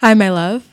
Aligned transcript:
Hi, 0.00 0.14
my 0.14 0.30
love. 0.30 0.69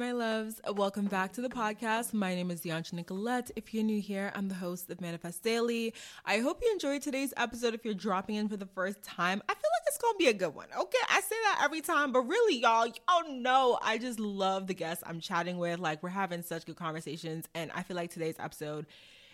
My 0.00 0.12
loves. 0.12 0.62
Welcome 0.76 1.08
back 1.08 1.34
to 1.34 1.42
the 1.42 1.50
podcast. 1.50 2.14
My 2.14 2.34
name 2.34 2.50
is 2.50 2.62
Deandra 2.62 2.94
Nicolette. 2.94 3.50
If 3.54 3.74
you're 3.74 3.84
new 3.84 4.00
here, 4.00 4.32
I'm 4.34 4.48
the 4.48 4.54
host 4.54 4.88
of 4.88 4.98
Manifest 4.98 5.42
Daily. 5.42 5.92
I 6.24 6.38
hope 6.38 6.62
you 6.62 6.72
enjoyed 6.72 7.02
today's 7.02 7.34
episode. 7.36 7.74
If 7.74 7.84
you're 7.84 7.92
dropping 7.92 8.36
in 8.36 8.48
for 8.48 8.56
the 8.56 8.64
first 8.64 9.02
time, 9.02 9.42
I 9.46 9.52
feel 9.52 9.60
like 9.60 9.82
it's 9.88 9.98
gonna 9.98 10.16
be 10.16 10.28
a 10.28 10.32
good 10.32 10.54
one. 10.54 10.68
Okay, 10.74 10.98
I 11.06 11.20
say 11.20 11.36
that 11.44 11.60
every 11.62 11.82
time, 11.82 12.12
but 12.12 12.22
really, 12.22 12.60
y'all, 12.60 12.86
y'all 12.86 13.30
know 13.30 13.78
I 13.82 13.98
just 13.98 14.18
love 14.18 14.68
the 14.68 14.74
guests 14.74 15.04
I'm 15.06 15.20
chatting 15.20 15.58
with. 15.58 15.78
Like, 15.80 16.02
we're 16.02 16.08
having 16.08 16.42
such 16.42 16.64
good 16.64 16.76
conversations, 16.76 17.44
and 17.54 17.70
I 17.74 17.82
feel 17.82 17.94
like 17.94 18.10
today's 18.10 18.36
episode 18.38 18.86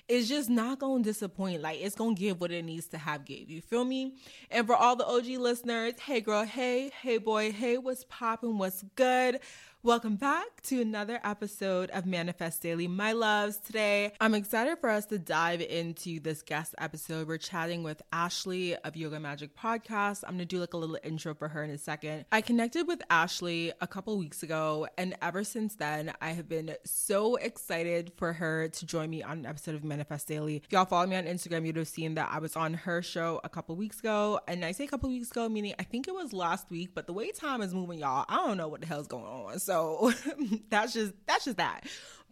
is 0.09 0.29
just 0.29 0.49
not 0.49 0.79
gonna 0.79 1.03
disappoint. 1.03 1.63
Like 1.63 1.81
it's 1.81 1.97
gonna 1.97 2.15
give 2.15 2.41
what 2.41 2.53
it 2.53 2.65
needs 2.65 2.87
to 2.89 2.99
have 2.99 3.25
give. 3.25 3.51
You 3.51 3.61
feel 3.61 3.85
me? 3.85 4.15
And 4.51 4.67
for 4.67 4.77
all 4.77 4.95
the 4.95 5.07
OG 5.07 5.27
listeners, 5.41 5.95
hey 5.99 6.21
girl, 6.21 6.45
hey, 6.45 6.91
hey 7.03 7.19
boy, 7.19 7.53
hey, 7.53 7.79
what's 7.79 8.05
popping? 8.09 8.59
What's 8.59 8.85
good? 8.95 9.41
Welcome 9.87 10.17
back 10.17 10.63
to 10.63 10.83
another 10.83 11.21
episode 11.23 11.91
of 11.91 12.07
Manifest 12.07 12.61
Daily, 12.61 12.89
my 12.89 13.13
loves. 13.13 13.59
Today, 13.59 14.11
I'm 14.21 14.35
excited 14.35 14.79
for 14.81 14.91
us 14.91 15.07
to 15.07 15.19
dive 15.21 15.61
into 15.61 16.19
this 16.19 16.43
guest 16.43 16.75
episode. 16.79 17.29
We're 17.29 17.39
chatting 17.39 17.85
with 17.85 18.03
Ashley 18.13 18.75
of 18.75 18.97
Yoga 18.97 19.21
Magic 19.21 19.57
Podcast. 19.57 20.25
I'm 20.27 20.33
gonna 20.33 20.45
do 20.45 20.59
like 20.59 20.75
a 20.75 20.77
little 20.77 20.99
intro 21.05 21.37
for 21.37 21.47
her 21.47 21.63
in 21.63 21.71
a 21.71 21.79
second. 21.79 22.25
I 22.33 22.41
connected 22.41 22.89
with 22.89 23.01
Ashley 23.11 23.73
a 23.81 23.87
couple 23.87 24.19
weeks 24.19 24.43
ago, 24.43 24.89
and 24.99 25.15
ever 25.23 25.45
since 25.45 25.77
then, 25.77 26.13
I 26.21 26.31
have 26.31 26.49
been 26.49 26.75
so 26.85 27.37
excited 27.37 28.11
for 28.17 28.33
her 28.33 28.67
to 28.67 28.87
join 28.87 29.09
me 29.09 29.23
on 29.23 29.39
an 29.39 29.47
episode 29.47 29.77
of 29.77 29.85
Manifest 29.85 30.27
Daily. 30.27 30.63
If 30.65 30.73
y'all 30.73 30.85
follow 30.85 31.07
me 31.07 31.15
on 31.15 31.27
Instagram, 31.27 31.65
you'd 31.65 31.77
have 31.77 31.87
seen 31.87 32.17
that 32.17 32.29
I 32.33 32.41
was 32.41 32.57
on 32.57 32.75
her 32.75 33.03
show 33.03 33.41
a 33.45 33.49
couple 33.49 33.77
weeks 33.77 34.01
ago. 34.01 34.41
And 34.49 34.65
I 34.65 34.73
say 34.73 34.83
a 34.83 34.89
couple 34.89 35.11
weeks 35.11 35.31
ago, 35.31 35.49
meaning 35.49 35.75
I 35.79 35.85
think 35.85 36.09
it 36.09 36.15
was 36.15 36.33
last 36.33 36.73
week, 36.73 36.91
but 36.93 37.07
the 37.07 37.13
way 37.13 37.31
time 37.31 37.63
is 37.63 37.73
moving, 37.73 38.01
y'all, 38.01 38.25
I 38.29 38.35
don't 38.39 38.57
know 38.57 38.67
what 38.67 38.81
the 38.81 38.89
hell's 38.89 39.07
going 39.07 39.27
on. 39.27 39.61
So 39.61 39.76
so 39.77 40.13
that's 40.71 40.93
just 40.93 41.13
that's 41.27 41.45
just 41.45 41.57
that. 41.59 41.83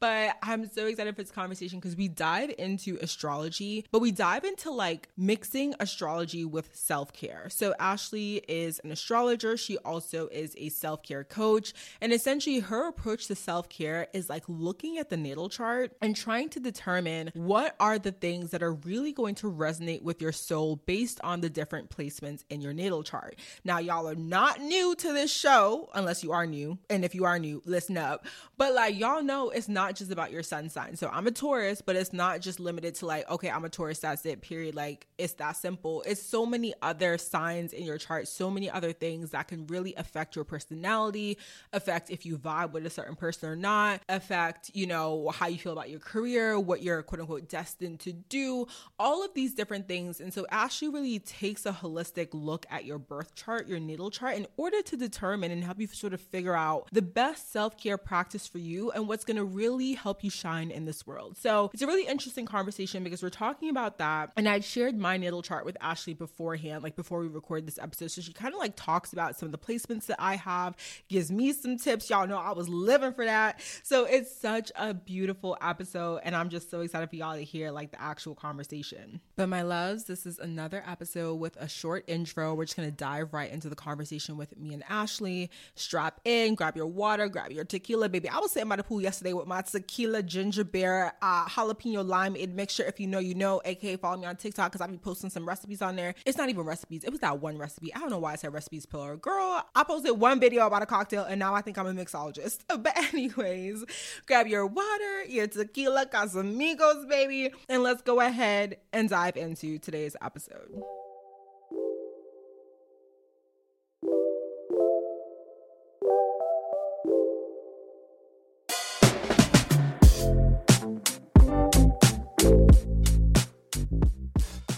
But 0.05 0.37
I'm 0.43 0.69
so 0.69 0.85
excited 0.85 1.17
for 1.17 1.23
this 1.23 1.31
conversation 1.31 1.81
because 1.81 1.97
we 1.97 2.09
dive 2.09 2.53
into 2.59 2.99
astrology, 3.01 3.87
but 3.91 4.01
we 4.03 4.13
dive 4.13 4.45
into 4.45 4.71
like 4.71 5.09
mixing 5.17 5.75
astrology 5.81 6.45
with 6.45 6.69
self 6.77 7.15
care. 7.15 7.49
So, 7.49 7.73
Ashley 7.81 8.43
is 8.47 8.83
an 8.85 8.91
astrologer. 8.91 9.57
She 9.57 9.79
also 9.79 10.29
is 10.29 10.55
a 10.59 10.69
self 10.69 11.03
care 11.03 11.25
coach. 11.25 11.73
And 12.03 12.13
essentially, 12.13 12.59
her 12.59 12.87
approach 12.87 13.29
to 13.29 13.35
self 13.35 13.71
care 13.71 14.09
is 14.13 14.29
like 14.29 14.45
looking 14.47 14.99
at 14.99 15.09
the 15.09 15.17
natal 15.17 15.49
chart 15.49 15.97
and 16.03 16.15
trying 16.15 16.51
to 16.51 16.61
determine 16.61 17.31
what 17.33 17.75
are 17.81 17.99
the 17.99 18.13
things 18.13 18.51
that 18.51 18.63
are 18.63 18.75
really 18.75 19.13
going 19.15 19.37
to 19.37 19.51
resonate 19.51 20.03
with 20.03 20.21
your 20.21 20.33
soul 20.33 20.77
based 20.85 21.19
on 21.25 21.41
the 21.41 21.49
different 21.49 21.89
placements 21.89 22.45
in 22.51 22.61
your 22.61 22.75
natal 22.75 23.05
chart. 23.05 23.37
Now, 23.65 23.79
y'all 23.79 24.07
are 24.07 24.15
not 24.15 24.61
new 24.61 24.95
to 24.97 25.15
this 25.15 25.33
show, 25.33 25.89
unless 25.95 26.23
you 26.23 26.33
are 26.33 26.45
new. 26.45 26.77
And 26.91 27.07
if 27.07 27.15
you 27.15 27.25
are 27.25 27.39
new, 27.39 27.63
listen 27.65 27.97
up. 27.97 28.27
But 28.59 28.75
like, 28.75 28.99
y'all 28.99 29.23
know 29.23 29.49
it's 29.49 29.67
not 29.67 29.94
just 29.97 30.11
about 30.11 30.31
your 30.31 30.43
sun 30.43 30.69
sign. 30.69 30.97
So 30.97 31.09
I'm 31.13 31.27
a 31.27 31.31
Taurus, 31.31 31.81
but 31.81 31.97
it's 31.97 32.13
not 32.13 32.41
just 32.41 32.61
limited 32.61 32.95
to 32.97 33.07
like, 33.07 33.29
okay, 33.31 33.51
I'm 33.51 33.65
a 33.65 33.69
Taurus, 33.69 34.01
that's 34.01 34.25
it, 34.27 34.41
period. 34.43 34.75
Like 34.75 35.07
it's 35.19 35.35
that 35.35 35.57
simple. 35.57 36.03
It's 36.07 36.23
so 36.23 36.47
many 36.47 36.75
other 36.83 37.19
signs 37.19 37.73
in 37.73 37.85
your 37.85 37.99
chart, 37.99 38.29
so 38.29 38.51
many 38.51 38.71
other 38.71 38.93
things 38.93 39.31
that 39.31 39.49
can 39.49 39.67
really 39.67 39.95
affect 39.97 40.37
your 40.37 40.45
personality, 40.45 41.39
affect 41.73 42.11
if 42.11 42.27
you 42.27 42.39
vibe 42.39 42.73
with 42.73 42.87
a 42.87 42.91
certain 42.91 43.17
person 43.17 43.49
or 43.49 43.57
not, 43.57 44.01
affect, 44.09 44.71
you 44.75 44.87
know, 44.87 45.31
how 45.35 45.47
you 45.47 45.59
feel 45.59 45.73
about 45.73 45.91
your 45.91 46.01
career, 46.01 46.59
what 46.59 46.83
you're 46.83 47.03
quote 47.03 47.21
unquote 47.21 47.49
destined 47.49 48.01
to 48.01 48.13
do, 48.13 48.67
all 48.99 49.25
of 49.25 49.35
these 49.35 49.55
different 49.55 49.89
things. 49.89 50.21
And 50.21 50.33
so 50.33 50.47
Ashley 50.51 50.89
really 50.89 51.19
takes 51.19 51.67
a 51.67 51.73
holistic 51.73 52.29
look 52.33 52.67
at 52.71 52.85
your 52.85 52.99
birth 52.99 53.35
chart, 53.35 53.67
your 53.67 53.81
natal 53.81 54.11
chart, 54.11 54.37
in 54.37 54.47
order 54.57 54.83
to 54.83 54.97
determine 54.97 55.51
and 55.51 55.65
help 55.65 55.81
you 55.81 55.87
sort 55.87 56.15
of 56.15 56.21
figure 56.21 56.55
out 56.55 56.89
the 56.93 57.03
best 57.03 57.53
self 57.53 57.77
care 57.77 57.99
practice 57.99 58.47
for 58.47 58.59
you 58.59 58.91
and 58.91 59.09
what's 59.09 59.25
going 59.25 59.37
to 59.37 59.45
really 59.45 59.74
really 59.75 59.93
help 59.95 60.23
you 60.23 60.31
shine 60.31 60.71
in 60.71 60.85
this 60.85 61.07
world. 61.07 61.37
So 61.37 61.71
it's 61.73 61.83
a 61.83 61.87
really 61.87 62.07
interesting 62.07 62.47
conversation 62.47 63.05
because 63.05 63.23
we're 63.23 63.31
talking 63.31 63.69
about 63.69 63.99
that. 63.99 64.33
And 64.37 64.49
I'd 64.49 64.65
shared 64.65 64.99
my 64.99 65.17
natal 65.17 65.43
chart 65.43 65.65
with 65.65 65.77
Ashley 65.81 66.15
beforehand, 66.15 66.83
like 66.83 66.97
before 66.97 67.21
we 67.21 67.29
record 67.29 67.67
this 67.67 67.79
episode. 67.79 68.11
So 68.11 68.23
she 68.23 68.33
kind 68.33 68.55
of 68.55 68.61
like 68.61 68.77
talks 68.77 69.13
about 69.13 69.37
some 69.37 69.47
of 69.47 69.53
the 69.53 69.59
placements 69.59 70.07
that 70.07 70.21
I 70.21 70.37
have, 70.37 70.77
gives 71.09 71.31
me 71.31 71.53
some 71.53 71.77
tips. 71.77 72.09
Y'all 72.11 72.27
know 72.27 72.39
I 72.39 72.53
was 72.53 72.69
living 72.69 73.13
for 73.13 73.25
that. 73.25 73.61
So 73.83 74.05
it's 74.05 74.35
such 74.35 74.71
a 74.77 74.95
beautiful 74.95 75.57
episode. 75.61 76.21
And 76.25 76.37
I'm 76.37 76.49
just 76.49 76.71
so 76.71 76.81
excited 76.81 77.11
for 77.11 77.17
y'all 77.17 77.37
to 77.37 77.45
hear 77.45 77.71
like 77.71 77.91
the 77.91 78.01
actual 78.01 78.35
conversation. 78.35 79.21
But 79.37 79.49
my 79.49 79.63
loves, 79.63 80.05
this 80.05 80.27
is 80.27 80.39
another 80.39 80.83
episode 80.87 81.35
with 81.37 81.57
a 81.57 81.69
short 81.69 82.05
intro. 82.07 82.55
We're 82.55 82.65
just 82.65 82.77
going 82.77 82.89
to 82.89 82.97
dive 82.97 83.33
right 83.33 83.51
into 83.51 83.69
the 83.69 83.77
conversation 83.77 84.37
with 84.37 84.57
me 84.59 84.75
and 84.75 84.85
Ashley. 84.89 85.51
Strap 85.75 86.21
in, 86.25 86.55
grab 86.55 86.77
your 86.77 86.87
water, 86.87 87.29
grab 87.29 87.51
your 87.51 87.65
tequila, 87.65 88.09
baby. 88.09 88.29
I 88.29 88.39
was 88.39 88.53
sitting 88.53 88.69
by 88.69 88.77
the 88.77 88.85
pool 88.85 89.01
yesterday 89.01 89.33
with 89.33 89.47
my 89.47 89.64
tequila, 89.67 90.23
ginger 90.23 90.65
beer, 90.65 91.13
uh, 91.23 91.47
jalapeno 91.47 92.07
lime 92.07 92.37
mixture. 92.55 92.85
If 92.85 93.01
you 93.01 93.07
know, 93.07 93.19
you 93.19 93.35
know. 93.35 93.61
AKA 93.65 93.97
follow 93.97 94.17
me 94.19 94.27
on 94.27 94.37
TikTok 94.37 94.73
because 94.73 94.81
I'll 94.81 94.89
be 94.89 94.99
posting 94.99 95.31
some 95.31 95.47
recipes 95.47 95.83
on 95.83 95.97
there. 95.97 96.15
It's 96.27 96.39
not 96.39 96.49
even 96.49 96.65
recipes. 96.65 97.05
It 97.05 97.11
was 97.11 97.21
that 97.21 97.41
one 97.41 97.59
recipe. 97.59 97.95
I 97.95 97.99
don't 97.99 98.11
know 98.11 98.19
why 98.19 98.33
I 98.33 98.37
said 98.37 98.53
recipes 98.53 98.87
pillar. 98.87 99.17
Girl, 99.17 99.65
I 99.75 99.85
posted 99.85 100.19
one 100.19 100.41
video 100.41 100.67
about 100.67 100.83
a 100.83 100.87
cocktail 100.87 101.25
and 101.25 101.39
now 101.39 101.55
I 101.55 101.61
think 101.61 101.79
I'm 101.79 101.87
a 101.87 101.93
mixologist. 101.93 102.61
But 102.85 102.97
anyways, 102.99 103.85
grab 104.27 104.47
your 104.47 104.67
water, 104.67 105.25
your 105.27 105.47
tequila, 105.47 106.07
Casamigos, 106.07 107.09
baby, 107.09 107.51
and 107.69 107.83
let's 107.83 108.03
go 108.03 108.21
ahead 108.21 108.77
and 108.93 109.09
dive 109.09 109.37
into 109.37 109.79
today's 109.79 110.17
episode. 110.21 110.83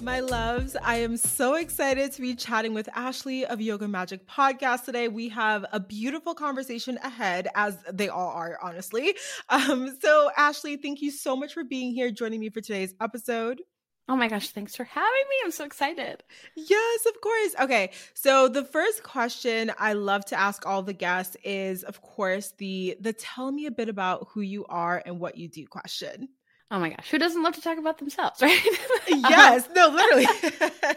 My 0.06 0.21
loves. 0.21 0.77
I 0.84 0.99
am 0.99 1.17
so 1.17 1.55
excited 1.55 2.12
to 2.12 2.22
be 2.22 2.37
chatting 2.37 2.75
with 2.75 2.89
Ashley 2.94 3.44
of 3.44 3.61
Yoga 3.61 3.89
Magic 3.89 4.25
Podcast 4.28 4.84
today. 4.84 5.09
We 5.09 5.28
have 5.31 5.67
a 5.72 5.81
beautiful 5.81 6.33
conversation 6.33 6.97
ahead, 7.03 7.49
as 7.56 7.77
they 7.93 8.09
all 8.09 8.31
are, 8.31 8.56
honestly. 8.62 9.17
Um, 9.49 9.97
so, 10.00 10.31
Ashley, 10.37 10.77
thank 10.77 11.03
you 11.03 11.11
so 11.11 11.34
much 11.34 11.55
for 11.55 11.65
being 11.65 11.93
here, 11.93 12.12
joining 12.12 12.39
me 12.39 12.50
for 12.50 12.61
today's 12.61 12.94
episode. 13.00 13.62
Oh 14.09 14.15
my 14.15 14.28
gosh, 14.28 14.50
thanks 14.50 14.77
for 14.77 14.84
having 14.84 15.11
me. 15.28 15.37
I'm 15.44 15.50
so 15.50 15.65
excited. 15.65 16.23
Yes, 16.55 17.06
of 17.06 17.21
course. 17.21 17.55
Okay. 17.62 17.91
So 18.15 18.47
the 18.47 18.65
first 18.65 19.03
question 19.03 19.73
I 19.77 19.94
love 19.94 20.25
to 20.27 20.38
ask 20.38 20.65
all 20.65 20.83
the 20.83 20.93
guests 20.93 21.37
is 21.43 21.82
of 21.82 22.00
course 22.00 22.52
the 22.59 22.97
the 23.00 23.12
tell 23.12 23.50
me 23.50 23.67
a 23.67 23.73
bit 23.73 23.88
about 23.88 24.29
who 24.31 24.41
you 24.41 24.64
are 24.67 25.02
and 25.05 25.19
what 25.19 25.37
you 25.37 25.49
do 25.49 25.67
question. 25.67 26.29
Oh 26.70 26.80
my 26.80 26.90
gosh, 26.90 27.10
who 27.10 27.18
doesn't 27.18 27.42
love 27.42 27.54
to 27.54 27.60
talk 27.60 27.78
about 27.78 27.98
themselves, 27.98 28.42
right? 28.42 28.60
yes, 29.08 29.68
no, 29.74 29.88
literally. 29.88 30.26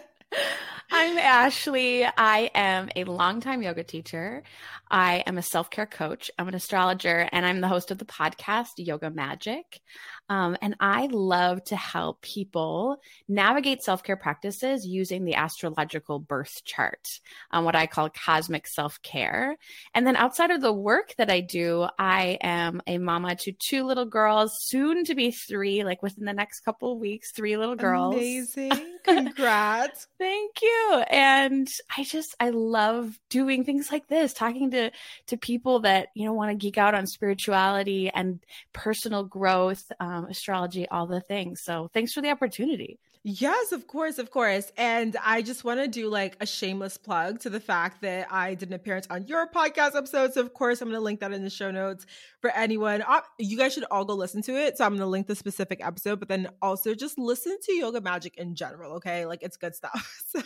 I'm 0.92 1.18
Ashley. 1.19 2.04
I 2.06 2.50
am 2.56 2.89
a 2.95 3.04
longtime 3.04 3.62
yoga 3.62 3.83
teacher. 3.83 4.42
I 4.89 5.24
am 5.27 5.38
a 5.38 5.44
self 5.44 5.69
care 5.69 5.86
coach. 5.86 6.31
I'm 6.39 6.48
an 6.48 6.56
astrologer, 6.56 7.30
and 7.31 7.45
I'm 7.45 7.62
the 7.62 7.68
host 7.68 7.92
of 7.92 8.00
the 8.00 8.06
podcast 8.06 8.71
Yoga 8.77 9.12
Magic. 9.12 9.81
Um, 10.30 10.56
and 10.62 10.76
I 10.80 11.08
love 11.08 11.64
to 11.66 11.76
help 11.76 12.22
people 12.22 13.02
navigate 13.28 13.81
self 13.81 14.04
care 14.04 14.16
practices 14.16 14.86
using 14.86 15.26
the 15.26 15.36
astrological 15.36 16.20
birth 16.20 16.64
chart, 16.64 17.20
um, 17.52 17.66
what 17.66 17.76
I 17.76 17.88
call 17.88 18.10
cosmic 18.10 18.68
self 18.68 19.02
care. 19.02 19.58
And 19.94 20.06
then 20.06 20.16
outside 20.16 20.52
of 20.52 20.62
the 20.62 20.74
work 20.74 21.16
that 21.18 21.31
I 21.31 21.42
do, 21.42 21.88
I 21.98 22.38
am 22.42 22.81
a 22.86 23.00
mama 23.00 23.36
to 23.38 23.52
two 23.52 23.84
little 23.86 24.06
girls, 24.06 24.58
soon 24.62 25.04
to 25.06 25.16
be 25.16 25.31
three, 25.31 25.84
like 25.84 26.04
within 26.04 26.26
the 26.26 26.34
next 26.34 26.62
couple 26.62 26.94
of 26.94 27.00
weeks, 27.00 27.31
three 27.31 27.58
little 27.58 27.76
girls. 27.76 28.16
Amazing. 28.16 28.99
Congrats. 29.16 30.08
Thank 30.20 30.62
you. 30.62 31.04
And 31.10 31.68
I 31.96 32.04
just, 32.04 32.36
I 32.40 32.50
love 32.50 33.20
doing 33.30 33.64
things 33.64 33.92
like 33.92 34.08
this, 34.08 34.34
talking 34.34 34.72
to, 34.72 34.92
to 35.28 35.38
people 35.38 35.82
that, 35.82 36.10
you 36.16 36.26
know, 36.26 36.34
want 36.34 36.52
to 36.52 36.56
geek 36.56 36.78
out 36.78 36.96
on 36.96 37.08
spirituality 37.08 38.10
and 38.10 38.40
personal 38.74 39.24
growth. 39.24 39.84
Um, 40.00 40.26
astrology, 40.26 40.88
all 40.90 41.08
the 41.08 41.22
things. 41.22 41.62
So 41.64 41.90
thanks 41.94 42.14
for 42.14 42.22
the 42.22 42.30
opportunity. 42.30 43.00
Yes, 43.24 43.74
of 43.74 43.86
course, 43.86 44.18
of 44.18 44.31
course. 44.31 44.71
And 44.77 45.18
I 45.21 45.42
just 45.42 45.66
want 45.66 45.81
to 45.81 45.89
do 45.89 46.07
like 46.07 46.38
a 46.39 46.45
shameless 46.45 46.95
plug 46.95 47.42
to 47.42 47.50
the 47.50 47.60
fact 47.60 48.01
that 48.01 48.31
I 48.31 48.56
did 48.56 48.69
an 48.69 48.75
appearance 48.75 49.07
on 49.10 49.27
your 49.27 49.45
podcast 49.51 49.94
episode. 49.98 50.33
So, 50.33 50.39
of 50.39 50.54
course, 50.54 50.81
I'm 50.81 50.88
going 50.88 50.98
to 50.98 51.04
link 51.04 51.19
that 51.19 51.33
in 51.33 51.44
the 51.44 51.50
show 51.50 51.69
notes 51.69 52.06
for 52.39 52.50
anyone. 52.51 53.01
Uh, 53.01 53.19
you 53.38 53.57
guys 53.57 53.74
should 53.74 53.83
all 53.92 54.06
go 54.06 54.13
listen 54.13 54.42
to 54.44 54.56
it. 54.56 54.77
So, 54.77 54.86
I'm 54.86 54.92
going 54.92 55.01
to 55.01 55.06
link 55.07 55.27
the 55.27 55.36
specific 55.36 55.86
episode, 55.86 56.19
but 56.19 56.30
then 56.30 56.48
also 56.62 56.95
just 56.95 57.19
listen 57.19 57.57
to 57.62 57.74
Yoga 57.74 58.00
Magic 58.00 58.38
in 58.38 58.56
general. 58.56 58.94
Okay. 58.94 59.25
Like 59.25 59.44
it's 59.44 59.57
good 59.57 59.75
stuff. 59.75 60.24
So, 60.30 60.44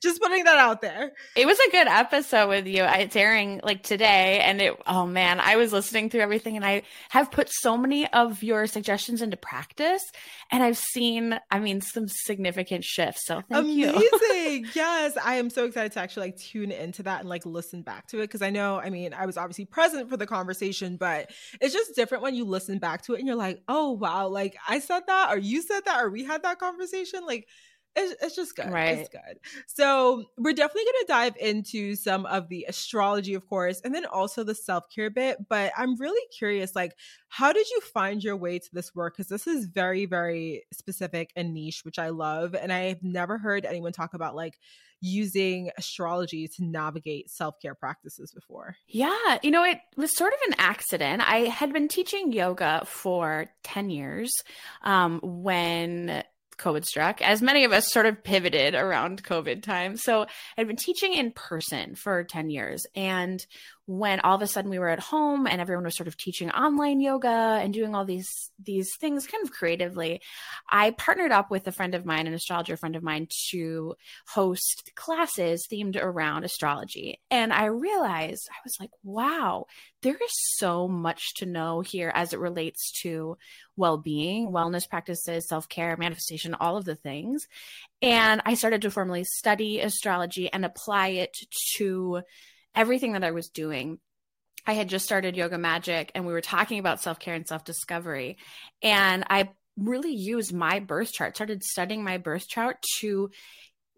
just 0.00 0.22
putting 0.22 0.44
that 0.44 0.56
out 0.56 0.80
there. 0.80 1.12
It 1.36 1.44
was 1.44 1.58
a 1.58 1.70
good 1.70 1.86
episode 1.86 2.48
with 2.48 2.66
you. 2.66 2.82
It's 2.84 3.14
airing 3.14 3.60
like 3.62 3.82
today. 3.82 4.40
And 4.40 4.60
it, 4.60 4.80
oh 4.86 5.06
man, 5.06 5.38
I 5.38 5.56
was 5.56 5.70
listening 5.70 6.08
through 6.08 6.22
everything 6.22 6.56
and 6.56 6.64
I 6.64 6.82
have 7.10 7.30
put 7.30 7.50
so 7.50 7.76
many 7.76 8.10
of 8.12 8.42
your 8.42 8.66
suggestions 8.66 9.20
into 9.20 9.36
practice. 9.36 10.10
And 10.50 10.62
I've 10.62 10.78
seen, 10.78 11.38
I 11.50 11.58
mean, 11.58 11.82
some 11.82 12.07
significant 12.08 12.84
shifts. 12.84 13.26
So 13.26 13.42
thank 13.48 13.64
Amazing. 13.64 14.00
you. 14.00 14.10
Amazing. 14.20 14.66
yes. 14.74 15.16
I 15.22 15.36
am 15.36 15.50
so 15.50 15.64
excited 15.64 15.92
to 15.92 16.00
actually 16.00 16.28
like 16.28 16.36
tune 16.36 16.70
into 16.70 17.02
that 17.04 17.20
and 17.20 17.28
like 17.28 17.46
listen 17.46 17.82
back 17.82 18.06
to 18.08 18.20
it. 18.20 18.30
Cause 18.30 18.42
I 18.42 18.50
know, 18.50 18.80
I 18.80 18.90
mean, 18.90 19.14
I 19.14 19.26
was 19.26 19.36
obviously 19.36 19.64
present 19.64 20.08
for 20.08 20.16
the 20.16 20.26
conversation, 20.26 20.96
but 20.96 21.30
it's 21.60 21.74
just 21.74 21.94
different 21.94 22.22
when 22.22 22.34
you 22.34 22.44
listen 22.44 22.78
back 22.78 23.02
to 23.02 23.14
it 23.14 23.18
and 23.18 23.26
you're 23.26 23.36
like, 23.36 23.62
oh 23.68 23.92
wow, 23.92 24.28
like 24.28 24.56
I 24.68 24.80
said 24.80 25.02
that 25.06 25.32
or 25.32 25.38
you 25.38 25.62
said 25.62 25.84
that 25.86 26.02
or 26.02 26.10
we 26.10 26.24
had 26.24 26.42
that 26.42 26.58
conversation. 26.58 27.24
Like 27.26 27.48
it's, 27.98 28.24
it's 28.24 28.36
just 28.36 28.56
good. 28.56 28.70
Right. 28.70 28.98
It's 28.98 29.08
good. 29.08 29.38
So 29.66 30.24
we're 30.36 30.52
definitely 30.52 30.84
going 30.84 30.94
to 31.00 31.06
dive 31.08 31.36
into 31.40 31.96
some 31.96 32.26
of 32.26 32.48
the 32.48 32.66
astrology, 32.68 33.34
of 33.34 33.46
course, 33.46 33.80
and 33.84 33.94
then 33.94 34.06
also 34.06 34.44
the 34.44 34.54
self 34.54 34.84
care 34.94 35.10
bit. 35.10 35.38
But 35.48 35.72
I'm 35.76 35.96
really 35.96 36.26
curious, 36.36 36.74
like, 36.74 36.94
how 37.28 37.52
did 37.52 37.68
you 37.68 37.80
find 37.80 38.22
your 38.22 38.36
way 38.36 38.58
to 38.58 38.68
this 38.72 38.94
work? 38.94 39.16
Because 39.16 39.28
this 39.28 39.46
is 39.46 39.66
very, 39.66 40.06
very 40.06 40.64
specific 40.72 41.30
and 41.36 41.52
niche, 41.52 41.84
which 41.84 41.98
I 41.98 42.10
love, 42.10 42.54
and 42.54 42.72
I've 42.72 43.02
never 43.02 43.38
heard 43.38 43.64
anyone 43.64 43.92
talk 43.92 44.14
about 44.14 44.34
like 44.34 44.58
using 45.00 45.70
astrology 45.78 46.48
to 46.48 46.64
navigate 46.64 47.30
self 47.30 47.60
care 47.60 47.74
practices 47.74 48.32
before. 48.32 48.76
Yeah, 48.86 49.38
you 49.42 49.50
know, 49.50 49.64
it 49.64 49.80
was 49.96 50.16
sort 50.16 50.32
of 50.32 50.38
an 50.48 50.54
accident. 50.58 51.22
I 51.28 51.40
had 51.40 51.72
been 51.72 51.88
teaching 51.88 52.32
yoga 52.32 52.82
for 52.86 53.46
10 53.64 53.90
years 53.90 54.32
um, 54.82 55.20
when 55.22 56.22
COVID 56.58 56.84
struck, 56.84 57.22
as 57.22 57.40
many 57.40 57.64
of 57.64 57.72
us 57.72 57.90
sort 57.90 58.06
of 58.06 58.22
pivoted 58.22 58.74
around 58.74 59.22
COVID 59.22 59.62
time. 59.62 59.96
So 59.96 60.26
I'd 60.56 60.66
been 60.66 60.76
teaching 60.76 61.14
in 61.14 61.32
person 61.32 61.94
for 61.94 62.24
10 62.24 62.50
years. 62.50 62.86
And 62.94 63.44
when 63.88 64.20
all 64.20 64.36
of 64.36 64.42
a 64.42 64.46
sudden 64.46 64.70
we 64.70 64.78
were 64.78 64.90
at 64.90 65.00
home 65.00 65.46
and 65.46 65.62
everyone 65.62 65.82
was 65.82 65.96
sort 65.96 66.08
of 66.08 66.16
teaching 66.18 66.50
online 66.50 67.00
yoga 67.00 67.58
and 67.62 67.72
doing 67.72 67.94
all 67.94 68.04
these 68.04 68.50
these 68.62 68.94
things 69.00 69.26
kind 69.26 69.42
of 69.42 69.50
creatively 69.50 70.20
i 70.68 70.90
partnered 70.90 71.32
up 71.32 71.50
with 71.50 71.66
a 71.66 71.72
friend 71.72 71.94
of 71.94 72.04
mine 72.04 72.26
an 72.26 72.34
astrologer 72.34 72.76
friend 72.76 72.96
of 72.96 73.02
mine 73.02 73.26
to 73.48 73.94
host 74.28 74.92
classes 74.94 75.66
themed 75.72 75.96
around 75.96 76.44
astrology. 76.44 77.18
And 77.30 77.50
i 77.50 77.64
realized 77.64 78.46
i 78.50 78.60
was 78.62 78.76
like 78.78 78.90
wow 79.02 79.64
there 80.02 80.16
is 80.16 80.32
so 80.58 80.86
much 80.86 81.34
to 81.36 81.46
know 81.46 81.80
here 81.80 82.12
as 82.14 82.34
it 82.34 82.38
relates 82.38 82.92
to 83.00 83.38
well-being 83.76 84.50
wellness 84.50 84.86
practices 84.86 85.48
self-care 85.48 85.96
manifestation 85.96 86.54
all 86.54 86.76
of 86.76 86.84
the 86.84 86.94
things. 86.94 87.48
And 88.02 88.42
i 88.44 88.52
started 88.52 88.82
to 88.82 88.90
formally 88.90 89.24
study 89.24 89.80
astrology 89.80 90.52
and 90.52 90.66
apply 90.66 91.08
it 91.08 91.34
to 91.76 92.20
everything 92.78 93.12
that 93.12 93.24
I 93.24 93.32
was 93.32 93.48
doing. 93.48 93.98
I 94.66 94.72
had 94.72 94.88
just 94.88 95.04
started 95.04 95.36
Yoga 95.36 95.58
Magic 95.58 96.12
and 96.14 96.26
we 96.26 96.32
were 96.32 96.40
talking 96.40 96.78
about 96.78 97.02
self 97.02 97.18
care 97.18 97.34
and 97.34 97.46
self 97.46 97.64
discovery. 97.64 98.38
And 98.82 99.24
I 99.28 99.50
really 99.76 100.14
used 100.14 100.52
my 100.52 100.78
birth 100.80 101.12
chart, 101.12 101.36
started 101.36 101.62
studying 101.62 102.04
my 102.04 102.18
birth 102.18 102.48
chart 102.48 102.82
to 103.00 103.30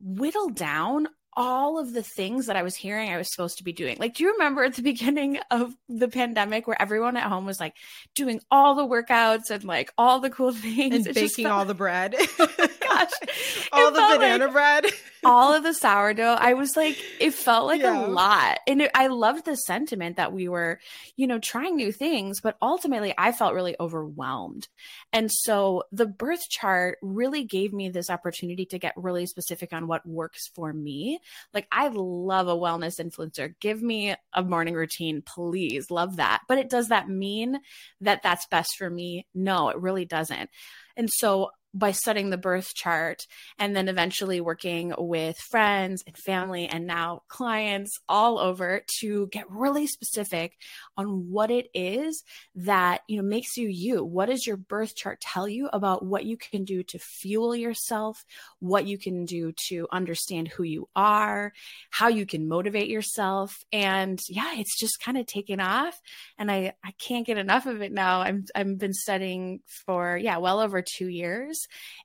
whittle 0.00 0.48
down 0.48 1.08
all 1.36 1.78
of 1.78 1.92
the 1.92 2.02
things 2.02 2.46
that 2.46 2.56
I 2.56 2.62
was 2.62 2.74
hearing 2.74 3.08
I 3.10 3.16
was 3.16 3.32
supposed 3.32 3.58
to 3.58 3.64
be 3.64 3.72
doing. 3.72 3.96
Like, 3.98 4.14
do 4.14 4.24
you 4.24 4.32
remember 4.32 4.64
at 4.64 4.74
the 4.74 4.82
beginning 4.92 5.38
of 5.50 5.74
the 5.88 6.08
pandemic 6.08 6.66
where 6.66 6.80
everyone 6.80 7.16
at 7.16 7.24
home 7.24 7.46
was 7.46 7.60
like 7.60 7.74
doing 8.14 8.40
all 8.50 8.74
the 8.74 8.86
workouts 8.86 9.50
and 9.50 9.64
like 9.64 9.92
all 9.96 10.20
the 10.20 10.30
cool 10.30 10.52
things 10.54 11.06
and 11.06 11.14
baking 11.14 11.44
felt- 11.44 11.58
all 11.58 11.64
the 11.64 11.74
bread? 11.74 12.14
Oh 12.38 12.96
gosh, 12.96 13.68
all 13.72 13.90
the 13.92 14.00
banana 14.00 14.44
like 14.46 14.52
bread, 14.52 14.86
all 15.24 15.54
of 15.54 15.62
the 15.62 15.74
sourdough. 15.74 16.36
I 16.38 16.54
was 16.54 16.76
like, 16.76 16.98
it 17.18 17.34
felt 17.34 17.66
like 17.66 17.82
yeah. 17.82 18.06
a 18.06 18.08
lot, 18.08 18.58
and 18.66 18.82
it, 18.82 18.90
I 18.94 19.08
loved 19.08 19.44
the 19.44 19.56
sentiment 19.56 20.16
that 20.16 20.32
we 20.32 20.48
were, 20.48 20.80
you 21.16 21.26
know, 21.26 21.38
trying 21.38 21.76
new 21.76 21.92
things, 21.92 22.40
but 22.40 22.56
ultimately, 22.62 23.14
I 23.16 23.32
felt 23.32 23.54
really 23.54 23.76
overwhelmed. 23.78 24.68
And 25.12 25.30
so, 25.30 25.84
the 25.92 26.06
birth 26.06 26.48
chart 26.48 26.98
really 27.02 27.44
gave 27.44 27.72
me 27.72 27.88
this 27.88 28.10
opportunity 28.10 28.66
to 28.66 28.78
get 28.78 28.94
really 28.96 29.26
specific 29.26 29.72
on 29.72 29.86
what 29.86 30.06
works 30.06 30.48
for 30.54 30.72
me. 30.72 31.20
Like, 31.52 31.66
I 31.70 31.88
love 31.88 32.48
a 32.48 32.56
wellness 32.56 33.00
influencer. 33.00 33.54
Give 33.60 33.82
me 33.82 34.14
a 34.32 34.42
morning 34.42 34.74
routine, 34.74 35.22
please. 35.22 35.90
Love 35.90 36.16
that. 36.16 36.42
But 36.48 36.58
it 36.58 36.70
does 36.70 36.88
that 36.88 37.08
mean 37.08 37.60
that 38.00 38.22
that's 38.22 38.46
best 38.46 38.76
for 38.78 38.88
me? 38.88 39.26
No, 39.34 39.68
it 39.68 39.78
really 39.78 40.04
doesn't. 40.04 40.50
And 40.96 41.08
so 41.10 41.50
by 41.72 41.92
studying 41.92 42.30
the 42.30 42.38
birth 42.38 42.74
chart 42.74 43.26
and 43.58 43.76
then 43.76 43.88
eventually 43.88 44.40
working 44.40 44.92
with 44.98 45.36
friends 45.50 46.02
and 46.06 46.16
family 46.16 46.66
and 46.66 46.86
now 46.86 47.22
clients 47.28 47.98
all 48.08 48.38
over 48.38 48.82
to 49.00 49.28
get 49.28 49.48
really 49.48 49.86
specific 49.86 50.56
on 50.96 51.30
what 51.30 51.50
it 51.50 51.68
is 51.74 52.24
that 52.54 53.02
you 53.06 53.16
know 53.16 53.22
makes 53.22 53.56
you 53.56 53.68
you. 53.68 54.04
What 54.04 54.28
does 54.28 54.46
your 54.46 54.56
birth 54.56 54.96
chart 54.96 55.20
tell 55.20 55.48
you 55.48 55.68
about 55.72 56.04
what 56.04 56.24
you 56.24 56.36
can 56.36 56.64
do 56.64 56.82
to 56.82 56.98
fuel 56.98 57.54
yourself 57.54 58.24
what 58.58 58.86
you 58.86 58.98
can 58.98 59.24
do 59.24 59.52
to 59.68 59.86
understand 59.92 60.48
who 60.48 60.62
you 60.62 60.88
are 60.96 61.52
how 61.90 62.08
you 62.08 62.26
can 62.26 62.48
motivate 62.48 62.88
yourself? 62.88 63.56
And 63.72 64.18
yeah 64.28 64.54
it's 64.56 64.78
just 64.78 65.00
kind 65.00 65.16
of 65.16 65.26
taken 65.26 65.60
off 65.60 66.00
and 66.38 66.50
i 66.50 66.72
i 66.84 66.92
can't 66.98 67.26
get 67.26 67.38
enough 67.38 67.66
of 67.66 67.80
it 67.80 67.92
now. 67.92 68.20
I'm 68.20 68.44
i've 68.54 68.78
been 68.78 68.92
studying 68.92 69.60
for 69.86 70.16
yeah 70.16 70.38
well 70.38 70.60
over 70.60 70.82
2 70.82 71.08
years 71.08 71.59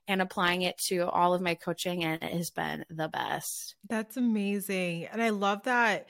and 0.08 0.22
applying 0.22 0.62
it 0.62 0.78
to 0.88 1.08
all 1.08 1.34
of 1.34 1.40
my 1.40 1.54
coaching, 1.54 2.04
and 2.04 2.22
it 2.22 2.32
has 2.32 2.50
been 2.50 2.84
the 2.90 3.08
best. 3.08 3.74
That's 3.88 4.16
amazing. 4.16 5.06
And 5.06 5.22
I 5.22 5.30
love 5.30 5.62
that 5.64 6.08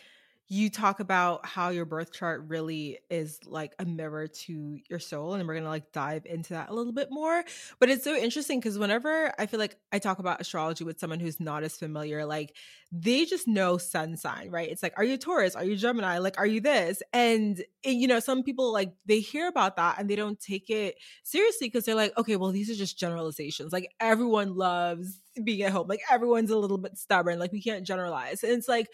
you 0.48 0.70
talk 0.70 1.00
about 1.00 1.44
how 1.44 1.70
your 1.70 1.84
birth 1.84 2.12
chart 2.12 2.44
really 2.46 2.98
is 3.10 3.40
like 3.46 3.74
a 3.78 3.84
mirror 3.84 4.28
to 4.28 4.78
your 4.88 4.98
soul 4.98 5.34
and 5.34 5.46
we're 5.46 5.54
going 5.54 5.64
to 5.64 5.70
like 5.70 5.90
dive 5.92 6.24
into 6.24 6.54
that 6.54 6.68
a 6.68 6.74
little 6.74 6.92
bit 6.92 7.08
more 7.10 7.44
but 7.80 7.90
it's 7.90 8.04
so 8.04 8.14
interesting 8.14 8.60
because 8.60 8.78
whenever 8.78 9.32
i 9.38 9.46
feel 9.46 9.58
like 9.58 9.76
i 9.92 9.98
talk 9.98 10.18
about 10.18 10.40
astrology 10.40 10.84
with 10.84 11.00
someone 11.00 11.20
who's 11.20 11.40
not 11.40 11.62
as 11.62 11.76
familiar 11.76 12.24
like 12.24 12.54
they 12.92 13.24
just 13.24 13.48
know 13.48 13.78
sun 13.78 14.16
sign 14.16 14.50
right? 14.50 14.70
It's 14.70 14.82
like 14.82 14.94
are 14.96 15.04
you 15.04 15.16
taurus? 15.16 15.56
Are 15.56 15.64
you 15.64 15.76
gemini? 15.76 16.18
Like 16.18 16.38
are 16.38 16.46
you 16.46 16.60
this? 16.60 17.02
And 17.12 17.58
it, 17.82 17.90
you 17.90 18.06
know 18.06 18.20
some 18.20 18.42
people 18.42 18.72
like 18.72 18.92
they 19.06 19.20
hear 19.20 19.48
about 19.48 19.76
that 19.76 19.98
and 19.98 20.08
they 20.08 20.16
don't 20.16 20.38
take 20.38 20.70
it 20.70 20.96
seriously 21.22 21.68
because 21.68 21.84
they're 21.84 21.94
like 21.94 22.16
okay 22.16 22.36
well 22.36 22.52
these 22.52 22.70
are 22.70 22.74
just 22.74 22.98
generalizations. 22.98 23.72
Like 23.72 23.90
everyone 24.00 24.54
loves 24.54 25.20
being 25.42 25.62
at 25.62 25.72
home. 25.72 25.88
Like 25.88 26.00
everyone's 26.10 26.50
a 26.50 26.56
little 26.56 26.78
bit 26.78 26.96
stubborn. 26.96 27.38
Like 27.38 27.52
we 27.52 27.62
can't 27.62 27.86
generalize. 27.86 28.42
And 28.42 28.52
it's 28.52 28.68
like 28.68 28.86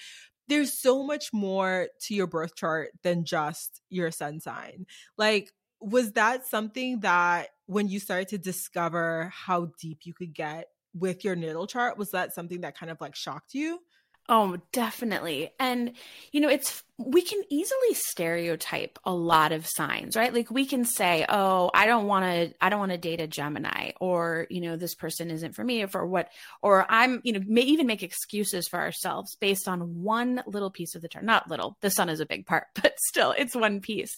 there's 0.48 0.72
so 0.72 1.02
much 1.02 1.32
more 1.32 1.88
to 2.00 2.14
your 2.14 2.26
birth 2.26 2.54
chart 2.56 2.90
than 3.02 3.24
just 3.24 3.80
your 3.90 4.10
sun 4.10 4.40
sign. 4.40 4.86
Like, 5.16 5.50
was 5.80 6.12
that 6.12 6.46
something 6.46 7.00
that 7.00 7.48
when 7.66 7.88
you 7.88 7.98
started 8.00 8.28
to 8.28 8.38
discover 8.38 9.32
how 9.34 9.72
deep 9.80 10.00
you 10.04 10.14
could 10.14 10.34
get 10.34 10.66
with 10.94 11.24
your 11.24 11.36
natal 11.36 11.66
chart, 11.66 11.98
was 11.98 12.10
that 12.10 12.34
something 12.34 12.60
that 12.60 12.76
kind 12.76 12.90
of 12.90 13.00
like 13.00 13.14
shocked 13.16 13.54
you? 13.54 13.80
Oh, 14.28 14.56
definitely. 14.70 15.50
And, 15.58 15.92
you 16.30 16.40
know, 16.40 16.48
it's, 16.48 16.84
we 16.96 17.22
can 17.22 17.42
easily 17.50 17.92
stereotype 17.92 18.98
a 19.04 19.12
lot 19.12 19.50
of 19.50 19.66
signs, 19.66 20.16
right? 20.16 20.32
Like 20.32 20.48
we 20.48 20.64
can 20.64 20.84
say, 20.84 21.26
oh, 21.28 21.70
I 21.74 21.86
don't 21.86 22.06
want 22.06 22.24
to, 22.24 22.54
I 22.60 22.68
don't 22.68 22.78
want 22.78 22.92
to 22.92 22.98
date 22.98 23.20
a 23.20 23.26
Gemini 23.26 23.90
or, 24.00 24.46
you 24.48 24.60
know, 24.60 24.76
this 24.76 24.94
person 24.94 25.30
isn't 25.30 25.54
for 25.56 25.64
me 25.64 25.82
or 25.82 25.88
for 25.88 26.06
what, 26.06 26.28
or 26.62 26.86
I'm, 26.88 27.20
you 27.24 27.32
know, 27.32 27.40
may 27.46 27.62
even 27.62 27.88
make 27.88 28.04
excuses 28.04 28.68
for 28.68 28.78
ourselves 28.78 29.36
based 29.40 29.66
on 29.66 30.02
one 30.02 30.42
little 30.46 30.70
piece 30.70 30.94
of 30.94 31.02
the 31.02 31.08
chart. 31.08 31.24
Not 31.24 31.50
little, 31.50 31.76
the 31.80 31.90
sun 31.90 32.08
is 32.08 32.20
a 32.20 32.26
big 32.26 32.46
part, 32.46 32.68
but 32.80 32.94
still 33.00 33.34
it's 33.36 33.56
one 33.56 33.80
piece. 33.80 34.16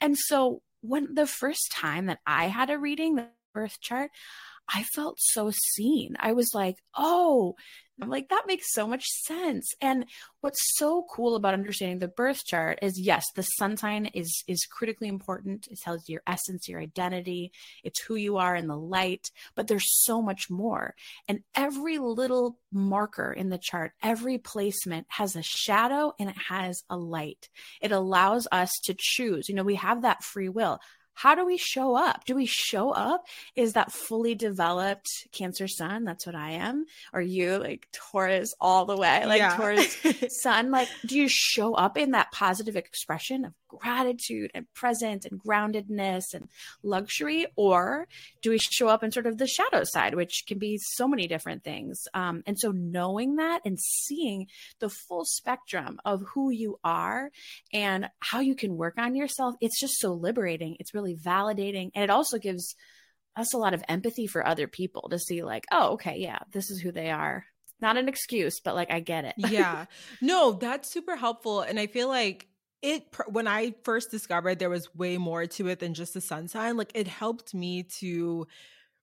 And 0.00 0.16
so 0.16 0.62
when 0.80 1.14
the 1.14 1.26
first 1.26 1.72
time 1.72 2.06
that 2.06 2.20
I 2.24 2.46
had 2.46 2.70
a 2.70 2.78
reading 2.78 3.16
the 3.16 3.26
birth 3.52 3.80
chart, 3.80 4.10
I 4.72 4.84
felt 4.84 5.18
so 5.18 5.50
seen. 5.74 6.16
I 6.18 6.32
was 6.32 6.50
like, 6.54 6.76
oh, 6.96 7.56
I'm 8.02 8.08
like, 8.08 8.30
that 8.30 8.44
makes 8.46 8.72
so 8.72 8.86
much 8.86 9.04
sense. 9.04 9.74
And 9.80 10.06
what's 10.40 10.76
so 10.78 11.06
cool 11.10 11.36
about 11.36 11.54
understanding 11.54 11.98
the 11.98 12.08
birth 12.08 12.44
chart 12.46 12.78
is 12.80 12.98
yes, 12.98 13.24
the 13.34 13.42
sun 13.42 13.76
sign 13.76 14.06
is 14.06 14.42
is 14.48 14.66
critically 14.70 15.08
important. 15.08 15.68
It 15.70 15.80
tells 15.80 16.08
you 16.08 16.14
your 16.14 16.22
essence, 16.26 16.68
your 16.68 16.80
identity, 16.80 17.52
it's 17.84 18.00
who 18.00 18.14
you 18.14 18.38
are 18.38 18.56
in 18.56 18.68
the 18.68 18.76
light, 18.76 19.30
but 19.54 19.66
there's 19.66 20.02
so 20.04 20.22
much 20.22 20.48
more. 20.48 20.94
And 21.28 21.40
every 21.54 21.98
little 21.98 22.58
marker 22.72 23.32
in 23.32 23.50
the 23.50 23.58
chart, 23.58 23.92
every 24.02 24.38
placement 24.38 25.06
has 25.10 25.36
a 25.36 25.42
shadow 25.42 26.14
and 26.18 26.30
it 26.30 26.38
has 26.48 26.82
a 26.88 26.96
light. 26.96 27.48
It 27.82 27.92
allows 27.92 28.48
us 28.50 28.72
to 28.84 28.94
choose. 28.98 29.48
You 29.48 29.56
know, 29.56 29.64
we 29.64 29.74
have 29.74 30.02
that 30.02 30.22
free 30.22 30.48
will 30.48 30.80
how 31.14 31.34
do 31.34 31.44
we 31.44 31.58
show 31.58 31.94
up? 31.94 32.24
Do 32.24 32.34
we 32.34 32.46
show 32.46 32.90
up? 32.90 33.26
Is 33.54 33.74
that 33.74 33.92
fully 33.92 34.34
developed 34.34 35.08
Cancer 35.32 35.68
sun? 35.68 36.04
That's 36.04 36.26
what 36.26 36.34
I 36.34 36.52
am. 36.52 36.86
Or 37.12 37.20
you 37.20 37.58
like 37.58 37.88
Taurus 37.92 38.54
all 38.60 38.86
the 38.86 38.96
way, 38.96 39.24
like 39.26 39.38
yeah. 39.38 39.56
Taurus 39.56 39.96
sun? 40.42 40.70
Like, 40.70 40.88
do 41.04 41.18
you 41.18 41.28
show 41.28 41.74
up 41.74 41.96
in 41.96 42.12
that 42.12 42.32
positive 42.32 42.76
expression 42.76 43.44
of 43.44 43.52
gratitude 43.68 44.50
and 44.54 44.66
presence 44.74 45.24
and 45.24 45.40
groundedness 45.40 46.34
and 46.34 46.48
luxury? 46.82 47.46
Or 47.56 48.08
do 48.42 48.50
we 48.50 48.58
show 48.58 48.88
up 48.88 49.02
in 49.04 49.12
sort 49.12 49.26
of 49.26 49.38
the 49.38 49.46
shadow 49.46 49.82
side, 49.84 50.14
which 50.14 50.44
can 50.46 50.58
be 50.58 50.78
so 50.78 51.06
many 51.06 51.26
different 51.26 51.64
things? 51.64 52.08
Um, 52.14 52.42
and 52.46 52.58
so 52.58 52.72
knowing 52.72 53.36
that 53.36 53.60
and 53.64 53.78
seeing 53.78 54.46
the 54.80 54.88
full 54.88 55.24
spectrum 55.24 56.00
of 56.04 56.22
who 56.34 56.50
you 56.50 56.78
are 56.82 57.30
and 57.72 58.08
how 58.20 58.40
you 58.40 58.54
can 58.54 58.76
work 58.76 58.94
on 58.98 59.14
yourself, 59.14 59.54
it's 59.60 59.78
just 59.78 59.98
so 59.98 60.12
liberating. 60.12 60.76
It's 60.78 60.94
really 60.94 61.09
validating. 61.16 61.90
And 61.94 62.04
it 62.04 62.10
also 62.10 62.38
gives 62.38 62.74
us 63.36 63.54
a 63.54 63.58
lot 63.58 63.74
of 63.74 63.82
empathy 63.88 64.26
for 64.26 64.46
other 64.46 64.66
people 64.66 65.08
to 65.10 65.18
see, 65.18 65.42
like, 65.42 65.64
oh, 65.70 65.92
okay, 65.92 66.16
yeah, 66.18 66.40
this 66.52 66.70
is 66.70 66.80
who 66.80 66.92
they 66.92 67.10
are 67.10 67.44
not 67.80 67.96
an 67.96 68.08
excuse, 68.08 68.60
but 68.60 68.74
like 68.74 68.90
I 68.90 69.00
get 69.00 69.24
it. 69.24 69.34
yeah. 69.50 69.86
No, 70.20 70.52
that's 70.52 70.92
super 70.92 71.16
helpful. 71.16 71.62
And 71.62 71.78
I 71.78 71.86
feel 71.86 72.08
like 72.08 72.46
it 72.82 73.04
when 73.28 73.46
I 73.46 73.74
first 73.84 74.10
discovered 74.10 74.58
there 74.58 74.70
was 74.70 74.88
way 74.94 75.18
more 75.18 75.46
to 75.46 75.68
it 75.68 75.80
than 75.80 75.94
just 75.94 76.14
the 76.14 76.20
sun 76.20 76.48
sign, 76.48 76.76
like 76.76 76.92
it 76.94 77.08
helped 77.08 77.54
me 77.54 77.86
to 78.00 78.46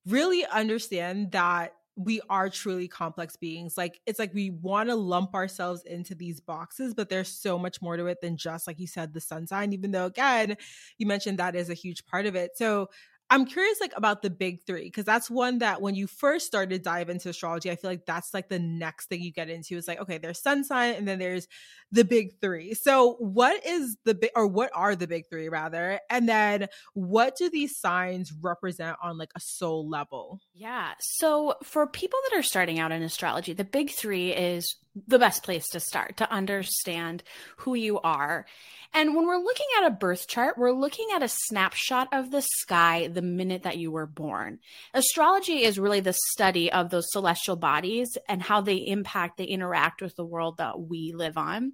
really 0.05 0.45
understand 0.45 1.31
that 1.31 1.73
we 1.97 2.21
are 2.29 2.47
truly 2.47 2.87
complex 2.87 3.35
beings. 3.35 3.75
Like 3.75 3.99
it's 4.05 4.19
like 4.19 4.33
we 4.33 4.51
want 4.51 4.89
to 4.89 4.95
lump 4.95 5.33
ourselves 5.33 5.83
into 5.83 6.13
these 6.13 6.39
boxes, 6.39 6.93
but 6.93 7.09
there's 7.09 7.27
so 7.27 7.57
much 7.57 7.81
more 7.81 7.97
to 7.97 8.05
it 8.05 8.21
than 8.21 8.37
just 8.37 8.67
like 8.67 8.79
you 8.79 8.85
said 8.85 9.13
the 9.13 9.19
sun 9.19 9.47
sign 9.47 9.73
even 9.73 9.91
though 9.91 10.05
again, 10.05 10.55
you 10.99 11.07
mentioned 11.07 11.39
that 11.39 11.55
is 11.55 11.71
a 11.71 11.73
huge 11.73 12.05
part 12.05 12.27
of 12.27 12.35
it. 12.35 12.55
So 12.55 12.89
I'm 13.29 13.45
curious 13.45 13.79
like 13.81 13.93
about 13.95 14.21
the 14.21 14.29
big 14.29 14.63
three 14.65 14.85
because 14.85 15.05
that's 15.05 15.29
one 15.29 15.59
that 15.59 15.81
when 15.81 15.95
you 15.95 16.07
first 16.07 16.45
started 16.45 16.69
to 16.69 16.79
dive 16.79 17.09
into 17.09 17.29
astrology, 17.29 17.69
I 17.69 17.75
feel 17.75 17.91
like 17.91 18.05
that's 18.05 18.33
like 18.33 18.47
the 18.47 18.59
next 18.59 19.09
thing 19.09 19.21
you 19.21 19.31
get 19.31 19.49
into 19.49 19.75
is 19.75 19.87
like 19.87 19.99
okay, 20.01 20.17
there's 20.17 20.41
sun 20.41 20.63
sign 20.63 20.95
and 20.95 21.07
then 21.07 21.19
there's 21.19 21.47
the 21.91 22.03
big 22.03 22.39
three. 22.39 22.73
So 22.73 23.13
what 23.19 23.65
is 23.65 23.97
the 24.05 24.15
big 24.15 24.31
or 24.35 24.47
what 24.47 24.71
are 24.73 24.95
the 24.95 25.07
big 25.07 25.29
three 25.29 25.49
rather, 25.49 25.99
and 26.09 26.27
then 26.27 26.67
what 26.93 27.35
do 27.37 27.49
these 27.49 27.77
signs 27.77 28.31
represent 28.41 28.97
on 29.03 29.17
like 29.17 29.31
a 29.35 29.39
soul 29.39 29.89
level? 29.89 30.39
Yeah. 30.53 30.93
So 30.99 31.55
for 31.63 31.87
people 31.87 32.19
that 32.29 32.39
are 32.39 32.43
starting 32.43 32.79
out 32.79 32.91
in 32.91 33.03
astrology, 33.03 33.53
the 33.53 33.65
big 33.65 33.91
three 33.91 34.31
is 34.31 34.75
the 35.07 35.19
best 35.19 35.43
place 35.43 35.67
to 35.69 35.79
start 35.79 36.17
to 36.17 36.31
understand 36.31 37.23
who 37.57 37.75
you 37.75 37.99
are. 37.99 38.45
And 38.93 39.15
when 39.15 39.27
we're 39.27 39.37
looking 39.37 39.67
at 39.77 39.87
a 39.87 39.91
birth 39.91 40.27
chart, 40.27 40.57
we're 40.57 40.71
looking 40.71 41.07
at 41.13 41.23
a 41.23 41.27
snapshot 41.27 42.07
of 42.13 42.31
the 42.31 42.41
sky 42.41 43.07
the 43.07 43.21
minute 43.21 43.63
that 43.63 43.77
you 43.77 43.91
were 43.91 44.07
born. 44.07 44.59
Astrology 44.93 45.63
is 45.63 45.77
really 45.77 45.99
the 45.99 46.17
study 46.29 46.71
of 46.71 46.89
those 46.89 47.11
celestial 47.11 47.57
bodies 47.57 48.17
and 48.27 48.41
how 48.41 48.61
they 48.61 48.77
impact, 48.77 49.37
they 49.37 49.43
interact 49.43 50.01
with 50.01 50.15
the 50.15 50.25
world 50.25 50.57
that 50.57 50.79
we 50.79 51.13
live 51.13 51.37
on. 51.37 51.73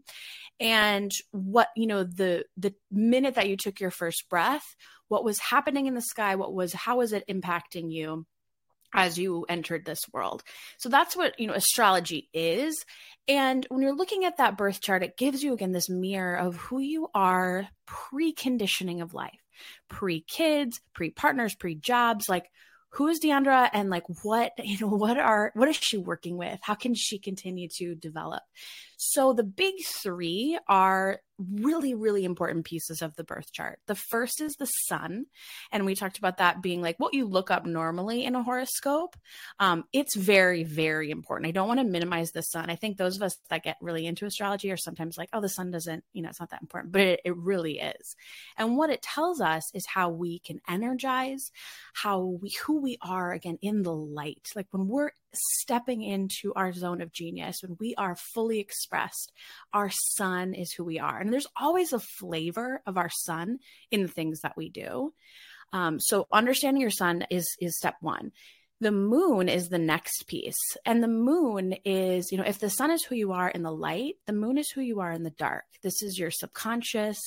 And 0.60 1.12
what, 1.32 1.70
you 1.76 1.88
know, 1.88 2.04
the 2.04 2.46
the 2.58 2.74
minute 2.92 3.36
that 3.36 3.50
you 3.50 3.58
took 3.58 3.80
your 3.80 3.92
first 3.92 4.30
breath, 4.30 4.76
what 5.08 5.24
was 5.24 5.40
happening 5.40 5.86
in 5.86 5.94
the 5.94 6.02
sky, 6.02 6.36
what 6.36 6.54
was 6.54 6.74
how 6.74 6.98
was 6.98 7.14
it 7.14 7.28
impacting 7.28 7.92
you? 7.92 8.26
As 8.94 9.18
you 9.18 9.46
entered 9.50 9.86
this 9.86 10.02
world. 10.12 10.44
So 10.78 10.90
that's 10.90 11.16
what, 11.16 11.40
you 11.40 11.48
know, 11.48 11.54
astrology 11.54 12.30
is. 12.34 12.86
And 13.28 13.66
when 13.70 13.82
you're 13.82 13.96
looking 13.96 14.26
at 14.26 14.38
that 14.38 14.58
birth 14.58 14.82
chart, 14.82 15.04
it 15.04 15.18
gives 15.18 15.44
you 15.44 15.54
again 15.54 15.72
this 15.72 15.90
mirror 15.90 16.36
of 16.36 16.56
who 16.56 16.80
you 16.80 17.08
are 17.14 17.68
pre-conditioning 17.86 19.02
of 19.02 19.14
life, 19.14 19.40
pre-kids, 19.90 20.80
pre-partners, 20.94 21.56
pre-jobs, 21.56 22.30
like 22.30 22.46
who 22.90 23.08
is 23.08 23.20
Deandra 23.20 23.70
and 23.74 23.90
like 23.90 24.04
what, 24.24 24.52
you 24.64 24.78
know, 24.80 24.96
what 24.96 25.18
are 25.18 25.52
what 25.56 25.70
is 25.70 25.78
she 25.78 25.98
working 25.98 26.38
with? 26.38 26.60
How 26.62 26.76
can 26.76 26.94
she 26.94 27.20
continue 27.20 27.68
to 27.78 27.96
develop? 27.96 28.44
So 28.98 29.34
the 29.34 29.44
big 29.44 29.76
3 29.86 30.60
are 30.68 31.20
really, 31.52 31.94
really 31.94 32.26
important 32.26 32.66
pieces 32.66 33.02
of 33.02 33.16
the 33.16 33.24
birth 33.24 33.52
chart. 33.52 33.80
The 33.88 33.96
first 33.96 34.42
is 34.42 34.56
the 34.56 34.66
sun. 34.66 35.26
And 35.72 35.86
we 35.86 35.96
talked 35.96 36.18
about 36.18 36.38
that 36.38 36.62
being 36.62 36.82
like 36.82 37.00
what 37.00 37.14
you 37.14 37.26
look 37.26 37.52
up 37.52 37.66
normally 37.66 38.26
in 38.26 38.36
a 38.36 38.44
horoscope. 38.44 39.16
Um, 39.60 39.86
it's 39.94 40.16
very, 40.16 40.64
very 40.64 41.12
important. 41.12 41.48
I 41.48 41.52
don't 41.52 41.68
want 41.68 41.80
to 41.80 41.86
minimize 41.86 42.32
the 42.32 42.42
sun. 42.42 42.70
I 42.70 42.76
think 42.76 42.98
those 42.98 43.16
of 43.16 43.24
us 43.24 43.38
that 43.50 43.64
get 43.64 43.78
really 43.82 44.06
into 44.06 44.26
astrology 44.26 44.72
are 44.72 44.78
sometimes 44.78 45.18
like, 45.18 45.30
oh, 45.34 45.42
the 45.42 45.50
sun 45.50 45.72
doesn't, 45.72 46.04
you 46.14 46.22
know, 46.22 46.30
it's 46.30 46.40
not 46.40 46.52
that 46.52 46.62
important, 46.62 46.94
but 46.94 47.02
it, 47.02 47.22
it 47.26 47.36
really 47.36 47.80
is. 47.80 48.16
And 48.58 48.78
what 48.78 48.90
it 48.90 49.02
tells 49.02 49.42
us 49.42 49.70
is 49.74 49.86
how 49.86 50.10
we 50.10 50.40
can 50.40 50.60
energize, 50.68 51.52
how 51.94 52.38
we, 52.42 52.52
who 52.66 52.82
we 52.82 52.98
are 53.02 53.32
again 53.32 53.58
in 53.62 53.84
the 53.84 53.94
light. 53.94 54.52
Like 54.56 54.68
when 54.72 54.88
we're 54.88 55.12
stepping 55.34 56.04
into 56.04 56.54
our 56.56 56.72
zone 56.74 57.02
of 57.02 57.12
genius, 57.12 57.62
when 57.62 57.78
we 57.80 57.96
are 57.96 58.16
fully 58.16 58.60
expressed, 58.60 59.32
our 59.74 59.90
sun 59.90 60.54
is 60.54 60.72
who 60.72 60.84
we 60.84 61.00
are. 61.00 61.20
And 61.20 61.32
there's 61.32 61.48
always 61.56 61.94
a 61.94 62.00
flavor 62.00 62.82
of 62.86 62.98
our 62.98 63.10
sun 63.10 63.60
in 63.92 64.02
the 64.02 64.08
things 64.08 64.42
that 64.42 64.58
we 64.58 64.70
do. 64.70 65.14
Um, 65.72 66.00
so 66.00 66.28
understanding 66.32 66.82
your 66.82 66.92
sun 66.92 67.26
is 67.30 67.56
is 67.60 67.78
step 67.78 67.96
one 68.00 68.32
the 68.84 68.92
moon 68.92 69.50
is 69.50 69.70
the 69.70 69.80
next 69.80 70.28
piece. 70.28 70.60
And 70.86 71.02
the 71.02 71.08
moon 71.08 71.76
is, 71.86 72.32
you 72.32 72.38
know, 72.38 72.44
if 72.44 72.60
the 72.60 72.70
sun 72.70 72.92
is 72.92 73.04
who 73.04 73.16
you 73.16 73.32
are 73.32 73.50
in 73.50 73.64
the 73.64 73.72
light, 73.72 74.16
the 74.28 74.34
moon 74.34 74.58
is 74.58 74.70
who 74.70 74.82
you 74.82 75.00
are 75.00 75.12
in 75.12 75.24
the 75.24 75.32
dark. 75.32 75.64
This 75.82 76.04
is 76.04 76.20
your 76.20 76.32
subconscious. 76.32 77.20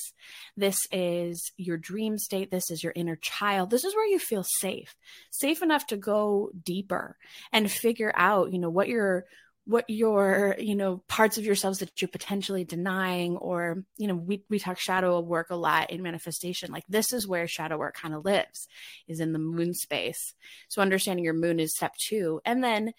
This 0.55 0.79
is 0.91 1.51
your 1.57 1.77
dream 1.77 2.17
state. 2.17 2.51
This 2.51 2.69
is 2.69 2.83
your 2.83 2.93
inner 2.95 3.15
child. 3.17 3.71
This 3.71 3.83
is 3.83 3.95
where 3.95 4.07
you 4.07 4.19
feel 4.19 4.45
safe, 4.59 4.95
safe 5.31 5.61
enough 5.61 5.87
to 5.87 5.97
go 5.97 6.51
deeper 6.63 7.17
and 7.51 7.69
figure 7.69 8.13
out, 8.15 8.53
you 8.53 8.59
know, 8.59 8.69
what 8.69 8.87
your 8.87 9.25
what 9.67 9.89
your 9.89 10.55
you 10.57 10.75
know 10.75 11.03
parts 11.09 11.37
of 11.37 11.43
yourselves 11.43 11.79
that 11.79 12.01
you're 12.01 12.07
potentially 12.07 12.63
denying 12.63 13.35
or 13.35 13.83
you 13.97 14.07
know 14.07 14.15
we, 14.15 14.41
we 14.49 14.59
talk 14.59 14.79
shadow 14.79 15.19
work 15.19 15.49
a 15.49 15.55
lot 15.55 15.91
in 15.91 16.01
manifestation. 16.01 16.71
Like 16.71 16.85
this 16.87 17.11
is 17.11 17.27
where 17.27 17.47
shadow 17.47 17.77
work 17.77 17.95
kind 17.95 18.13
of 18.13 18.23
lives 18.23 18.67
is 19.09 19.19
in 19.19 19.33
the 19.33 19.39
moon 19.39 19.73
space. 19.73 20.33
So 20.69 20.81
understanding 20.81 21.25
your 21.25 21.33
moon 21.33 21.59
is 21.59 21.75
step 21.75 21.93
two. 21.97 22.39
And 22.45 22.63
then 22.63 22.93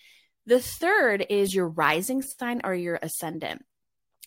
the 0.44 0.60
third 0.60 1.24
is 1.30 1.54
your 1.54 1.68
rising 1.68 2.20
sign 2.20 2.60
or 2.64 2.74
your 2.74 2.98
ascendant. 3.00 3.64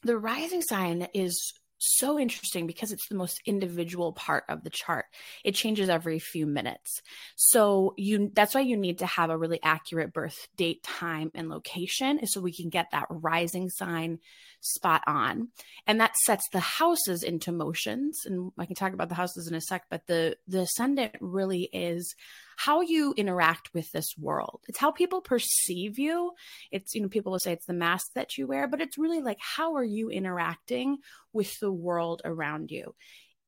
The 0.03 0.17
rising 0.17 0.63
sign 0.63 1.07
is 1.13 1.53
so 1.81 2.19
interesting 2.19 2.67
because 2.67 2.91
it's 2.91 3.07
the 3.07 3.15
most 3.15 3.41
individual 3.45 4.13
part 4.13 4.43
of 4.49 4.63
the 4.63 4.69
chart. 4.69 5.05
It 5.43 5.55
changes 5.55 5.89
every 5.89 6.19
few 6.19 6.45
minutes. 6.45 7.01
So 7.35 7.93
you 7.97 8.31
that's 8.33 8.53
why 8.53 8.61
you 8.61 8.77
need 8.77 8.99
to 8.99 9.05
have 9.05 9.29
a 9.29 9.37
really 9.37 9.59
accurate 9.63 10.13
birth 10.13 10.47
date, 10.55 10.83
time 10.83 11.31
and 11.33 11.49
location 11.49 12.25
so 12.27 12.41
we 12.41 12.53
can 12.53 12.69
get 12.69 12.87
that 12.91 13.07
rising 13.09 13.69
sign 13.69 14.19
spot 14.61 15.03
on. 15.07 15.49
And 15.87 15.99
that 15.99 16.15
sets 16.23 16.47
the 16.49 16.59
houses 16.59 17.23
into 17.23 17.51
motions 17.51 18.21
and 18.25 18.51
I 18.57 18.65
can 18.65 18.75
talk 18.75 18.93
about 18.93 19.09
the 19.09 19.15
houses 19.15 19.47
in 19.47 19.55
a 19.55 19.61
sec, 19.61 19.83
but 19.89 20.07
the 20.07 20.37
the 20.47 20.61
ascendant 20.61 21.15
really 21.19 21.63
is 21.73 22.15
how 22.55 22.81
you 22.81 23.13
interact 23.17 23.73
with 23.73 23.91
this 23.91 24.13
world. 24.19 24.61
It's 24.67 24.77
how 24.77 24.91
people 24.91 25.21
perceive 25.21 25.97
you. 25.97 26.33
It's, 26.71 26.93
you 26.93 27.01
know, 27.01 27.07
people 27.07 27.31
will 27.31 27.39
say 27.39 27.53
it's 27.53 27.65
the 27.65 27.73
mask 27.73 28.13
that 28.13 28.37
you 28.37 28.45
wear, 28.45 28.67
but 28.67 28.81
it's 28.81 28.99
really 28.99 29.21
like, 29.21 29.39
how 29.39 29.75
are 29.75 29.83
you 29.83 30.09
interacting 30.09 30.99
with 31.33 31.59
the 31.59 31.71
world 31.71 32.21
around 32.23 32.69
you? 32.69 32.93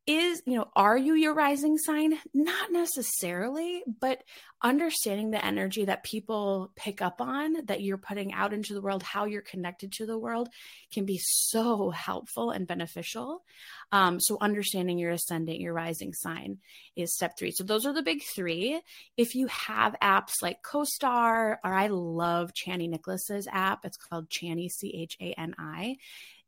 Is 0.06 0.42
you 0.46 0.58
know 0.58 0.70
are 0.76 0.98
you 0.98 1.14
your 1.14 1.34
rising 1.34 1.78
sign? 1.78 2.18
Not 2.34 2.72
necessarily 2.72 3.84
but 4.00 4.24
understanding 4.62 5.32
the 5.32 5.44
energy 5.44 5.86
that 5.86 6.04
people 6.04 6.72
pick 6.76 7.02
up 7.02 7.20
on 7.20 7.66
that 7.66 7.82
you're 7.82 7.98
putting 7.98 8.34
out 8.34 8.54
into 8.54 8.74
the 8.74 8.82
world 8.82 9.04
how 9.04 9.26
you're 9.26 9.42
connected 9.42 9.92
to 9.92 10.06
the 10.06 10.18
world 10.18 10.48
can 10.94 11.06
be 11.06 11.20
so 11.22 11.90
helpful 11.90 12.52
and 12.52 12.66
beneficial. 12.66 13.44
Um, 13.92 14.20
so 14.20 14.38
understanding 14.40 14.98
your 14.98 15.12
ascendant 15.12 15.60
your 15.60 15.74
rising 15.74 16.14
sign 16.14 16.60
is 16.96 17.14
step 17.14 17.38
three. 17.38 17.52
So 17.52 17.64
those 17.64 17.86
are 17.86 17.94
the 17.94 18.02
big 18.02 18.22
three. 18.36 18.82
If 19.18 19.36
you 19.36 19.48
have 19.48 19.96
apps 20.02 20.42
like 20.42 20.64
CoStar 20.64 21.58
or 21.64 21.74
i 21.74 21.88
love 21.88 22.52
chani 22.54 22.90
nicholas's 22.90 23.48
app. 23.52 23.86
It's 23.86 23.98
called 23.98 24.30
chani 24.30 24.70
c-h-a-n-i 24.70 25.98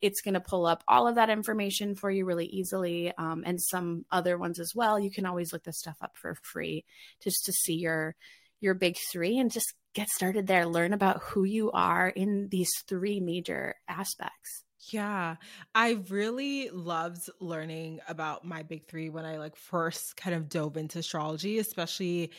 it's 0.01 0.21
going 0.21 0.33
to 0.33 0.39
pull 0.39 0.65
up 0.65 0.83
all 0.87 1.07
of 1.07 1.15
that 1.15 1.29
information 1.29 1.95
for 1.95 2.11
you 2.11 2.25
really 2.25 2.45
easily 2.45 3.13
um, 3.17 3.43
and 3.45 3.61
some 3.61 4.05
other 4.11 4.37
ones 4.37 4.59
as 4.59 4.73
well. 4.75 4.99
You 4.99 5.11
can 5.11 5.25
always 5.25 5.53
look 5.53 5.63
this 5.63 5.79
stuff 5.79 5.97
up 6.01 6.15
for 6.15 6.35
free 6.43 6.85
just 7.23 7.45
to 7.45 7.53
see 7.53 7.75
your 7.75 8.15
your 8.61 8.73
big 8.73 8.97
three 9.11 9.37
and 9.37 9.51
just 9.51 9.73
get 9.93 10.09
started 10.09 10.47
there. 10.47 10.65
Learn 10.65 10.93
about 10.93 11.21
who 11.21 11.43
you 11.43 11.71
are 11.71 12.07
in 12.07 12.47
these 12.49 12.71
three 12.87 13.19
major 13.19 13.75
aspects. 13.87 14.63
Yeah, 14.91 15.37
I 15.73 15.97
really 16.09 16.69
loved 16.69 17.29
learning 17.39 18.01
about 18.07 18.45
my 18.45 18.63
big 18.63 18.87
three 18.87 19.09
when 19.09 19.25
I 19.25 19.37
like 19.37 19.55
first 19.55 20.15
kind 20.15 20.35
of 20.35 20.49
dove 20.49 20.77
into 20.77 20.99
astrology, 20.99 21.57
especially 21.57 22.31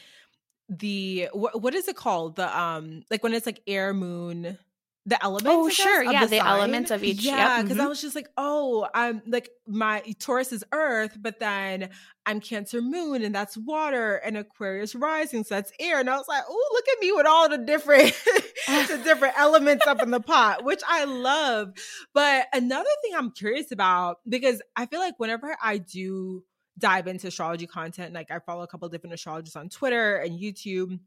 the 0.69 1.29
what, 1.33 1.61
what 1.61 1.75
is 1.75 1.89
it 1.89 1.97
called? 1.97 2.37
The 2.37 2.59
um 2.59 3.03
like 3.11 3.23
when 3.23 3.35
it's 3.35 3.47
like 3.47 3.63
air 3.67 3.93
moon 3.93 4.59
the 5.07 5.23
elements. 5.23 5.49
Oh, 5.49 5.69
sure, 5.69 6.03
yeah, 6.03 6.25
the, 6.25 6.31
the 6.31 6.47
elements 6.47 6.91
of 6.91 7.05
each. 7.05 7.23
Yeah, 7.23 7.63
because 7.63 7.77
yep. 7.77 7.79
mm-hmm. 7.79 7.87
I 7.87 7.89
was 7.89 8.01
just 8.03 8.17
like, 8.17 8.29
oh, 8.37 8.89
I'm 8.93 9.23
like 9.27 9.51
my 9.67 10.01
Taurus 10.19 10.53
is 10.53 10.65
Earth, 10.73 11.17
but 11.21 11.39
then 11.39 11.91
I'm 12.27 12.41
Cancer 12.41 12.83
Moon, 12.83 13.23
and 13.23 13.33
that's 13.33 13.57
water, 13.57 14.17
and 14.17 14.37
Aquarius 14.37 14.97
rising, 14.97 15.45
so 15.45 15.55
that's 15.55 15.73
air. 15.79 16.01
And 16.01 16.11
I 16.11 16.17
was 16.17 16.27
like, 16.27 16.43
oh, 16.49 16.71
look 16.73 16.85
at 16.93 17.01
me 17.01 17.13
with 17.13 17.27
all 17.27 17.49
the 17.49 17.59
different 17.59 18.13
the 18.67 19.01
different 19.05 19.39
elements 19.39 19.87
up 19.87 20.03
in 20.03 20.11
the 20.11 20.21
pot, 20.21 20.65
which 20.65 20.83
I 20.87 21.05
love. 21.05 21.73
But 22.13 22.49
another 22.53 22.91
thing 23.03 23.13
I'm 23.15 23.31
curious 23.31 23.71
about 23.71 24.19
because 24.29 24.61
I 24.75 24.87
feel 24.87 24.99
like 24.99 25.15
whenever 25.19 25.57
I 25.63 25.79
do 25.79 26.43
dive 26.79 27.07
into 27.07 27.29
astrology 27.29 27.69
content, 27.69 28.13
like 28.13 28.33
I 28.33 28.41
follow 28.41 28.65
a 28.65 28.67
couple 28.67 28.89
different 28.89 29.15
astrologers 29.15 29.55
on 29.55 29.69
Twitter 29.69 30.17
and 30.17 30.39
YouTube 30.39 30.99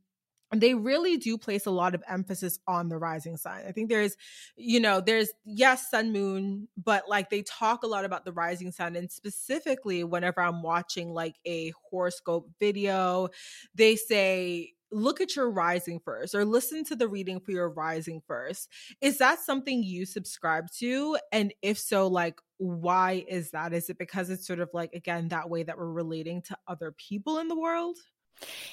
they 0.51 0.74
really 0.74 1.18
do 1.18 1.38
place 1.38 1.65
a 1.65 1.72
lot 1.72 1.94
of 1.94 2.03
emphasis 2.10 2.60
on 2.68 2.89
the 2.89 2.98
rising 2.98 3.38
sign. 3.38 3.65
I 3.68 3.72
think 3.72 3.89
there's, 3.89 4.15
you 4.56 4.79
know, 4.79 5.00
there's 5.00 5.29
yes, 5.46 5.89
sun, 5.89 6.12
moon, 6.12 6.68
but 6.77 7.08
like 7.08 7.29
they 7.29 7.44
talk 7.44 7.84
a 7.84 7.88
lot 7.88 8.06
about 8.06 8.25
the 8.25 8.32
rising 8.32 8.72
sign. 8.72 8.96
And 8.96 9.12
specifically, 9.12 10.03
whenever 10.03 10.41
I'm 10.41 10.63
watching 10.63 11.13
like 11.13 11.36
a 11.46 11.72
horoscope 11.89 12.50
video, 12.60 13.29
they 13.75 13.96
say, 13.96 14.74
look 14.91 15.22
at 15.22 15.36
your 15.36 15.51
rising 15.51 16.00
first 16.00 16.34
or 16.34 16.44
listen 16.46 16.84
to 16.84 16.96
the 16.96 17.08
reading 17.08 17.39
for 17.39 17.51
your 17.51 17.70
rising 17.70 18.22
first. 18.25 18.70
Is 19.01 19.20
that 19.20 19.39
something 19.39 19.84
you 19.84 20.06
subscribe 20.06 20.72
to? 20.79 21.18
And 21.32 21.53
if 21.62 21.77
so, 21.77 22.08
like, 22.08 22.39
why 22.58 23.24
is 23.27 23.51
that? 23.51 23.74
Is 23.74 23.89
it 23.89 23.98
because 24.00 24.29
it's 24.29 24.48
sort 24.48 24.60
of 24.60 24.70
like, 24.74 24.94
again, 24.94 25.27
that 25.27 25.50
way 25.50 25.63
that 25.63 25.77
we're 25.77 25.91
relating 25.91 26.41
to 26.44 26.58
other 26.68 26.91
people 26.91 27.38
in 27.38 27.48
the 27.48 27.60
world? 27.60 27.98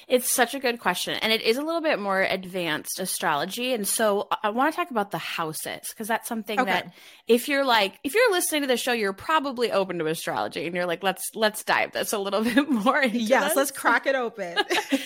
It's 0.07 0.33
such 0.33 0.53
a 0.53 0.59
good 0.59 0.79
question. 0.79 1.15
And 1.21 1.31
it 1.33 1.41
is 1.41 1.57
a 1.57 1.61
little 1.61 1.81
bit 1.81 1.99
more 1.99 2.21
advanced 2.21 2.99
astrology. 2.99 3.73
And 3.73 3.87
so 3.87 4.27
I 4.43 4.49
want 4.49 4.73
to 4.73 4.75
talk 4.75 4.91
about 4.91 5.11
the 5.11 5.17
houses 5.17 5.81
because 5.89 6.07
that's 6.07 6.27
something 6.27 6.59
okay. 6.59 6.71
that 6.71 6.93
if 7.27 7.47
you're 7.47 7.65
like, 7.65 7.99
if 8.03 8.15
you're 8.15 8.31
listening 8.31 8.61
to 8.61 8.67
the 8.67 8.77
show, 8.77 8.93
you're 8.93 9.13
probably 9.13 9.71
open 9.71 9.99
to 9.99 10.05
astrology 10.07 10.65
and 10.65 10.75
you're 10.75 10.85
like, 10.85 11.03
let's, 11.03 11.23
let's 11.35 11.63
dive 11.63 11.91
this 11.91 12.13
a 12.13 12.17
little 12.17 12.43
bit 12.43 12.69
more. 12.69 13.03
yes, 13.03 13.49
this. 13.49 13.55
let's 13.55 13.71
crack 13.71 14.05
it 14.05 14.15
open. 14.15 14.57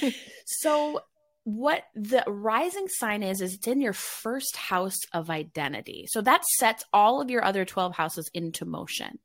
so 0.45 1.01
what 1.43 1.83
the 1.95 2.23
rising 2.27 2.87
sign 2.87 3.23
is 3.23 3.41
is 3.41 3.55
it's 3.55 3.67
in 3.67 3.81
your 3.81 3.93
first 3.93 4.55
house 4.55 4.99
of 5.11 5.29
identity. 5.29 6.05
So 6.07 6.21
that 6.21 6.45
sets 6.45 6.85
all 6.93 7.19
of 7.19 7.31
your 7.31 7.43
other 7.43 7.65
12 7.65 7.95
houses 7.95 8.29
into 8.33 8.65
motion. 8.65 9.17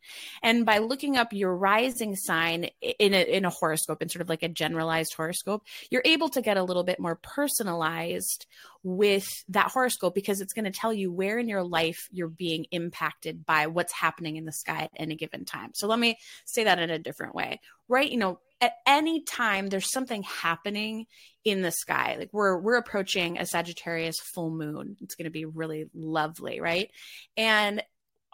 And 0.42 0.64
by 0.64 0.78
looking 0.78 1.16
up 1.16 1.32
your 1.32 1.54
rising 1.54 2.16
sign 2.16 2.70
in 2.80 3.12
a, 3.12 3.22
in 3.22 3.44
a 3.44 3.50
horoscope 3.50 4.00
in 4.00 4.08
sort 4.08 4.22
of 4.22 4.28
like 4.30 4.42
a 4.42 4.48
generalized 4.48 5.14
horoscope 5.14 5.64
you're 5.90 6.02
able 6.04 6.28
to 6.30 6.42
get 6.42 6.56
a 6.56 6.62
little 6.62 6.84
bit 6.84 6.98
more 6.98 7.16
personalized 7.16 8.46
with 8.82 9.28
that 9.48 9.70
horoscope 9.70 10.14
because 10.14 10.40
it's 10.40 10.52
going 10.52 10.64
to 10.64 10.70
tell 10.70 10.92
you 10.92 11.12
where 11.12 11.38
in 11.38 11.48
your 11.48 11.62
life 11.62 12.08
you're 12.12 12.28
being 12.28 12.66
impacted 12.70 13.44
by 13.44 13.66
what's 13.66 13.92
happening 13.92 14.36
in 14.36 14.44
the 14.44 14.52
sky 14.52 14.82
at 14.82 14.90
any 14.96 15.16
given 15.16 15.44
time. 15.44 15.72
So 15.74 15.86
let 15.86 15.98
me 15.98 16.18
say 16.44 16.64
that 16.64 16.78
in 16.78 16.90
a 16.90 16.98
different 16.98 17.34
way. 17.34 17.60
Right 17.88 18.10
you 18.10 18.18
know 18.18 18.40
at 18.60 18.72
any 18.86 19.22
time 19.22 19.68
there's 19.68 19.90
something 19.90 20.22
happening 20.22 21.06
in 21.44 21.62
the 21.62 21.70
sky. 21.70 22.16
Like 22.18 22.30
we're 22.32 22.58
we're 22.58 22.76
approaching 22.76 23.38
a 23.38 23.46
sagittarius 23.46 24.16
full 24.34 24.50
moon. 24.50 24.96
It's 25.00 25.14
going 25.14 25.24
to 25.26 25.30
be 25.30 25.44
really 25.44 25.86
lovely 25.94 26.60
right? 26.60 26.90
And 27.36 27.82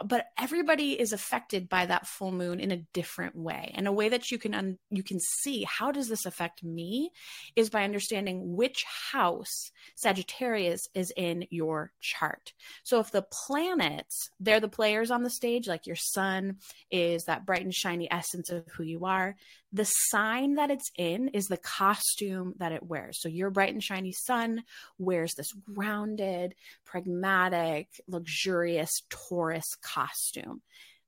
but 0.08 0.26
everybody 0.38 0.98
is 0.98 1.12
affected 1.12 1.68
by 1.68 1.86
that 1.86 2.06
full 2.06 2.32
moon 2.32 2.60
in 2.60 2.70
a 2.70 2.84
different 2.92 3.36
way 3.36 3.72
and 3.74 3.86
a 3.86 3.92
way 3.92 4.08
that 4.08 4.30
you 4.30 4.38
can 4.38 4.54
un- 4.54 4.78
you 4.90 5.02
can 5.02 5.18
see 5.20 5.64
how 5.64 5.90
does 5.90 6.08
this 6.08 6.26
affect 6.26 6.62
me 6.62 7.10
is 7.56 7.70
by 7.70 7.84
understanding 7.84 8.56
which 8.56 8.84
house 9.12 9.70
sagittarius 9.96 10.80
is 10.94 11.12
in 11.16 11.46
your 11.50 11.92
chart 12.00 12.52
so 12.82 13.00
if 13.00 13.10
the 13.10 13.26
planets 13.46 14.30
they're 14.40 14.60
the 14.60 14.68
players 14.68 15.10
on 15.10 15.22
the 15.22 15.30
stage 15.30 15.66
like 15.66 15.86
your 15.86 15.96
sun 15.96 16.56
is 16.90 17.24
that 17.24 17.46
bright 17.46 17.62
and 17.62 17.74
shiny 17.74 18.10
essence 18.10 18.50
of 18.50 18.66
who 18.76 18.82
you 18.82 19.04
are 19.04 19.36
the 19.72 19.84
sign 19.84 20.56
that 20.56 20.70
it's 20.70 20.90
in 20.98 21.28
is 21.28 21.46
the 21.46 21.56
costume 21.56 22.54
that 22.58 22.72
it 22.72 22.82
wears. 22.82 23.20
So 23.20 23.28
your 23.28 23.48
bright 23.50 23.72
and 23.72 23.82
shiny 23.82 24.12
sun 24.12 24.64
wears 24.98 25.34
this 25.34 25.50
grounded, 25.52 26.54
pragmatic, 26.84 27.88
luxurious 28.06 28.90
Taurus 29.08 29.64
costume. 29.82 29.91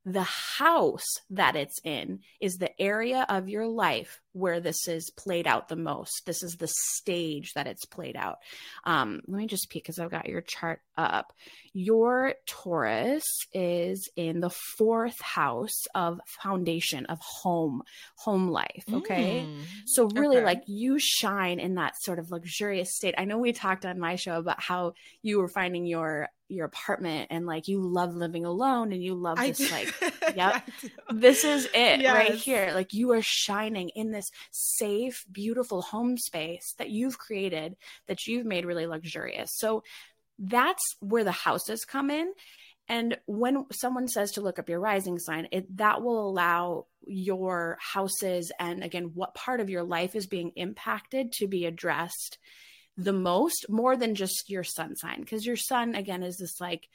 The 0.05 0.23
house 0.23 1.07
that 1.31 1.57
it's 1.57 1.81
in 1.83 2.21
is 2.41 2.57
the 2.57 2.79
area 2.81 3.25
of 3.29 3.49
your 3.49 3.67
life 3.67 4.21
where 4.35 4.61
this 4.61 4.89
is 4.89 5.11
played 5.11 5.47
out 5.47 5.69
the 5.69 5.77
most. 5.77 6.23
This 6.27 6.43
is 6.43 6.57
the 6.57 6.69
stage 6.69 7.53
that 7.55 7.69
it's 7.69 7.85
played 7.85 8.17
out. 8.17 8.39
Um, 8.85 9.21
let 9.29 9.39
me 9.39 9.47
just 9.47 9.71
peek 9.71 9.85
because 9.85 10.01
I've 10.01 10.11
got 10.11 10.29
your 10.29 10.41
chart 10.41 10.81
up. 10.97 11.33
Your 11.73 12.35
Taurus 12.47 13.25
is 13.53 14.09
in 14.17 14.41
the 14.41 14.51
fourth 14.51 15.21
house 15.21 15.87
of 15.95 16.21
foundation 16.43 17.07
of 17.07 17.19
home, 17.21 17.83
home 18.17 18.49
life. 18.49 18.85
Okay. 18.93 19.47
Mm, 19.47 19.61
so, 19.87 20.07
really, 20.07 20.39
okay. 20.39 20.45
like 20.45 20.63
you 20.67 20.99
shine 20.99 21.61
in 21.61 21.77
that 21.77 21.95
sort 22.01 22.19
of 22.19 22.31
luxurious 22.31 22.95
state. 22.95 23.15
I 23.17 23.25
know 23.25 23.39
we 23.39 23.53
talked 23.53 23.87
on 23.87 23.99
my 24.01 24.17
show 24.17 24.39
about 24.39 24.61
how 24.61 24.95
you 25.23 25.39
were 25.39 25.49
finding 25.49 25.87
your 25.87 26.29
your 26.49 26.67
apartment 26.67 27.29
and 27.31 27.47
like 27.47 27.69
you 27.69 27.81
love 27.81 28.15
living 28.15 28.45
alone 28.45 28.93
and 28.93 29.03
you 29.03 29.15
love 29.15 29.39
this 29.39 29.73
like 29.73 29.95
yep 30.37 30.69
this 31.11 31.43
is 31.43 31.65
it 31.75 32.01
yes. 32.01 32.15
right 32.15 32.35
here 32.35 32.71
like 32.75 32.93
you 32.93 33.13
are 33.13 33.23
shining 33.23 33.89
in 33.91 34.11
this 34.11 34.24
this 34.25 34.31
safe, 34.51 35.25
beautiful 35.31 35.83
home 35.83 36.17
space 36.17 36.75
that 36.79 36.91
you've 36.91 37.19
created 37.19 37.77
that 38.07 38.27
you've 38.27 38.47
made 38.47 38.65
really 38.65 38.87
luxurious. 38.87 39.51
So 39.55 39.83
that's 40.39 40.83
where 41.01 41.25
the 41.25 41.33
houses 41.33 41.85
come 41.85 42.11
in. 42.11 42.33
And 42.89 43.17
when 43.27 43.65
someone 43.73 44.09
says 44.09 44.33
to 44.33 44.43
look 44.43 44.59
up 44.59 44.69
your 44.69 44.81
rising 44.81 45.19
sign, 45.19 45.49
it 45.53 45.77
that 45.79 46.03
will 46.03 46.29
allow 46.29 46.87
your 47.07 47.79
houses 47.81 48.51
and 48.59 48.83
again 48.83 49.11
what 49.15 49.35
part 49.35 49.61
of 49.61 49.69
your 49.71 49.83
life 49.83 50.15
is 50.15 50.27
being 50.27 50.53
impacted 50.57 51.33
to 51.33 51.47
be 51.47 51.67
addressed 51.67 52.39
the 52.97 53.13
most 53.13 53.67
more 53.69 53.97
than 53.97 54.15
just 54.15 54.49
your 54.49 54.65
sun 54.65 54.97
sign 54.97 55.21
because 55.21 55.45
your 55.45 55.57
sun 55.57 55.95
again 55.95 56.23
is 56.23 56.39
this 56.39 56.61
like 56.61 56.89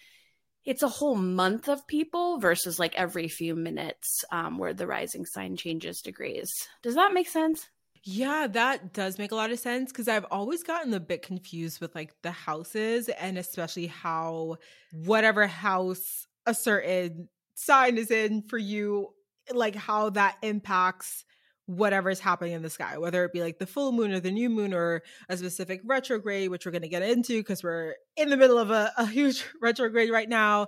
it's 0.65 0.83
a 0.83 0.87
whole 0.87 1.15
month 1.15 1.67
of 1.67 1.87
people 1.87 2.39
versus 2.39 2.79
like 2.79 2.95
every 2.95 3.27
few 3.27 3.55
minutes 3.55 4.23
um, 4.31 4.57
where 4.57 4.73
the 4.73 4.87
rising 4.87 5.25
sign 5.25 5.55
changes 5.55 6.01
degrees. 6.01 6.49
Does 6.81 6.95
that 6.95 7.13
make 7.13 7.27
sense? 7.27 7.69
Yeah, 8.03 8.47
that 8.47 8.93
does 8.93 9.17
make 9.17 9.31
a 9.31 9.35
lot 9.35 9.51
of 9.51 9.59
sense 9.59 9.91
because 9.91 10.07
I've 10.07 10.25
always 10.31 10.63
gotten 10.63 10.93
a 10.93 10.99
bit 10.99 11.21
confused 11.21 11.81
with 11.81 11.93
like 11.95 12.13
the 12.21 12.31
houses 12.31 13.09
and 13.09 13.37
especially 13.37 13.87
how 13.87 14.57
whatever 14.93 15.47
house 15.47 16.27
a 16.45 16.53
certain 16.53 17.27
sign 17.55 17.97
is 17.97 18.09
in 18.09 18.43
for 18.43 18.57
you, 18.57 19.09
like 19.53 19.75
how 19.75 20.11
that 20.11 20.37
impacts 20.41 21.25
whatever's 21.69 22.19
happening 22.19 22.53
in 22.53 22.63
the 22.63 22.69
sky, 22.69 22.97
whether 22.97 23.23
it 23.23 23.31
be 23.31 23.41
like 23.41 23.59
the 23.59 23.67
full 23.67 23.91
moon 23.91 24.11
or 24.11 24.19
the 24.19 24.31
new 24.31 24.49
moon 24.49 24.73
or 24.73 25.03
a 25.29 25.37
specific 25.37 25.81
retrograde, 25.85 26.49
which 26.49 26.65
we're 26.65 26.71
going 26.71 26.81
to 26.81 26.87
get 26.87 27.03
into 27.03 27.37
because 27.37 27.63
we're 27.63 27.93
in 28.17 28.31
the 28.31 28.37
middle 28.37 28.57
of 28.57 28.71
a, 28.71 28.91
a 28.97 29.05
huge 29.05 29.45
retrograde 29.61 30.09
right 30.09 30.27
now. 30.27 30.65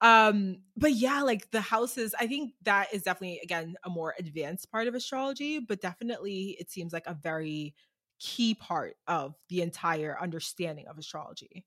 Um, 0.00 0.62
but 0.74 0.92
yeah, 0.92 1.20
like 1.20 1.50
the 1.50 1.60
houses, 1.60 2.14
I 2.18 2.26
think 2.26 2.54
that 2.62 2.94
is 2.94 3.02
definitely, 3.02 3.40
again, 3.42 3.74
a 3.84 3.90
more 3.90 4.14
advanced 4.18 4.72
part 4.72 4.88
of 4.88 4.94
astrology, 4.94 5.58
but 5.58 5.82
definitely 5.82 6.56
it 6.58 6.70
seems 6.70 6.94
like 6.94 7.06
a 7.06 7.12
very 7.12 7.74
key 8.18 8.54
part 8.54 8.94
of 9.06 9.34
the 9.50 9.60
entire 9.60 10.16
understanding 10.18 10.86
of 10.88 10.96
astrology. 10.96 11.66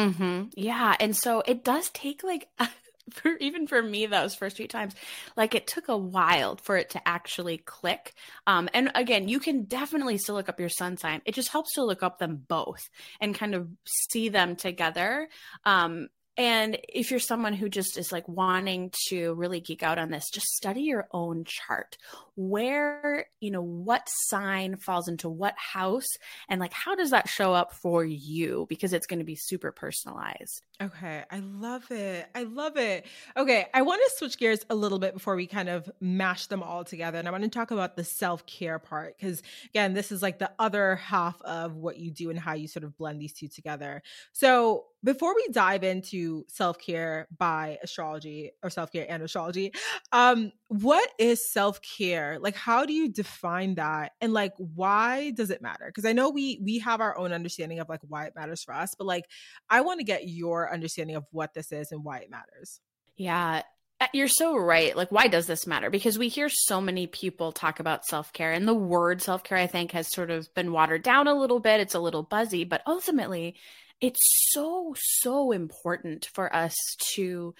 Mm-hmm. 0.00 0.44
Yeah. 0.54 0.96
And 0.98 1.16
so 1.16 1.42
it 1.46 1.62
does 1.64 1.90
take 1.90 2.22
like 2.22 2.48
for 3.10 3.32
even 3.40 3.66
for 3.66 3.82
me 3.82 4.06
those 4.06 4.34
first 4.34 4.56
few 4.56 4.68
times 4.68 4.94
like 5.36 5.54
it 5.54 5.66
took 5.66 5.88
a 5.88 5.96
while 5.96 6.56
for 6.56 6.76
it 6.76 6.90
to 6.90 7.08
actually 7.08 7.58
click 7.58 8.14
um 8.46 8.68
and 8.72 8.92
again 8.94 9.26
you 9.26 9.40
can 9.40 9.64
definitely 9.64 10.16
still 10.16 10.36
look 10.36 10.48
up 10.48 10.60
your 10.60 10.68
sun 10.68 10.96
sign 10.96 11.20
it 11.24 11.34
just 11.34 11.48
helps 11.48 11.74
to 11.74 11.82
look 11.82 12.04
up 12.04 12.20
them 12.20 12.40
both 12.46 12.88
and 13.20 13.34
kind 13.34 13.56
of 13.56 13.68
see 13.84 14.28
them 14.28 14.54
together 14.54 15.28
um 15.64 16.06
and 16.36 16.78
if 16.88 17.10
you're 17.10 17.20
someone 17.20 17.52
who 17.52 17.68
just 17.68 17.98
is 17.98 18.12
like 18.12 18.26
wanting 18.26 18.92
to 19.08 19.34
really 19.34 19.60
geek 19.60 19.82
out 19.82 19.98
on 19.98 20.10
this, 20.10 20.30
just 20.30 20.46
study 20.46 20.82
your 20.82 21.06
own 21.12 21.44
chart. 21.44 21.98
Where, 22.42 23.26
you 23.40 23.50
know, 23.50 23.60
what 23.60 24.08
sign 24.08 24.76
falls 24.76 25.08
into 25.08 25.28
what 25.28 25.54
house 25.58 26.08
and 26.48 26.58
like 26.58 26.72
how 26.72 26.94
does 26.94 27.10
that 27.10 27.28
show 27.28 27.52
up 27.52 27.74
for 27.74 28.02
you? 28.02 28.64
Because 28.70 28.94
it's 28.94 29.06
going 29.06 29.18
to 29.18 29.24
be 29.26 29.36
super 29.36 29.72
personalized. 29.72 30.62
Okay, 30.82 31.22
I 31.30 31.40
love 31.40 31.90
it. 31.90 32.26
I 32.34 32.44
love 32.44 32.78
it. 32.78 33.04
Okay, 33.36 33.66
I 33.74 33.82
want 33.82 34.00
to 34.02 34.16
switch 34.16 34.38
gears 34.38 34.64
a 34.70 34.74
little 34.74 34.98
bit 34.98 35.12
before 35.12 35.36
we 35.36 35.46
kind 35.46 35.68
of 35.68 35.90
mash 36.00 36.46
them 36.46 36.62
all 36.62 36.84
together. 36.84 37.18
And 37.18 37.28
I 37.28 37.30
want 37.30 37.44
to 37.44 37.50
talk 37.50 37.70
about 37.70 37.96
the 37.96 38.04
self 38.04 38.46
care 38.46 38.78
part 38.78 39.18
because, 39.18 39.42
again, 39.66 39.92
this 39.92 40.10
is 40.10 40.22
like 40.22 40.38
the 40.38 40.50
other 40.58 40.96
half 40.96 41.40
of 41.42 41.76
what 41.76 41.98
you 41.98 42.10
do 42.10 42.30
and 42.30 42.38
how 42.38 42.54
you 42.54 42.66
sort 42.66 42.84
of 42.84 42.96
blend 42.96 43.20
these 43.20 43.34
two 43.34 43.48
together. 43.48 44.02
So, 44.32 44.86
before 45.04 45.34
we 45.34 45.48
dive 45.52 45.84
into 45.84 46.44
self 46.48 46.78
care 46.78 47.26
by 47.36 47.78
astrology 47.82 48.52
or 48.62 48.70
self 48.70 48.90
care 48.90 49.06
and 49.08 49.22
astrology, 49.22 49.72
um, 50.12 50.52
what 50.68 51.10
is 51.18 51.52
self 51.52 51.80
care? 51.82 52.29
Like, 52.38 52.54
how 52.54 52.86
do 52.86 52.92
you 52.92 53.08
define 53.08 53.76
that, 53.76 54.12
and 54.20 54.32
like, 54.32 54.52
why 54.56 55.30
does 55.30 55.50
it 55.50 55.62
matter? 55.62 55.86
Because 55.86 56.04
I 56.04 56.12
know 56.12 56.30
we 56.30 56.60
we 56.62 56.78
have 56.80 57.00
our 57.00 57.16
own 57.16 57.32
understanding 57.32 57.80
of 57.80 57.88
like 57.88 58.00
why 58.06 58.26
it 58.26 58.34
matters 58.36 58.62
for 58.62 58.74
us, 58.74 58.94
but 58.96 59.06
like, 59.06 59.24
I 59.68 59.80
want 59.80 60.00
to 60.00 60.04
get 60.04 60.28
your 60.28 60.72
understanding 60.72 61.16
of 61.16 61.24
what 61.30 61.54
this 61.54 61.72
is 61.72 61.92
and 61.92 62.04
why 62.04 62.18
it 62.18 62.30
matters. 62.30 62.80
Yeah, 63.16 63.62
uh, 64.00 64.06
you're 64.14 64.28
so 64.28 64.56
right. 64.56 64.96
Like, 64.96 65.12
why 65.12 65.28
does 65.28 65.46
this 65.46 65.66
matter? 65.66 65.90
Because 65.90 66.18
we 66.18 66.28
hear 66.28 66.48
so 66.48 66.80
many 66.80 67.06
people 67.06 67.52
talk 67.52 67.80
about 67.80 68.06
self 68.06 68.32
care, 68.32 68.52
and 68.52 68.66
the 68.66 68.74
word 68.74 69.20
self 69.20 69.44
care, 69.44 69.58
I 69.58 69.66
think, 69.66 69.92
has 69.92 70.10
sort 70.10 70.30
of 70.30 70.52
been 70.54 70.72
watered 70.72 71.02
down 71.02 71.28
a 71.28 71.34
little 71.34 71.60
bit. 71.60 71.80
It's 71.80 71.94
a 71.94 72.00
little 72.00 72.22
buzzy, 72.22 72.64
but 72.64 72.82
ultimately, 72.86 73.56
it's 74.00 74.50
so 74.52 74.94
so 74.96 75.52
important 75.52 76.28
for 76.32 76.54
us 76.54 76.74
to 77.14 77.54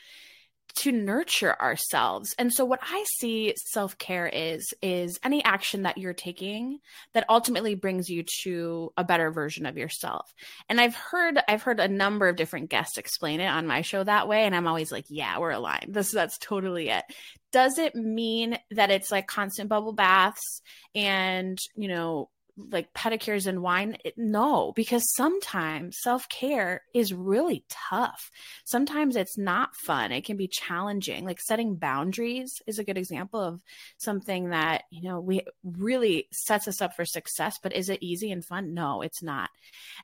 to 0.77 0.93
nurture 0.93 1.61
ourselves. 1.61 2.35
And 2.39 2.53
so 2.53 2.65
what 2.65 2.81
I 2.83 3.05
see 3.19 3.55
self-care 3.57 4.29
is 4.29 4.73
is 4.83 5.19
any 5.23 5.43
action 5.45 5.83
that 5.83 5.99
you're 5.99 6.15
taking 6.15 6.79
that 7.13 7.27
ultimately 7.29 7.75
brings 7.75 8.09
you 8.09 8.25
to 8.43 8.93
a 8.97 9.05
better 9.05 9.31
version 9.31 9.67
of 9.67 9.77
yourself. 9.77 10.33
And 10.69 10.81
I've 10.81 10.95
heard 10.95 11.39
I've 11.49 11.63
heard 11.63 11.81
a 11.81 11.89
number 11.89 12.29
of 12.29 12.37
different 12.37 12.71
guests 12.71 12.99
explain 12.99 13.41
it 13.41 13.49
on 13.49 13.67
my 13.67 13.83
show 13.83 14.05
that 14.05 14.29
way 14.29 14.45
and 14.45 14.55
I'm 14.55 14.67
always 14.67 14.93
like, 14.93 15.07
yeah, 15.09 15.39
we're 15.39 15.51
aligned. 15.51 15.95
This 16.01 16.13
that's 16.13 16.39
totally 16.39 16.89
it. 16.89 17.05
Does 17.53 17.79
it 17.79 17.95
mean 17.95 18.59
that 18.71 18.91
it's 18.91 19.11
like 19.11 19.27
constant 19.27 19.69
bubble 19.69 19.93
baths 19.93 20.63
and, 20.95 21.59
you 21.75 21.89
know, 21.89 22.31
like 22.57 22.93
pedicures 22.95 23.47
and 23.47 23.63
wine 23.63 23.97
no 24.17 24.73
because 24.75 25.13
sometimes 25.15 25.99
self-care 26.01 26.83
is 26.95 27.13
really 27.13 27.65
tough. 27.69 28.31
Sometimes 28.65 29.17
it's 29.17 29.39
not 29.39 29.75
fun. 29.77 30.13
It 30.13 30.25
can 30.25 30.37
be 30.37 30.49
challenging. 30.49 31.25
Like 31.25 31.41
setting 31.41 31.77
boundaries 31.77 32.61
is 32.67 32.79
a 32.79 32.85
good 32.85 32.99
example 32.99 33.41
of 33.41 33.61
something 33.99 34.51
that 34.51 34.83
you 34.91 35.03
know 35.03 35.21
we 35.21 35.43
really 35.65 36.29
sets 36.33 36.69
us 36.69 36.81
up 36.81 36.95
for 36.95 37.05
success 37.05 37.59
but 37.63 37.75
is 37.75 37.89
it 37.89 38.03
easy 38.03 38.31
and 38.31 38.45
fun? 38.45 38.75
No 38.75 39.03
it's 39.03 39.23
not. 39.23 39.51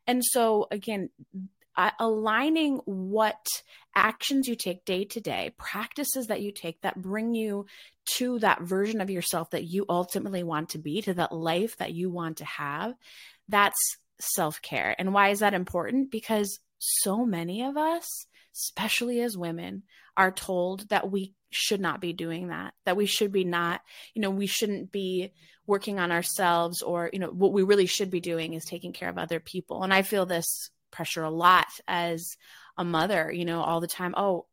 And 0.07 0.25
so 0.25 0.67
again 0.71 1.11
uh, 1.77 1.91
aligning 1.99 2.81
what 2.85 3.47
actions 3.95 4.49
you 4.49 4.57
take 4.57 4.85
day 4.85 5.05
to 5.05 5.21
day, 5.21 5.53
practices 5.59 6.29
that 6.29 6.41
you 6.41 6.53
take 6.53 6.81
that 6.83 7.01
bring 7.01 7.35
you 7.35 7.67
to 8.07 8.39
that 8.39 8.63
version 8.63 9.01
of 9.01 9.11
yourself 9.11 9.51
that 9.51 9.65
you 9.65 9.85
ultimately 9.89 10.43
want 10.43 10.71
to 10.71 10.79
be, 10.79 11.03
to 11.03 11.15
that 11.15 11.33
life 11.33 11.77
that 11.79 11.93
you 11.93 12.11
want 12.11 12.39
to 12.39 12.45
have, 12.45 12.95
that's 13.49 13.97
self 14.19 14.63
care. 14.63 14.95
And 14.99 15.13
why 15.13 15.31
is 15.31 15.41
that 15.41 15.55
important? 15.55 16.11
Because 16.11 16.61
so 16.79 17.25
many 17.25 17.63
of 17.63 17.77
us, 17.77 18.27
especially 18.55 19.21
as 19.21 19.37
women, 19.37 19.83
are 20.17 20.31
told 20.31 20.89
that 20.89 21.11
we 21.11 21.35
should 21.51 21.81
not 21.81 22.01
be 22.01 22.13
doing 22.13 22.49
that, 22.49 22.75
that 22.85 22.97
we 22.97 23.07
should 23.07 23.33
be 23.33 23.45
not, 23.45 23.81
you 24.15 24.23
know, 24.23 24.31
we 24.31 24.47
shouldn't 24.47 24.93
be 24.93 25.33
working 25.67 25.99
on 25.99 26.13
ourselves 26.13 26.83
or, 26.83 27.11
you 27.13 27.19
know, 27.19 27.29
what 27.29 27.53
we 27.53 27.63
really 27.63 27.87
should 27.87 28.11
be 28.11 28.21
doing 28.21 28.55
is 28.55 28.65
taking 28.65 28.93
care 28.93 29.09
of 29.09 29.19
other 29.19 29.41
people. 29.41 29.83
And 29.83 29.93
I 29.93 30.03
feel 30.03 30.27
this 30.27 30.71
pressure 30.97 31.23
a 31.23 31.31
lot 31.31 31.67
as 31.87 32.37
a 32.79 32.85
mother, 32.85 33.31
you 33.31 33.45
know, 33.45 33.61
all 33.61 33.81
the 33.81 33.87
time. 33.87 34.15
Oh, 34.17 34.47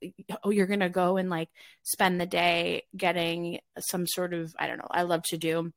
oh, 0.43 0.49
you're 0.49 0.67
to 0.81 0.89
go 0.89 1.17
and 1.17 1.29
like 1.29 1.49
spend 1.83 2.19
the 2.19 2.25
day 2.25 2.83
getting 2.95 3.59
some 3.79 4.05
sort 4.05 4.33
of, 4.33 4.53
I 4.59 4.67
don't 4.67 4.77
know, 4.77 4.87
I 4.91 5.03
love 5.03 5.23
to 5.29 5.37
do 5.37 5.71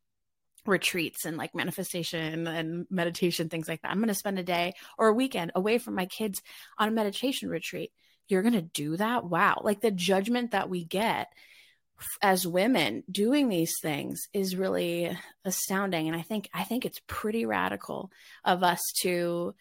retreats 0.67 1.25
and 1.25 1.37
like 1.37 1.55
manifestation 1.55 2.47
and 2.47 2.87
meditation, 2.91 3.49
things 3.49 3.69
like 3.69 3.83
that. 3.83 3.91
I'm 3.91 3.99
to 4.09 4.15
spend 4.15 4.39
a 4.39 4.45
day 4.45 4.75
or 4.99 5.09
a 5.09 5.15
weekend 5.15 5.53
away 5.55 5.79
from 5.79 5.95
my 5.95 6.07
kids 6.07 6.43
on 6.79 6.89
a 6.89 6.93
meditation 6.93 7.49
retreat. 7.49 7.93
You're 8.29 8.43
to 8.55 8.63
do 8.63 8.97
that? 8.97 9.25
Wow. 9.25 9.61
Like 9.63 9.81
the 9.81 9.93
judgment 9.93 10.51
that 10.51 10.69
we 10.69 10.85
get 10.85 11.29
as 12.21 12.47
women 12.47 13.05
doing 13.11 13.49
these 13.49 13.73
things 13.81 14.29
is 14.35 14.55
really 14.55 15.17
astounding 15.47 16.09
and 16.09 16.15
i 16.15 16.21
think 16.21 16.47
i 16.53 16.63
think 16.63 16.85
it's 16.85 17.01
pretty 17.07 17.47
radical 17.47 18.11
of 18.45 18.63
us 18.63 18.83
to 19.01 19.55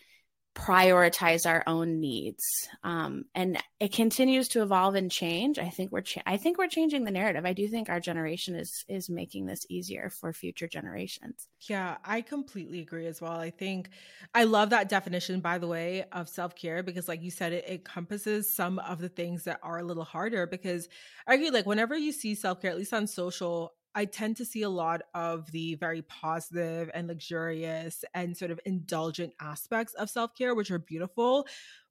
prioritize 0.55 1.45
our 1.45 1.63
own 1.67 1.99
needs. 1.99 2.69
Um, 2.81 3.25
and 3.35 3.61
it 3.81 3.91
continues 3.91 4.47
to 4.49 4.63
evolve 4.63 4.95
and 4.95 5.11
change. 5.11 5.59
I 5.59 5.69
think 5.69 5.91
we're 5.91 6.01
cha- 6.01 6.21
i 6.25 6.37
think 6.37 6.57
we're 6.57 6.67
changing 6.67 7.03
the 7.03 7.11
narrative. 7.11 7.45
I 7.45 7.51
do 7.53 7.67
think 7.67 7.89
our 7.89 7.99
generation 7.99 8.55
is 8.55 8.85
is 8.87 9.09
making 9.09 9.45
this 9.45 9.65
easier 9.69 10.09
for 10.09 10.31
future 10.31 10.67
generations. 10.67 11.47
Yeah 11.67 11.97
i 12.05 12.21
completely 12.21 12.79
agree 12.79 13.05
as 13.05 13.21
well. 13.21 13.33
I 13.33 13.49
think 13.49 13.89
i 14.33 14.45
love 14.45 14.69
that 14.69 14.87
definition 14.87 15.41
by 15.41 15.57
the 15.57 15.67
way 15.67 16.05
of 16.13 16.29
self-care 16.29 16.83
because 16.83 17.07
like 17.07 17.21
you 17.21 17.31
said 17.31 17.51
it 17.51 17.67
encompasses 17.67 18.55
some 18.55 18.79
of 18.79 18.99
the 18.99 19.09
things 19.09 19.43
that 19.43 19.59
are 19.61 19.79
a 19.79 19.83
little 19.83 20.03
harder 20.05 20.47
because 20.47 20.87
i 21.27 21.33
agree 21.33 21.49
like 21.49 21.65
whenever 21.65 21.97
you 21.97 22.11
see 22.13 22.33
self-care 22.33 22.71
at 22.71 22.77
least 22.77 22.93
on 22.93 23.07
social 23.07 23.73
I 23.95 24.05
tend 24.05 24.37
to 24.37 24.45
see 24.45 24.61
a 24.63 24.69
lot 24.69 25.01
of 25.13 25.51
the 25.51 25.75
very 25.75 26.01
positive 26.03 26.91
and 26.93 27.07
luxurious 27.07 28.03
and 28.13 28.35
sort 28.35 28.51
of 28.51 28.59
indulgent 28.65 29.33
aspects 29.39 29.93
of 29.95 30.09
self 30.09 30.35
care, 30.35 30.53
which 30.53 30.69
are 30.71 30.79
beautiful. 30.79 31.47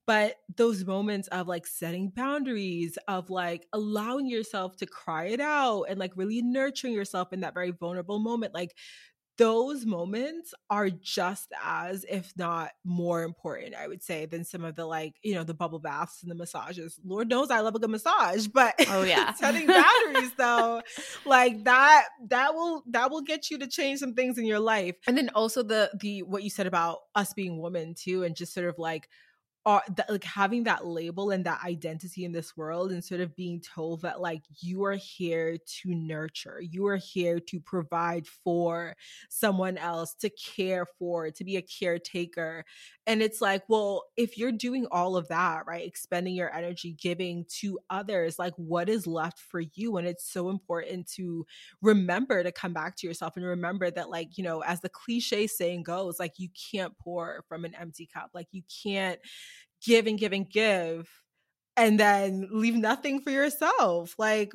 But 0.06 0.36
those 0.54 0.84
moments 0.84 1.28
of 1.28 1.48
like 1.48 1.66
setting 1.66 2.10
boundaries, 2.10 2.98
of 3.08 3.30
like 3.30 3.66
allowing 3.72 4.26
yourself 4.26 4.76
to 4.76 4.86
cry 4.86 5.26
it 5.28 5.40
out 5.40 5.84
and 5.84 5.98
like 5.98 6.12
really 6.14 6.42
nurturing 6.42 6.92
yourself 6.92 7.32
in 7.32 7.40
that 7.40 7.54
very 7.54 7.70
vulnerable 7.70 8.18
moment, 8.18 8.52
like 8.52 8.76
those 9.37 9.85
moments 9.85 10.55
are 10.70 10.90
just 10.90 11.53
as 11.64 12.05
if 12.09 12.33
not 12.37 12.70
more 12.85 13.23
important 13.23 13.75
i 13.75 13.87
would 13.87 14.03
say 14.03 14.27
than 14.27 14.44
some 14.44 14.64
of 14.64 14.75
the 14.77 14.87
like 14.87 15.14
you 15.23 15.35
know 15.35 15.44
the 15.44 15.55
bubble 15.55 15.79
baths 15.79 16.23
and 16.23 16.31
the 16.31 16.35
massages. 16.35 16.99
Lord 17.05 17.29
knows 17.29 17.51
i 17.51 17.61
love 17.61 17.75
a 17.75 17.79
good 17.79 17.90
massage 17.90 18.47
but 18.47 18.75
oh 18.88 19.03
yeah. 19.03 19.33
setting 19.35 19.66
boundaries 19.66 20.33
though 20.37 20.83
like 21.25 21.64
that 21.64 22.05
that 22.29 22.55
will 22.55 22.83
that 22.90 23.11
will 23.11 23.23
get 23.23 23.51
you 23.51 23.59
to 23.59 23.66
change 23.66 24.01
some 24.01 24.14
things 24.14 24.38
in 24.38 24.47
your 24.47 24.61
life. 24.61 24.97
And 25.07 25.16
then 25.16 25.31
also 25.35 25.62
the 25.62 25.90
the 25.99 26.23
what 26.23 26.42
you 26.42 26.51
said 26.51 26.66
about 26.66 26.99
us 27.14 27.33
being 27.35 27.61
women 27.61 27.94
too 27.94 28.23
and 28.23 28.37
just 28.37 28.55
sort 28.55 28.68
of 28.68 28.79
like 28.79 29.09
are 29.66 29.83
that 29.96 30.11
like 30.11 30.24
having 30.24 30.64
that 30.64 30.87
label 30.87 31.31
and 31.31 31.46
that 31.46 31.62
identity 31.64 32.24
in 32.24 32.33
this 32.33 32.57
world 32.57 32.92
and 32.92 33.03
sort 33.03 33.20
of 33.20 33.35
being 33.35 33.61
told 33.61 34.03
that 34.03 34.20
like 34.20 34.42
you 34.61 34.85
are 34.85 34.94
here 34.96 35.57
to 35.66 35.94
nurture 35.94 36.61
you 36.61 36.87
are 36.87 36.96
here 36.96 37.40
to 37.40 37.59
provide 37.61 38.27
for 38.27 38.94
someone 39.31 39.79
else 39.79 40.14
to 40.14 40.29
care 40.31 40.87
for 40.98 41.31
to 41.31 41.44
be 41.44 41.57
a 41.57 41.62
caretaker. 41.62 42.64
And 43.07 43.22
it's 43.22 43.40
like 43.40 43.62
well 43.68 44.05
if 44.16 44.37
you're 44.37 44.53
doing 44.53 44.87
all 44.90 45.16
of 45.16 45.29
that 45.29 45.64
right 45.66 45.87
expending 45.87 46.35
your 46.35 46.55
energy 46.55 46.92
giving 46.92 47.44
to 47.61 47.79
others 47.90 48.38
like 48.38 48.55
what 48.57 48.88
is 48.88 49.07
left 49.07 49.38
for 49.38 49.61
you? 49.61 49.96
And 49.96 50.07
it's 50.07 50.31
so 50.31 50.50
important 50.50 51.09
to 51.12 51.46
remember 51.81 52.42
to 52.42 52.53
come 52.53 52.72
back 52.72 52.96
to 52.96 53.07
yourself 53.07 53.37
and 53.37 53.46
remember 53.46 53.90
that 53.90 54.11
like 54.11 54.37
you 54.37 54.44
know 54.44 54.61
as 54.62 54.81
the 54.81 54.88
cliche 54.88 55.46
saying 55.46 55.83
goes 55.85 56.20
like 56.20 56.38
you 56.38 56.48
can't 56.70 56.96
pour 56.98 57.44
from 57.48 57.64
an 57.64 57.74
empty 57.74 58.07
cup. 58.12 58.31
Like 58.35 58.48
you 58.53 58.62
can't 58.83 59.18
give 59.85 60.07
and 60.07 60.18
give 60.18 60.33
and 60.33 60.49
give 60.49 61.09
and 61.77 61.99
then 61.99 62.49
leave 62.51 62.75
nothing 62.75 63.20
for 63.20 63.31
yourself 63.31 64.14
like 64.18 64.53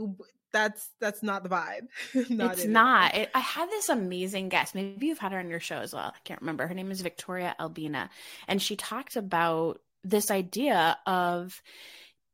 that's 0.51 0.89
that's 0.99 1.21
not 1.21 1.43
the 1.43 1.49
vibe 1.49 1.87
not 2.29 2.53
it's 2.53 2.65
not 2.65 3.13
it, 3.15 3.29
i 3.33 3.39
had 3.39 3.69
this 3.69 3.89
amazing 3.89 4.49
guest 4.49 4.73
maybe 4.73 5.07
you've 5.07 5.19
had 5.19 5.31
her 5.31 5.39
on 5.39 5.49
your 5.49 5.59
show 5.59 5.77
as 5.77 5.93
well 5.93 6.11
i 6.13 6.19
can't 6.23 6.41
remember 6.41 6.65
her 6.65 6.73
name 6.73 6.91
is 6.91 7.01
victoria 7.01 7.55
albina 7.59 8.09
and 8.47 8.61
she 8.61 8.75
talked 8.75 9.15
about 9.15 9.79
this 10.03 10.31
idea 10.31 10.97
of 11.05 11.61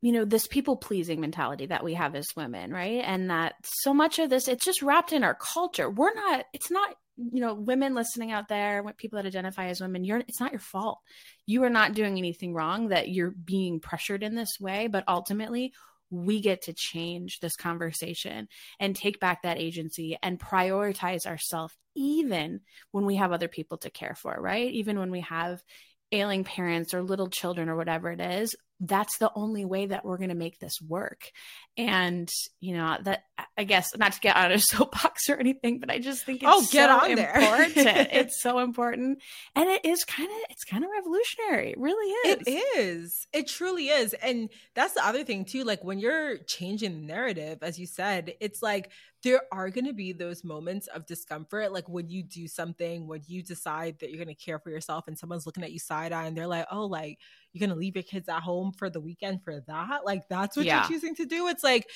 you 0.02 0.12
know 0.12 0.24
this 0.24 0.48
people 0.48 0.78
pleasing 0.78 1.20
mentality 1.20 1.66
that 1.66 1.84
we 1.84 1.96
have 1.96 2.16
as 2.16 2.28
women 2.36 2.72
right 2.72 3.04
and 3.06 3.30
that 3.30 3.56
so 3.64 3.94
much 3.94 4.20
of 4.20 4.30
this 4.30 4.48
it's 4.48 4.66
just 4.66 4.82
wrapped 4.82 5.12
in 5.12 5.24
our 5.24 5.36
culture 5.36 5.90
we're 5.90 6.14
not 6.14 6.46
it's 6.54 6.72
not 6.72 6.96
you 7.18 7.40
know 7.40 7.54
women 7.54 7.96
listening 7.96 8.32
out 8.32 8.48
there 8.48 8.84
people 8.98 9.18
that 9.18 9.26
identify 9.26 9.68
as 9.68 9.82
women 9.82 10.04
you're 10.04 10.20
it's 10.28 10.40
not 10.40 10.52
your 10.52 10.60
fault. 10.60 11.00
You 11.46 11.64
are 11.64 11.70
not 11.70 11.94
doing 11.94 12.18
anything 12.18 12.54
wrong 12.54 12.90
that 12.90 13.10
you're 13.10 13.32
being 13.32 13.80
pressured 13.80 14.24
in 14.24 14.36
this 14.36 14.60
way 14.60 14.88
but 14.88 15.04
ultimately 15.08 15.74
we 16.12 16.40
get 16.40 16.64
to 16.64 16.74
change 16.74 17.40
this 17.40 17.56
conversation 17.56 18.48
and 18.80 18.96
take 18.96 19.20
back 19.20 19.42
that 19.42 19.58
agency 19.58 20.18
and 20.22 20.40
prioritize 20.40 21.26
ourselves 21.26 21.74
even 21.96 22.62
when 22.92 23.06
we 23.06 23.16
have 23.16 23.32
other 23.32 23.48
people 23.48 23.78
to 23.80 23.90
care 23.90 24.16
for 24.16 24.36
right? 24.40 24.72
Even 24.72 25.00
when 25.00 25.12
we 25.12 25.22
have 25.22 25.64
ailing 26.12 26.44
parents 26.44 26.94
or 26.94 27.02
little 27.02 27.30
children 27.30 27.70
or 27.70 27.76
whatever 27.76 28.12
it 28.12 28.22
is 28.22 28.56
that's 28.80 29.18
the 29.18 29.32
only 29.36 29.66
way 29.66 29.86
that 29.88 30.04
we're 30.04 30.18
going 30.18 30.30
to 30.30 30.36
make 30.36 30.60
this 30.60 30.82
work. 30.82 31.32
And 31.78 32.30
you 32.60 32.74
know 32.76 32.98
that 33.04 33.24
i 33.58 33.64
guess 33.66 33.96
not 33.98 34.14
to 34.14 34.20
get 34.20 34.36
on 34.36 34.52
a 34.52 34.60
soapbox 34.60 35.30
or 35.30 35.36
anything 35.36 35.80
but 35.80 35.92
i 35.92 36.00
just 36.00 36.26
think 36.26 36.42
it's 36.42 36.52
oh, 36.52 36.66
get 36.72 36.90
so 36.90 37.00
on 37.00 37.12
important. 37.18 38.08
It's 38.14 38.42
so 38.42 38.60
important. 38.60 39.20
And 39.56 39.70
it 39.70 39.86
is 39.86 40.04
kind 40.06 40.30
of 40.30 40.38
it's 40.50 40.64
kind 40.64 40.84
of 40.84 40.90
revolutionary. 40.90 41.72
It 41.72 41.78
really 41.78 42.30
is 42.30 42.44
it 42.48 42.78
is. 42.78 43.28
it 43.34 43.48
truly 43.48 43.90
is. 43.90 44.14
And 44.14 44.50
that's 44.74 44.94
the 44.94 45.06
other 45.06 45.24
thing 45.24 45.46
too 45.46 45.64
like 45.64 45.84
when 45.84 46.00
you're 46.00 46.38
changing 46.38 46.94
the 46.94 47.08
narrative 47.08 47.60
as 47.62 47.80
you 47.80 47.88
said 47.88 48.34
it's 48.40 48.62
like 48.62 48.92
there 49.24 49.42
are 49.52 49.70
going 49.70 49.86
to 49.86 49.94
be 49.94 50.14
those 50.14 50.44
moments 50.44 50.88
of 50.88 51.06
discomfort 51.06 51.72
like 51.72 51.90
when 51.90 52.10
you 52.10 52.24
do 52.24 52.48
something 52.48 53.08
when 53.08 53.22
you 53.28 53.42
decide 53.42 53.98
that 54.00 54.10
you're 54.10 54.24
going 54.24 54.36
to 54.36 54.44
care 54.44 54.60
for 54.60 54.70
yourself 54.70 55.08
and 55.08 55.18
someone's 55.18 55.46
looking 55.46 55.64
at 55.64 55.72
you 55.72 55.80
side 55.80 56.12
eye 56.12 56.26
and 56.26 56.38
they're 56.38 56.48
like 56.48 56.68
oh 56.72 56.86
like 56.86 57.18
you're 57.56 57.66
going 57.68 57.76
to 57.76 57.80
leave 57.80 57.96
your 57.96 58.04
kids 58.04 58.30
at 58.30 58.42
home 58.42 58.72
for 58.72 58.90
the 58.90 59.00
weekend 59.00 59.42
for 59.44 59.62
that 59.68 60.06
like 60.06 60.28
that's 60.30 60.58
what 60.58 60.66
yeah. 60.66 60.82
you're 60.82 60.90
choosing 60.90 61.16
to 61.16 61.26
do 61.26 61.48
it's 61.48 61.64
like 61.64 61.88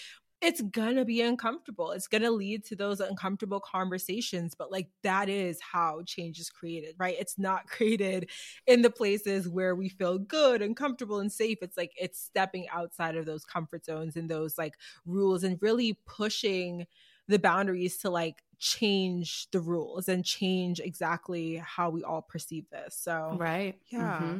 it's 0.41 0.61
gonna 0.61 1.03
be 1.03 1.21
uncomfortable. 1.21 1.91
It's 1.91 2.07
gonna 2.07 2.31
lead 2.31 2.63
to 2.65 2.75
those 2.75 3.01
uncomfortable 3.01 3.59
conversations, 3.59 4.55
but 4.55 4.71
like 4.71 4.87
that 5.03 5.27
is 5.27 5.59
how 5.59 6.01
change 6.05 6.39
is 6.39 6.49
created, 6.49 6.95
right? 6.97 7.15
It's 7.19 7.37
not 7.37 7.67
created 7.67 8.29
in 8.65 8.81
the 8.81 8.89
places 8.89 9.49
where 9.49 9.75
we 9.75 9.89
feel 9.89 10.17
good 10.17 10.61
and 10.61 10.75
comfortable 10.75 11.19
and 11.19 11.31
safe. 11.31 11.57
It's 11.61 11.75
like 11.75 11.91
it's 11.99 12.21
stepping 12.21 12.67
outside 12.69 13.17
of 13.17 13.25
those 13.25 13.43
comfort 13.43 13.85
zones 13.85 14.15
and 14.15 14.29
those 14.29 14.57
like 14.57 14.75
rules 15.05 15.43
and 15.43 15.61
really 15.61 15.99
pushing 16.05 16.87
the 17.27 17.39
boundaries 17.39 17.97
to 17.97 18.09
like 18.09 18.43
change 18.59 19.47
the 19.51 19.59
rules 19.59 20.07
and 20.07 20.25
change 20.25 20.79
exactly 20.79 21.57
how 21.57 21.89
we 21.89 22.03
all 22.03 22.21
perceive 22.21 22.65
this. 22.71 22.95
So, 22.95 23.35
right. 23.37 23.77
Yeah. 23.89 24.19
Mm-hmm. 24.21 24.39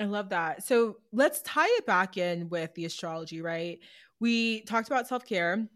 I 0.00 0.04
love 0.04 0.30
that. 0.30 0.64
So, 0.64 0.98
let's 1.12 1.42
tie 1.42 1.68
it 1.68 1.86
back 1.86 2.16
in 2.16 2.48
with 2.48 2.74
the 2.74 2.86
astrology, 2.86 3.40
right? 3.42 3.78
We 4.20 4.62
talked 4.62 4.88
about 4.88 5.06
self 5.06 5.24
care, 5.26 5.68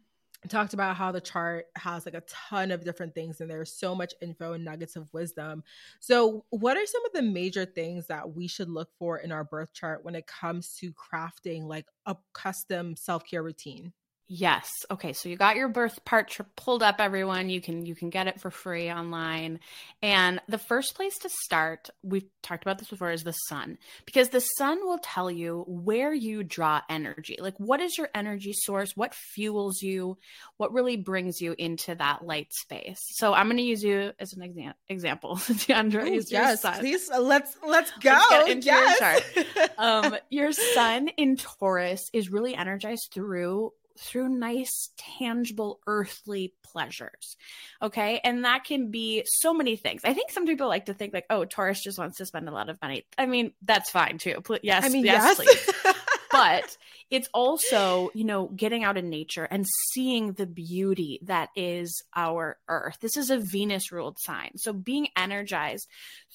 talked 0.49 0.75
about 0.75 0.97
how 0.97 1.13
the 1.13 1.21
chart 1.21 1.67
has 1.77 2.07
like 2.07 2.15
a 2.15 2.23
ton 2.23 2.71
of 2.71 2.85
different 2.85 3.15
things 3.15 3.41
and 3.41 3.51
there's 3.51 3.73
so 3.73 3.95
much 3.95 4.15
info 4.23 4.53
and 4.55 4.65
nuggets 4.65 4.97
of 4.97 5.13
wisdom. 5.13 5.63
So, 6.01 6.45
what 6.51 6.77
are 6.77 6.87
some 6.87 7.05
of 7.05 7.13
the 7.13 7.23
major 7.23 7.65
things 7.67 8.07
that 8.07 8.35
we 8.35 8.49
should 8.49 8.71
look 8.71 8.91
for 8.99 9.19
in 9.19 9.33
our 9.33 9.45
birth 9.45 9.73
chart 9.75 10.05
when 10.05 10.15
it 10.15 10.27
comes 10.27 10.75
to 10.77 10.93
crafting 10.93 11.65
like 11.65 11.87
a 12.07 12.17
custom 12.33 12.97
self 12.97 13.25
care 13.25 13.43
routine? 13.43 13.93
Yes. 14.29 14.69
Okay. 14.91 15.13
So 15.13 15.29
you 15.29 15.37
got 15.37 15.55
your 15.55 15.69
birth 15.69 16.05
part 16.05 16.37
pulled 16.57 16.83
up, 16.83 16.97
everyone. 16.99 17.49
You 17.49 17.61
can 17.61 17.87
you 17.87 17.95
can 17.95 18.11
get 18.11 18.27
it 18.27 18.41
for 18.41 18.51
free 18.51 18.91
online. 18.91 19.61
And 20.03 20.41
the 20.49 20.59
first 20.59 20.97
place 20.97 21.17
to 21.19 21.29
start, 21.45 21.91
we've 22.03 22.27
talked 22.43 22.65
about 22.65 22.79
this 22.79 22.89
before, 22.89 23.13
is 23.13 23.23
the 23.23 23.33
sun, 23.33 23.79
because 24.05 24.31
the 24.31 24.41
sun 24.41 24.81
will 24.85 24.99
tell 24.99 25.31
you 25.31 25.65
where 25.69 26.13
you 26.13 26.43
draw 26.43 26.81
energy. 26.91 27.37
Like, 27.39 27.55
what 27.59 27.81
is 27.81 27.97
your 27.97 28.09
energy 28.17 28.53
source? 28.53 28.97
What 28.97 29.15
fuels 29.15 29.81
you? 29.81 30.19
What 30.57 30.73
really 30.73 30.97
brings 30.97 31.41
you 31.41 31.55
into 31.57 31.95
that 31.95 32.27
light 32.27 32.53
space? 32.53 32.99
So 33.15 33.33
I'm 33.33 33.47
going 33.47 33.59
to 33.59 33.63
use 33.63 33.85
you 33.85 34.11
as 34.19 34.33
an 34.33 34.43
exa- 34.43 34.75
example. 34.89 35.37
Deandra, 35.37 36.05
Ooh, 36.05 36.23
yes, 36.29 36.63
please. 36.81 37.09
Uh, 37.09 37.21
let's 37.21 37.57
let's 37.65 37.93
go. 38.01 38.19
Let's 38.31 38.67
yes. 38.67 39.23
Your, 39.37 39.47
um, 39.79 40.17
your 40.31 40.53
sun 40.53 41.09
in 41.17 41.37
Taurus 41.37 42.11
is 42.13 42.29
really 42.29 42.57
energized 42.57 43.11
through 43.13 43.71
through 43.99 44.29
nice, 44.29 44.91
tangible, 44.97 45.81
earthly 45.87 46.55
pleasures. 46.63 47.37
Okay. 47.83 48.21
And 48.23 48.45
that 48.45 48.65
can 48.65 48.91
be 48.91 49.25
so 49.27 49.55
many 49.55 49.77
things. 49.77 50.03
I 50.05 50.15
think 50.15 50.31
some 50.31 50.47
people 50.47 50.69
like 50.69 50.87
to 50.87 50.95
think, 50.95 51.13
like, 51.15 51.27
oh, 51.31 51.45
Taurus 51.45 51.83
just 51.83 51.99
wants 51.99 52.19
to 52.19 52.27
spend 52.27 52.49
a 52.49 52.53
lot 52.53 52.69
of 52.69 52.81
money. 52.83 53.07
I 53.17 53.27
mean, 53.27 53.53
that's 53.63 53.91
fine 53.91 54.19
too. 54.19 54.43
Yes. 54.63 54.85
I 54.85 54.89
mean, 54.89 55.05
yes, 55.05 55.41
yes. 55.43 55.95
but 56.37 56.77
it's 57.11 57.29
also, 57.33 58.11
you 58.15 58.25
know, 58.25 58.49
getting 58.49 58.85
out 58.85 58.97
in 58.97 59.09
nature 59.09 59.45
and 59.45 59.65
seeing 59.91 60.33
the 60.33 60.47
beauty 60.47 61.21
that 61.23 61.51
is 61.55 62.03
our 62.15 62.59
earth. 62.69 62.99
This 63.01 63.17
is 63.17 63.31
a 63.31 63.39
Venus 63.39 63.93
ruled 63.93 64.19
sign. 64.19 64.53
So 64.57 64.73
being 64.73 65.09
energized 65.17 65.89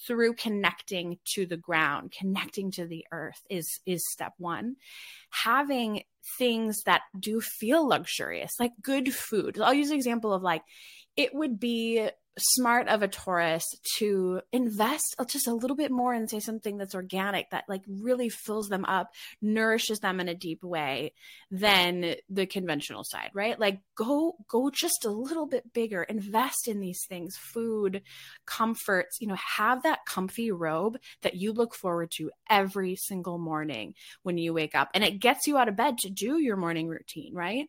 through 0.06 0.34
connecting 0.34 1.18
to 1.34 1.46
the 1.46 1.56
ground, 1.56 2.12
connecting 2.18 2.70
to 2.72 2.86
the 2.86 3.06
earth 3.12 3.42
is 3.50 3.80
is 3.86 4.02
step 4.10 4.32
1. 4.38 4.76
Having 5.30 6.02
things 6.38 6.82
that 6.84 7.02
do 7.18 7.40
feel 7.40 7.86
luxurious, 7.86 8.52
like 8.60 8.72
good 8.80 9.12
food. 9.12 9.60
I'll 9.60 9.74
use 9.74 9.90
an 9.90 9.96
example 9.96 10.32
of 10.32 10.42
like 10.42 10.62
it 11.16 11.34
would 11.34 11.60
be 11.60 12.08
smart 12.38 12.88
of 12.88 13.02
a 13.02 13.08
Taurus 13.08 13.64
to 13.98 14.40
invest 14.52 15.14
just 15.26 15.46
a 15.46 15.54
little 15.54 15.76
bit 15.76 15.90
more 15.90 16.14
and 16.14 16.30
say 16.30 16.40
something 16.40 16.78
that's 16.78 16.94
organic 16.94 17.50
that 17.50 17.64
like 17.68 17.82
really 17.86 18.28
fills 18.28 18.68
them 18.68 18.84
up, 18.86 19.10
nourishes 19.42 19.98
them 20.00 20.18
in 20.18 20.28
a 20.28 20.34
deep 20.34 20.64
way 20.64 21.12
than 21.50 22.14
the 22.30 22.46
conventional 22.46 23.04
side, 23.04 23.30
right? 23.34 23.58
Like 23.60 23.80
go 23.94 24.36
go 24.48 24.70
just 24.70 25.04
a 25.04 25.10
little 25.10 25.46
bit 25.46 25.72
bigger, 25.72 26.02
invest 26.02 26.68
in 26.68 26.80
these 26.80 27.04
things, 27.06 27.36
food, 27.36 28.02
comforts, 28.46 29.18
you 29.20 29.26
know, 29.26 29.36
have 29.56 29.82
that 29.82 30.06
comfy 30.06 30.50
robe 30.50 30.98
that 31.22 31.34
you 31.34 31.52
look 31.52 31.74
forward 31.74 32.10
to 32.12 32.30
every 32.48 32.96
single 32.96 33.38
morning 33.38 33.94
when 34.22 34.38
you 34.38 34.54
wake 34.54 34.74
up 34.74 34.88
and 34.94 35.04
it 35.04 35.20
gets 35.20 35.46
you 35.46 35.58
out 35.58 35.68
of 35.68 35.76
bed 35.76 35.98
to 35.98 36.10
do 36.10 36.38
your 36.38 36.56
morning 36.56 36.88
routine, 36.88 37.34
right? 37.34 37.68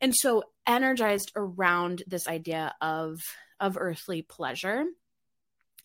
And 0.00 0.14
so 0.14 0.44
energized 0.66 1.32
around 1.36 2.02
this 2.06 2.26
idea 2.26 2.74
of 2.80 3.20
of 3.58 3.76
earthly 3.78 4.22
pleasure. 4.22 4.84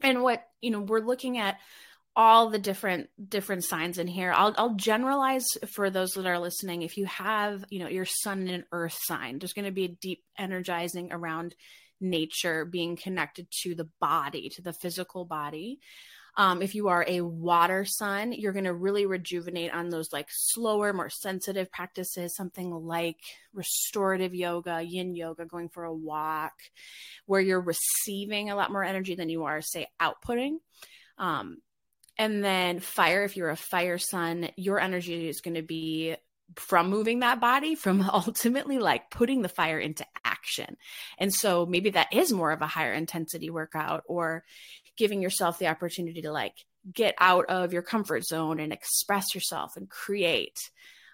And 0.02 0.22
what, 0.22 0.48
you 0.62 0.72
know, 0.72 0.80
we're 0.80 1.00
looking 1.00 1.38
at 1.38 1.58
all 2.16 2.50
the 2.50 2.60
different 2.60 3.10
different 3.30 3.66
signs 3.66 3.98
in 3.98 4.08
here. 4.08 4.32
I'll 4.34 4.54
I'll 4.58 4.76
generalize 4.76 5.46
for 5.74 5.90
those 5.90 6.12
that 6.12 6.26
are 6.26 6.40
listening. 6.40 6.82
If 6.82 6.98
you 6.98 7.06
have, 7.08 7.66
you 7.70 7.80
know, 7.80 7.90
your 7.90 8.06
sun 8.06 8.48
and 8.48 8.64
earth 8.72 8.98
sign, 9.04 9.40
there's 9.40 9.54
going 9.54 9.66
to 9.66 9.72
be 9.72 9.86
a 9.86 9.90
deep 9.90 10.24
energizing 10.38 11.12
around 11.12 11.56
nature 12.00 12.66
being 12.66 12.96
connected 12.96 13.48
to 13.64 13.76
the 13.76 13.90
body, 14.00 14.50
to 14.56 14.62
the 14.62 14.74
physical 14.74 15.26
body. 15.26 15.80
Um, 16.38 16.62
if 16.62 16.76
you 16.76 16.90
are 16.90 17.06
a 17.08 17.22
water 17.22 17.86
sun, 17.86 18.34
you're 18.34 18.52
going 18.52 18.66
to 18.66 18.74
really 18.74 19.06
rejuvenate 19.06 19.74
on 19.74 19.90
those 19.90 20.12
like 20.12 20.28
slower, 20.30 20.92
more 20.92 21.10
sensitive 21.10 21.72
practices, 21.72 22.36
something 22.36 22.72
like 22.72 23.20
restorative 23.54 24.36
yoga, 24.36 24.82
yin 24.82 25.16
yoga, 25.16 25.46
going 25.46 25.70
for 25.70 25.86
a 25.86 25.94
walk, 25.94 26.54
where 27.26 27.42
you're 27.42 27.62
receiving 27.62 28.50
a 28.50 28.56
lot 28.56 28.72
more 28.72 28.84
energy 28.84 29.16
than 29.16 29.30
you 29.30 29.46
are, 29.46 29.62
say, 29.62 29.88
outputting. 30.02 30.58
Um, 31.18 31.60
and 32.18 32.44
then 32.44 32.80
fire, 32.80 33.24
if 33.24 33.38
you're 33.38 33.50
a 33.50 33.58
fire 33.58 33.98
sun, 33.98 34.50
your 34.56 34.80
energy 34.80 35.28
is 35.28 35.42
going 35.42 35.56
to 35.56 35.62
be 35.62 36.16
from 36.56 36.90
moving 36.90 37.20
that 37.20 37.42
body, 37.42 37.76
from 37.76 38.02
ultimately 38.14 38.80
like 38.80 39.10
putting 39.10 39.42
the 39.42 39.50
fire 39.50 39.80
into 39.80 40.06
action. 40.24 40.78
And 41.18 41.34
so 41.34 41.66
maybe 41.66 41.92
that 41.92 42.14
is 42.14 42.32
more 42.32 42.52
of 42.52 42.62
a 42.62 42.68
higher 42.68 42.94
intensity 42.94 43.50
workout, 43.50 44.04
or 44.08 44.44
giving 44.98 45.22
yourself 45.22 45.60
the 45.60 45.68
opportunity 45.68 46.22
to 46.22 46.32
like 46.32 46.54
get 46.94 47.16
out 47.20 47.46
of 47.46 47.74
your 47.74 47.82
comfort 47.82 48.24
zone 48.26 48.60
and 48.60 48.72
express 48.72 49.34
yourself 49.34 49.76
and 49.76 49.90
create. 49.90 50.60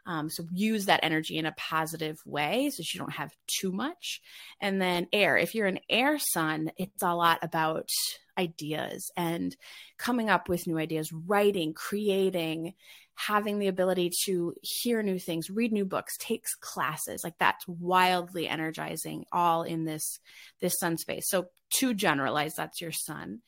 Um, 0.06 0.30
so 0.30 0.46
use 0.52 0.86
that 0.86 1.02
energy 1.04 1.38
in 1.38 1.46
a 1.46 1.54
positive 1.54 2.18
way 2.26 2.72
so 2.72 2.82
you 2.82 3.00
don't 3.00 3.14
have 3.14 3.32
too 3.48 3.72
much. 3.72 4.22
And 4.60 4.82
then 4.82 5.08
air, 5.14 5.38
if 5.38 5.54
you're 5.54 5.68
an 5.68 5.80
air 5.90 6.18
sun, 6.18 6.72
it's 6.78 7.04
a 7.04 7.14
lot 7.14 7.40
about 7.44 7.90
ideas 8.38 9.12
and 9.16 9.56
coming 9.98 10.30
up 10.30 10.50
with 10.50 10.66
new 10.66 10.78
ideas, 10.78 11.12
writing, 11.12 11.74
creating, 11.74 12.74
having 13.16 13.60
the 13.60 13.68
ability 13.68 14.12
to 14.26 14.54
hear 14.62 15.02
new 15.04 15.20
things, 15.20 15.50
read 15.50 15.72
new 15.72 15.86
books, 15.86 16.18
takes 16.18 16.56
classes. 16.56 17.24
Like 17.24 17.38
that's 17.40 17.68
wildly 17.68 18.48
energizing 18.48 19.26
all 19.32 19.64
in 19.64 19.86
this 19.86 20.20
this 20.60 20.80
sun 20.80 20.98
space. 20.98 21.30
So 21.30 21.48
to 21.76 21.94
generalize, 21.94 22.56
that's 22.56 22.82
your 22.82 22.92
sun. 22.92 23.40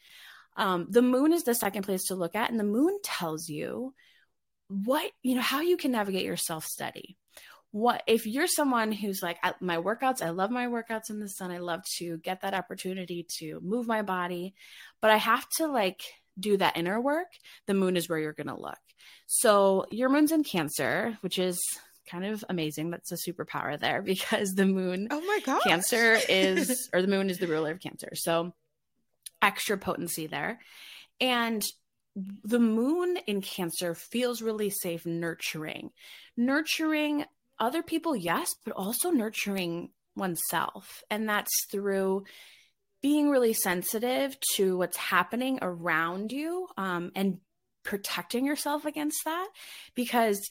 Um, 0.56 0.88
the 0.90 1.02
moon 1.02 1.34
is 1.34 1.44
the 1.44 1.56
second 1.56 1.84
place 1.84 2.06
to 2.06 2.16
look 2.16 2.36
at, 2.36 2.52
and 2.52 2.60
the 2.60 2.64
moon 2.64 3.00
tells 3.04 3.50
you 3.50 3.94
what 4.68 5.12
you 5.22 5.36
know 5.36 5.42
how 5.42 5.62
you 5.62 5.78
can 5.78 5.92
navigate 5.92 6.26
your 6.26 6.38
self 6.38 6.66
study. 6.66 7.18
What 7.72 8.04
if 8.06 8.28
you're 8.28 8.48
someone 8.48 8.92
who's 8.92 9.24
like 9.24 9.40
my 9.60 9.78
workouts? 9.78 10.22
I 10.22 10.30
love 10.30 10.52
my 10.52 10.68
workouts 10.68 11.10
in 11.10 11.20
the 11.20 11.28
sun. 11.28 11.50
I 11.50 11.58
love 11.58 11.82
to 11.98 12.18
get 12.20 12.42
that 12.42 12.54
opportunity 12.54 13.26
to 13.40 13.60
move 13.64 13.88
my 13.88 14.04
body, 14.04 14.54
but 15.02 15.10
I 15.10 15.18
have 15.18 15.48
to 15.58 15.66
like 15.66 16.04
do 16.40 16.58
that 16.58 16.78
inner 16.78 17.02
work. 17.02 17.28
The 17.66 17.74
moon 17.74 17.98
is 17.98 18.08
where 18.08 18.20
you're 18.20 18.34
going 18.34 18.48
to 18.48 18.60
look. 18.60 18.78
So 19.28 19.86
your 19.92 20.10
moon's 20.10 20.32
in 20.32 20.44
Cancer, 20.44 21.18
which 21.22 21.40
is 21.40 21.60
kind 22.10 22.26
of 22.26 22.44
amazing. 22.50 22.90
That's 22.90 23.12
a 23.12 23.18
superpower 23.18 23.80
there 23.80 24.02
because 24.04 24.52
the 24.52 24.66
moon, 24.66 25.08
oh 25.12 25.22
my 25.22 25.40
god, 25.46 25.62
Cancer 25.64 26.18
is, 26.30 26.90
or 26.94 27.02
the 27.02 27.08
moon 27.08 27.30
is 27.30 27.40
the 27.40 27.48
ruler 27.48 27.72
of 27.72 27.80
Cancer. 27.80 28.10
So 28.14 28.54
extra 29.42 29.78
potency 29.78 30.28
there. 30.28 30.60
And 31.20 31.64
the 32.16 32.60
moon 32.60 33.18
in 33.28 33.42
Cancer 33.42 33.96
feels 33.96 34.42
really 34.42 34.70
safe, 34.70 35.06
nurturing, 35.06 35.92
nurturing 36.38 37.26
other 37.60 37.84
people, 37.84 38.16
yes, 38.16 38.56
but 38.66 38.74
also 38.74 39.10
nurturing 39.10 39.90
oneself. 40.16 41.04
And 41.10 41.28
that's 41.28 41.66
through 41.72 42.26
being 43.02 43.30
really 43.30 43.54
sensitive 43.54 44.38
to 44.56 44.78
what's 44.78 44.98
happening 44.98 45.60
around 45.62 46.32
you 46.32 46.68
um, 46.78 47.12
and 47.16 47.40
protecting 47.84 48.46
yourself 48.46 48.86
against 48.86 49.26
that 49.26 49.48
because 49.96 50.50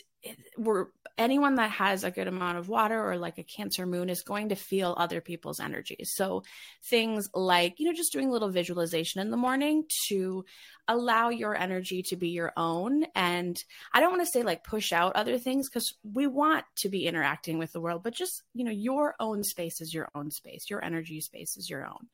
we're 0.57 0.87
anyone 1.19 1.57
that 1.57 1.71
has 1.71 2.05
a 2.05 2.11
good 2.11 2.29
amount 2.29 2.57
of 2.57 2.69
water 2.69 3.11
or 3.11 3.17
like 3.17 3.39
a 3.39 3.43
cancer 3.43 3.87
moon 3.87 4.09
is 4.09 4.23
going 4.23 4.49
to 4.49 4.55
feel 4.55 4.95
other 4.97 5.21
people's 5.21 5.61
energies. 5.61 6.13
So 6.15 6.43
things 6.85 7.29
like 7.35 7.75
you 7.79 7.87
know 7.87 7.93
just 7.93 8.13
doing 8.13 8.29
a 8.29 8.33
little 8.33 8.51
visualization 8.51 9.21
in 9.21 9.31
the 9.31 9.37
morning 9.37 9.85
to 10.09 10.45
allow 10.89 11.29
your 11.29 11.57
energy 11.57 12.03
to 12.05 12.17
be 12.17 12.29
your 12.29 12.53
own. 12.57 13.05
And 13.15 13.57
i 13.93 14.01
don't 14.01 14.11
want 14.11 14.23
to 14.23 14.31
say 14.31 14.43
like 14.43 14.65
push 14.65 14.93
out 14.93 15.17
other 15.17 15.39
things 15.39 15.69
because 15.69 15.95
we 16.03 16.27
want 16.27 16.65
to 16.79 16.89
be 16.89 17.07
interacting 17.07 17.59
with 17.59 17.73
the 17.73 17.81
world 17.81 18.03
but 18.03 18.15
just 18.15 18.43
you 18.55 18.65
know 18.65 18.73
your 18.73 19.15
own 19.21 19.43
space 19.43 19.81
is 19.81 19.93
your 19.93 20.09
own 20.15 20.31
space. 20.31 20.71
Your 20.71 20.85
energy 20.85 21.21
space 21.21 21.57
is 21.57 21.69
your 21.69 21.87
own. 21.87 22.09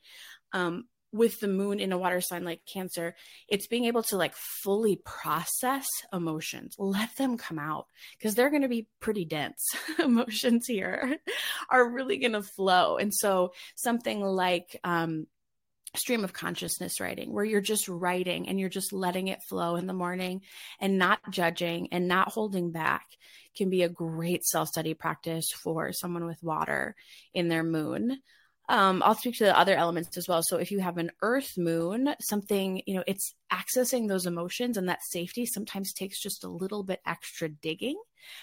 Um, 0.52 0.84
with 1.12 1.40
the 1.40 1.48
moon 1.48 1.80
in 1.80 1.92
a 1.92 1.98
water 1.98 2.20
sign 2.20 2.44
like 2.44 2.60
cancer 2.70 3.14
it's 3.48 3.66
being 3.66 3.86
able 3.86 4.02
to 4.02 4.16
like 4.16 4.34
fully 4.34 5.00
process 5.04 5.86
emotions. 6.12 6.74
Let 6.78 7.16
them 7.16 7.38
come 7.38 7.58
out 7.58 7.86
because 8.18 8.34
they're 8.34 8.50
going 8.50 8.62
to 8.62 8.68
be 8.68 8.86
pretty 9.00 9.24
dense. 9.24 9.64
Emotions 9.98 10.66
here 10.66 11.18
are 11.70 11.88
really 11.88 12.18
going 12.18 12.32
to 12.32 12.42
flow. 12.42 12.96
And 12.98 13.12
so 13.14 13.52
something 13.74 14.20
like 14.20 14.78
um 14.84 15.26
stream 15.96 16.22
of 16.22 16.34
consciousness 16.34 17.00
writing 17.00 17.32
where 17.32 17.44
you're 17.44 17.60
just 17.60 17.88
writing 17.88 18.48
and 18.48 18.60
you're 18.60 18.68
just 18.68 18.92
letting 18.92 19.28
it 19.28 19.42
flow 19.42 19.76
in 19.76 19.86
the 19.86 19.94
morning 19.94 20.42
and 20.80 20.98
not 20.98 21.18
judging 21.30 21.88
and 21.92 22.06
not 22.06 22.30
holding 22.30 22.70
back 22.70 23.06
can 23.56 23.70
be 23.70 23.82
a 23.82 23.88
great 23.88 24.44
self-study 24.44 24.94
practice 24.94 25.46
for 25.50 25.92
someone 25.92 26.26
with 26.26 26.42
water 26.42 26.94
in 27.32 27.48
their 27.48 27.64
moon 27.64 28.20
um, 28.68 29.02
I'll 29.04 29.14
speak 29.14 29.36
to 29.38 29.44
the 29.44 29.58
other 29.58 29.74
elements 29.74 30.16
as 30.16 30.28
well. 30.28 30.42
So 30.42 30.58
if 30.58 30.70
you 30.70 30.80
have 30.80 30.98
an 30.98 31.10
earth 31.22 31.56
moon, 31.56 32.14
something, 32.20 32.82
you 32.86 32.94
know, 32.94 33.04
it's 33.06 33.34
accessing 33.50 34.08
those 34.08 34.26
emotions 34.26 34.76
and 34.76 34.88
that 34.88 35.02
safety 35.02 35.46
sometimes 35.46 35.92
takes 35.92 36.20
just 36.20 36.44
a 36.44 36.48
little 36.48 36.82
bit 36.82 37.00
extra 37.06 37.48
digging 37.48 37.98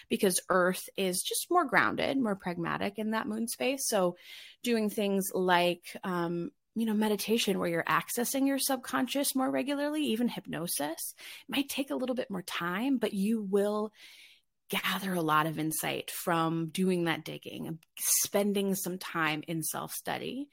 because 0.09 0.41
earth 0.49 0.89
is 0.97 1.21
just 1.21 1.51
more 1.51 1.65
grounded, 1.65 2.17
more 2.17 2.35
pragmatic 2.35 2.97
in 2.97 3.11
that 3.11 3.27
moon 3.27 3.47
space. 3.47 3.87
So 3.87 4.15
doing 4.63 4.89
things 4.89 5.29
like, 5.33 5.95
um, 6.03 6.49
you 6.75 6.85
know, 6.85 6.93
meditation 6.93 7.59
where 7.59 7.69
you're 7.69 7.83
accessing 7.83 8.47
your 8.47 8.59
subconscious 8.59 9.35
more 9.35 9.49
regularly, 9.49 10.05
even 10.05 10.27
hypnosis 10.27 11.13
might 11.47 11.69
take 11.69 11.91
a 11.91 11.95
little 11.95 12.15
bit 12.15 12.31
more 12.31 12.41
time, 12.41 12.97
but 12.97 13.13
you 13.13 13.41
will 13.43 13.91
gather 14.69 15.13
a 15.13 15.21
lot 15.21 15.45
of 15.45 15.59
insight 15.59 16.11
from 16.11 16.69
doing 16.69 17.05
that 17.05 17.23
digging, 17.23 17.79
spending 17.99 18.75
some 18.75 18.97
time 18.97 19.43
in 19.47 19.63
self 19.63 19.91
study. 19.93 20.47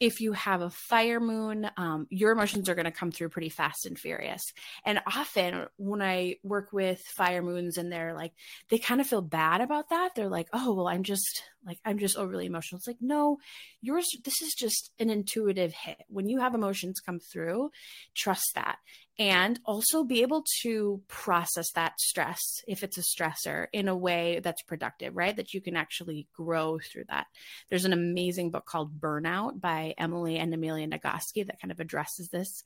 If 0.00 0.20
you 0.20 0.32
have 0.32 0.62
a 0.62 0.70
fire 0.70 1.20
moon, 1.20 1.70
um, 1.76 2.08
your 2.10 2.32
emotions 2.32 2.68
are 2.68 2.74
going 2.74 2.86
to 2.86 2.90
come 2.90 3.12
through 3.12 3.28
pretty 3.28 3.50
fast 3.50 3.86
and 3.86 3.96
furious. 3.96 4.42
And 4.84 5.00
often, 5.06 5.66
when 5.76 6.02
I 6.02 6.36
work 6.42 6.72
with 6.72 7.00
fire 7.16 7.40
moons 7.40 7.78
and 7.78 7.92
they're 7.92 8.12
like, 8.12 8.32
they 8.68 8.78
kind 8.78 9.00
of 9.00 9.06
feel 9.06 9.22
bad 9.22 9.60
about 9.60 9.90
that. 9.90 10.16
They're 10.16 10.28
like, 10.28 10.48
oh, 10.52 10.74
well, 10.74 10.88
I'm 10.88 11.04
just 11.04 11.44
like, 11.64 11.78
I'm 11.84 11.98
just 11.98 12.16
overly 12.16 12.46
emotional. 12.46 12.78
It's 12.78 12.88
like, 12.88 12.96
no, 13.00 13.38
yours, 13.80 14.08
this 14.24 14.42
is 14.42 14.54
just 14.58 14.90
an 14.98 15.08
intuitive 15.08 15.72
hit. 15.72 15.98
When 16.08 16.28
you 16.28 16.40
have 16.40 16.56
emotions 16.56 16.98
come 16.98 17.20
through, 17.20 17.70
trust 18.16 18.56
that 18.56 18.78
and 19.18 19.60
also 19.66 20.04
be 20.04 20.22
able 20.22 20.44
to 20.62 21.02
process 21.06 21.70
that 21.72 22.00
stress 22.00 22.40
if 22.66 22.82
it's 22.82 22.96
a 22.96 23.02
stressor 23.02 23.66
in 23.72 23.88
a 23.88 23.96
way 23.96 24.40
that's 24.42 24.62
productive 24.62 25.14
right? 25.14 25.36
That 25.36 25.52
you 25.52 25.60
can 25.60 25.76
actually 25.76 26.26
grow 26.34 26.78
through 26.78 27.04
that. 27.08 27.26
There's 27.68 27.84
an 27.84 27.92
amazing 27.92 28.50
book 28.50 28.64
called 28.64 28.98
burnout 28.98 29.60
by 29.60 29.94
emily 29.98 30.38
and 30.38 30.52
amelia 30.54 30.86
nagoski 30.86 31.46
that 31.46 31.60
kind 31.60 31.70
of 31.70 31.80
addresses 31.80 32.28
this 32.28 32.62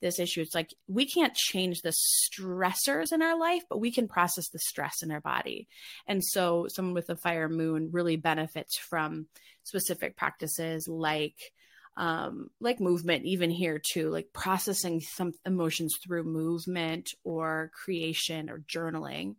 this 0.00 0.18
issue. 0.18 0.40
It's 0.40 0.54
like 0.54 0.72
we 0.88 1.06
can't 1.06 1.34
change 1.34 1.82
the 1.82 1.92
stressors 1.92 3.12
in 3.12 3.22
our 3.22 3.38
life 3.38 3.62
but 3.68 3.80
we 3.80 3.92
can 3.92 4.08
process 4.08 4.48
the 4.48 4.58
stress 4.58 5.02
in 5.02 5.10
our 5.10 5.20
body. 5.20 5.68
And 6.06 6.24
so 6.24 6.66
someone 6.68 6.94
with 6.94 7.10
a 7.10 7.16
fire 7.16 7.48
moon 7.48 7.90
really 7.92 8.16
benefits 8.16 8.78
from 8.78 9.26
specific 9.64 10.16
practices 10.16 10.88
like 10.88 11.52
um, 12.00 12.48
like 12.60 12.80
movement, 12.80 13.26
even 13.26 13.50
here 13.50 13.78
too, 13.78 14.08
like 14.08 14.32
processing 14.32 15.02
some 15.02 15.32
emotions 15.44 15.94
through 16.02 16.24
movement 16.24 17.10
or 17.24 17.70
creation 17.74 18.48
or 18.48 18.60
journaling. 18.60 19.34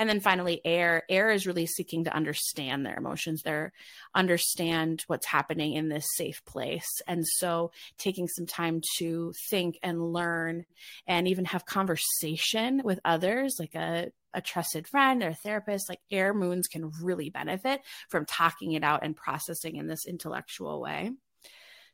And 0.00 0.08
then 0.08 0.18
finally, 0.18 0.60
air. 0.64 1.04
Air 1.08 1.30
is 1.30 1.46
really 1.46 1.66
seeking 1.66 2.04
to 2.04 2.14
understand 2.14 2.84
their 2.84 2.96
emotions. 2.96 3.42
They're 3.42 3.72
understand 4.16 5.04
what's 5.06 5.26
happening 5.26 5.74
in 5.74 5.88
this 5.88 6.04
safe 6.16 6.44
place. 6.44 6.88
And 7.06 7.24
so 7.24 7.70
taking 7.98 8.26
some 8.26 8.46
time 8.46 8.80
to 8.98 9.32
think 9.48 9.78
and 9.80 10.12
learn 10.12 10.64
and 11.06 11.28
even 11.28 11.44
have 11.44 11.66
conversation 11.66 12.82
with 12.84 12.98
others, 13.04 13.56
like 13.60 13.76
a 13.76 14.10
a 14.34 14.40
trusted 14.40 14.88
friend 14.88 15.22
or 15.22 15.28
a 15.28 15.34
therapist, 15.34 15.88
like 15.88 16.00
air 16.10 16.34
moons 16.34 16.66
can 16.66 16.90
really 17.02 17.30
benefit 17.30 17.82
from 18.08 18.24
talking 18.24 18.72
it 18.72 18.82
out 18.82 19.04
and 19.04 19.14
processing 19.14 19.76
in 19.76 19.86
this 19.86 20.06
intellectual 20.06 20.80
way. 20.80 21.12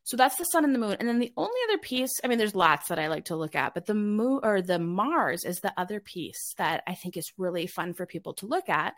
So 0.04 0.16
that's 0.16 0.36
the 0.36 0.44
sun 0.44 0.64
and 0.64 0.74
the 0.74 0.78
moon. 0.78 0.96
And 0.98 1.08
then 1.08 1.18
the 1.18 1.32
only 1.36 1.60
other 1.68 1.78
piece, 1.78 2.12
I 2.24 2.28
mean, 2.28 2.38
there's 2.38 2.54
lots 2.54 2.88
that 2.88 2.98
I 2.98 3.08
like 3.08 3.26
to 3.26 3.36
look 3.36 3.54
at, 3.54 3.74
but 3.74 3.86
the 3.86 3.94
moon 3.94 4.40
or 4.42 4.62
the 4.62 4.78
Mars 4.78 5.44
is 5.44 5.60
the 5.60 5.72
other 5.76 6.00
piece 6.00 6.54
that 6.56 6.82
I 6.86 6.94
think 6.94 7.16
is 7.16 7.32
really 7.36 7.66
fun 7.66 7.92
for 7.92 8.06
people 8.06 8.32
to 8.34 8.46
look 8.46 8.68
at 8.68 8.94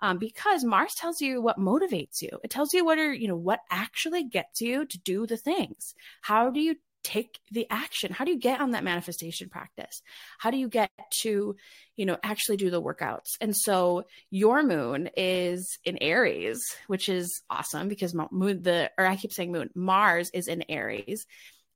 um, 0.00 0.18
because 0.18 0.64
Mars 0.64 0.94
tells 0.96 1.20
you 1.20 1.42
what 1.42 1.58
motivates 1.58 2.22
you. 2.22 2.30
It 2.42 2.50
tells 2.50 2.72
you 2.72 2.84
what 2.84 2.98
are, 2.98 3.12
you 3.12 3.28
know, 3.28 3.36
what 3.36 3.60
actually 3.70 4.24
gets 4.24 4.60
you 4.60 4.86
to 4.86 4.98
do 4.98 5.26
the 5.26 5.36
things. 5.36 5.94
How 6.22 6.50
do 6.50 6.60
you 6.60 6.76
take 7.04 7.38
the 7.52 7.66
action. 7.70 8.12
How 8.12 8.24
do 8.24 8.32
you 8.32 8.38
get 8.38 8.60
on 8.60 8.72
that 8.72 8.82
manifestation 8.82 9.48
practice? 9.48 10.02
How 10.38 10.50
do 10.50 10.56
you 10.56 10.68
get 10.68 10.90
to 11.22 11.54
you 11.96 12.06
know 12.06 12.16
actually 12.22 12.56
do 12.56 12.70
the 12.70 12.82
workouts? 12.82 13.36
And 13.40 13.56
so 13.56 14.04
your 14.30 14.62
moon 14.62 15.10
is 15.16 15.78
in 15.84 15.98
aries 15.98 16.64
which 16.86 17.08
is 17.08 17.42
awesome 17.48 17.88
because 17.88 18.14
moon 18.32 18.62
the 18.62 18.90
or 18.98 19.06
i 19.06 19.16
keep 19.16 19.32
saying 19.32 19.52
moon 19.52 19.70
mars 19.74 20.30
is 20.34 20.48
in 20.48 20.64
aries. 20.68 21.26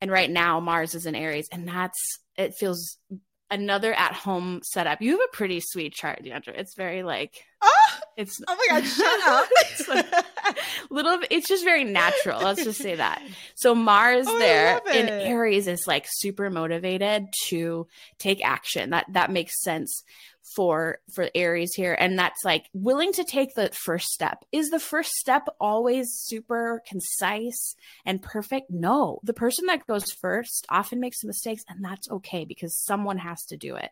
And 0.01 0.11
right 0.11 0.31
now 0.31 0.61
mars 0.61 0.95
is 0.95 1.07
in 1.07 1.15
aries 1.15 1.49
and 1.53 1.69
that's 1.69 2.21
it 2.37 2.55
feels 2.55 2.97
another 3.51 3.93
at 3.93 4.13
home 4.13 4.61
setup. 4.63 5.01
You 5.01 5.13
have 5.13 5.21
a 5.21 5.37
pretty 5.37 5.61
sweet 5.61 5.95
chart 5.95 6.23
deandra. 6.23 6.59
It's 6.59 6.75
very 6.75 7.03
like 7.03 7.45
oh, 7.63 7.99
it's 8.17 8.41
oh 8.47 8.57
my 8.57 8.81
god 8.81 8.87
shut 8.87 9.29
up. 9.29 9.49
It's 9.71 9.89
like, 9.89 10.07
little 10.91 11.21
it's 11.31 11.49
just 11.49 11.65
very 11.65 11.85
natural 11.85 12.41
let's 12.41 12.65
just 12.65 12.81
say 12.81 12.97
that. 12.97 13.23
So 13.55 13.75
mars 13.75 14.27
oh, 14.29 14.39
there 14.39 14.81
in 14.93 15.09
aries 15.09 15.67
is 15.67 15.87
like 15.87 16.07
super 16.09 16.51
motivated 16.51 17.27
to 17.49 17.87
take 18.19 18.45
action. 18.45 18.91
That 18.91 19.07
that 19.13 19.31
makes 19.31 19.63
sense 19.63 20.03
for 20.55 20.99
for 21.13 21.29
aries 21.35 21.75
here 21.75 21.97
and 21.99 22.19
that's 22.19 22.45
like 22.45 22.67
willing 22.73 23.13
to 23.13 23.25
take 23.25 23.55
the 23.55 23.71
first 23.85 24.09
step. 24.09 24.45
Is 24.53 24.71
the 24.71 24.81
first 24.81 25.11
step 25.13 25.49
always 25.61 26.09
super 26.11 26.83
concise 26.89 27.75
and 28.05 28.23
perfect? 28.23 28.71
No. 28.71 29.21
The 29.23 29.35
person 29.35 29.67
that 29.67 29.87
goes 29.87 30.11
first 30.13 30.67
often 30.69 31.01
makes 31.01 31.25
mistakes 31.25 31.65
and 31.69 31.85
that's 31.85 32.11
okay 32.11 32.45
because 32.45 32.77
someone 32.77 33.19
has 33.19 33.45
to 33.47 33.57
do 33.57 33.77
it. 33.77 33.91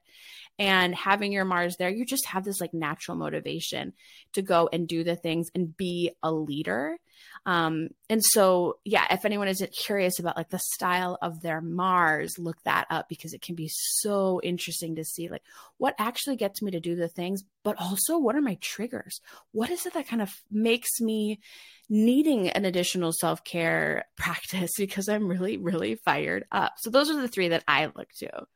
And 0.58 0.94
having 0.94 1.32
your 1.32 1.44
mars 1.44 1.76
there 1.76 1.90
you 1.90 2.04
just 2.04 2.26
have 2.26 2.44
this 2.44 2.60
like 2.60 2.74
natural 2.74 3.16
motivation 3.16 3.92
to 4.32 4.42
go 4.42 4.68
and 4.72 4.88
do 4.88 5.04
the 5.04 5.16
things 5.16 5.50
and 5.54 5.76
be 5.76 6.12
a 6.22 6.32
leader. 6.32 6.98
Um, 7.44 7.88
and 8.10 8.24
so, 8.24 8.78
yeah, 8.84 9.06
if 9.10 9.24
anyone 9.24 9.48
is 9.48 9.64
curious 9.84 10.18
about 10.18 10.36
like 10.36 10.48
the 10.48 10.58
style 10.58 11.18
of 11.22 11.42
their 11.42 11.60
Mars, 11.60 12.38
look 12.38 12.60
that 12.64 12.86
up 12.90 13.08
because 13.08 13.34
it 13.34 13.42
can 13.42 13.54
be 13.54 13.68
so 13.70 14.40
interesting 14.42 14.96
to 14.96 15.04
see 15.04 15.28
like 15.28 15.42
what 15.78 15.94
actually 15.98 16.36
gets 16.36 16.45
me 16.62 16.70
to 16.70 16.80
do 16.80 16.94
the 16.96 17.08
things, 17.08 17.42
but 17.62 17.76
also 17.80 18.18
what 18.18 18.36
are 18.36 18.40
my 18.40 18.56
triggers? 18.60 19.20
What 19.52 19.70
is 19.70 19.86
it 19.86 19.94
that 19.94 20.08
kind 20.08 20.22
of 20.22 20.34
makes 20.50 21.00
me 21.00 21.40
needing 21.88 22.48
an 22.48 22.64
additional 22.64 23.12
self 23.12 23.44
care 23.44 24.06
practice 24.16 24.72
because 24.78 25.08
I'm 25.08 25.28
really, 25.28 25.56
really 25.56 25.96
fired 25.96 26.44
up? 26.52 26.74
So, 26.78 26.90
those 26.90 27.10
are 27.10 27.20
the 27.20 27.28
three 27.28 27.48
that 27.48 27.64
I 27.68 27.86
look 27.86 28.12
to. 28.18 28.46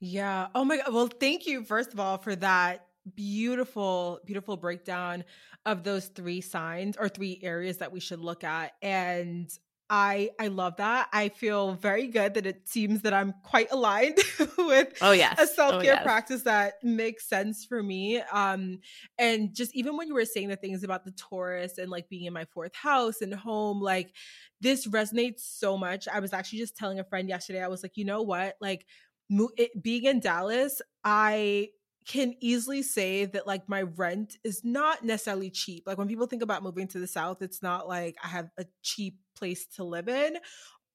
Yeah. 0.00 0.48
Oh 0.54 0.64
my 0.64 0.78
God. 0.78 0.92
Well, 0.92 1.08
thank 1.08 1.46
you, 1.46 1.64
first 1.64 1.92
of 1.92 2.00
all, 2.00 2.18
for 2.18 2.34
that 2.36 2.86
beautiful, 3.14 4.20
beautiful 4.24 4.56
breakdown 4.56 5.24
of 5.66 5.84
those 5.84 6.06
three 6.06 6.40
signs 6.40 6.96
or 6.96 7.08
three 7.08 7.38
areas 7.42 7.78
that 7.78 7.92
we 7.92 8.00
should 8.00 8.20
look 8.20 8.44
at. 8.44 8.72
And 8.82 9.50
I 9.92 10.30
I 10.38 10.46
love 10.46 10.76
that. 10.76 11.08
I 11.12 11.30
feel 11.30 11.74
very 11.74 12.06
good 12.06 12.34
that 12.34 12.46
it 12.46 12.68
seems 12.68 13.02
that 13.02 13.12
I'm 13.12 13.34
quite 13.42 13.72
aligned 13.72 14.18
with 14.58 14.96
oh 15.02 15.10
yes 15.10 15.38
a 15.40 15.48
self-care 15.48 15.80
oh, 15.80 15.96
yes. 15.96 16.02
practice 16.04 16.42
that 16.42 16.74
makes 16.84 17.28
sense 17.28 17.64
for 17.64 17.82
me. 17.82 18.22
Um 18.32 18.78
and 19.18 19.52
just 19.52 19.74
even 19.74 19.96
when 19.96 20.06
you 20.06 20.14
were 20.14 20.24
saying 20.24 20.48
the 20.48 20.56
things 20.56 20.84
about 20.84 21.04
the 21.04 21.10
Taurus 21.10 21.78
and 21.78 21.90
like 21.90 22.08
being 22.08 22.26
in 22.26 22.32
my 22.32 22.44
fourth 22.44 22.74
house 22.74 23.20
and 23.20 23.34
home, 23.34 23.80
like 23.80 24.14
this 24.60 24.86
resonates 24.86 25.40
so 25.40 25.76
much. 25.76 26.06
I 26.06 26.20
was 26.20 26.32
actually 26.32 26.60
just 26.60 26.76
telling 26.76 27.00
a 27.00 27.04
friend 27.04 27.28
yesterday. 27.28 27.62
I 27.62 27.68
was 27.68 27.82
like, 27.82 27.96
"You 27.96 28.04
know 28.04 28.22
what? 28.22 28.56
Like 28.60 28.86
it, 29.56 29.82
being 29.82 30.04
in 30.04 30.20
Dallas, 30.20 30.80
I 31.02 31.70
can 32.10 32.34
easily 32.40 32.82
say 32.82 33.24
that 33.24 33.46
like 33.46 33.68
my 33.68 33.82
rent 33.82 34.36
is 34.42 34.64
not 34.64 35.04
necessarily 35.04 35.48
cheap. 35.48 35.84
Like 35.86 35.96
when 35.96 36.08
people 36.08 36.26
think 36.26 36.42
about 36.42 36.64
moving 36.64 36.88
to 36.88 36.98
the 36.98 37.06
South, 37.06 37.40
it's 37.40 37.62
not 37.62 37.86
like 37.86 38.16
I 38.20 38.26
have 38.26 38.50
a 38.58 38.64
cheap 38.82 39.20
place 39.36 39.64
to 39.76 39.84
live 39.84 40.08
in, 40.08 40.36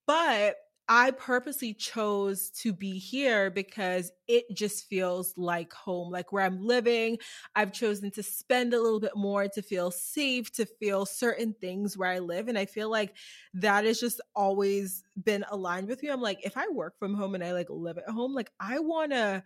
but 0.06 0.58
I 0.90 1.12
purposely 1.12 1.74
chose 1.74 2.50
to 2.62 2.74
be 2.74 3.00
here 3.00 3.50
because 3.50 4.12
it 4.28 4.44
just 4.54 4.90
feels 4.90 5.34
like 5.38 5.72
home, 5.72 6.12
like 6.12 6.34
where 6.34 6.44
I'm 6.44 6.62
living. 6.62 7.18
I've 7.56 7.72
chosen 7.72 8.12
to 8.12 8.22
spend 8.22 8.74
a 8.74 8.82
little 8.82 9.00
bit 9.00 9.16
more 9.16 9.48
to 9.48 9.62
feel 9.62 9.92
safe, 9.92 10.52
to 10.56 10.66
feel 10.66 11.06
certain 11.06 11.56
things 11.62 11.98
where 11.98 12.10
I 12.10 12.20
live. 12.20 12.50
And 12.50 12.58
I 12.58 12.66
feel 12.66 12.92
like 12.92 13.16
that 13.54 13.86
has 13.86 14.02
just 14.02 14.20
always 14.36 15.06
been 15.24 15.46
aligned 15.50 15.88
with 15.88 16.04
me. 16.04 16.10
I'm 16.10 16.22
like, 16.22 16.46
if 16.46 16.58
I 16.58 16.68
work 16.68 17.00
from 17.00 17.14
home 17.14 17.36
and 17.36 17.44
I 17.44 17.54
like 17.54 17.70
live 17.70 17.98
at 17.98 18.10
home, 18.10 18.36
like 18.36 18.52
I 18.60 18.80
want 18.80 19.14
to 19.14 19.44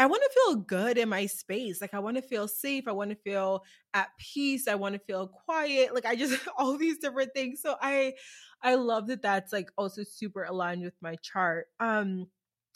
I 0.00 0.06
want 0.06 0.22
to 0.22 0.30
feel 0.40 0.56
good 0.56 0.98
in 0.98 1.08
my 1.10 1.26
space. 1.26 1.80
Like 1.80 1.94
I 1.94 1.98
want 2.00 2.16
to 2.16 2.22
feel 2.22 2.48
safe. 2.48 2.88
I 2.88 2.92
want 2.92 3.10
to 3.10 3.16
feel 3.16 3.64
at 3.94 4.08
peace. 4.18 4.66
I 4.68 4.74
want 4.74 4.94
to 4.94 4.98
feel 5.00 5.28
quiet. 5.28 5.94
Like 5.94 6.06
I 6.06 6.16
just 6.16 6.40
all 6.58 6.76
these 6.78 6.98
different 6.98 7.34
things. 7.34 7.60
So 7.62 7.76
I 7.82 8.14
I 8.62 8.76
love 8.76 9.08
that 9.08 9.22
that's 9.22 9.52
like 9.52 9.70
also 9.78 10.02
super 10.02 10.44
aligned 10.44 10.82
with 10.84 10.96
my 11.02 11.16
chart. 11.16 11.66
Um 11.80 12.28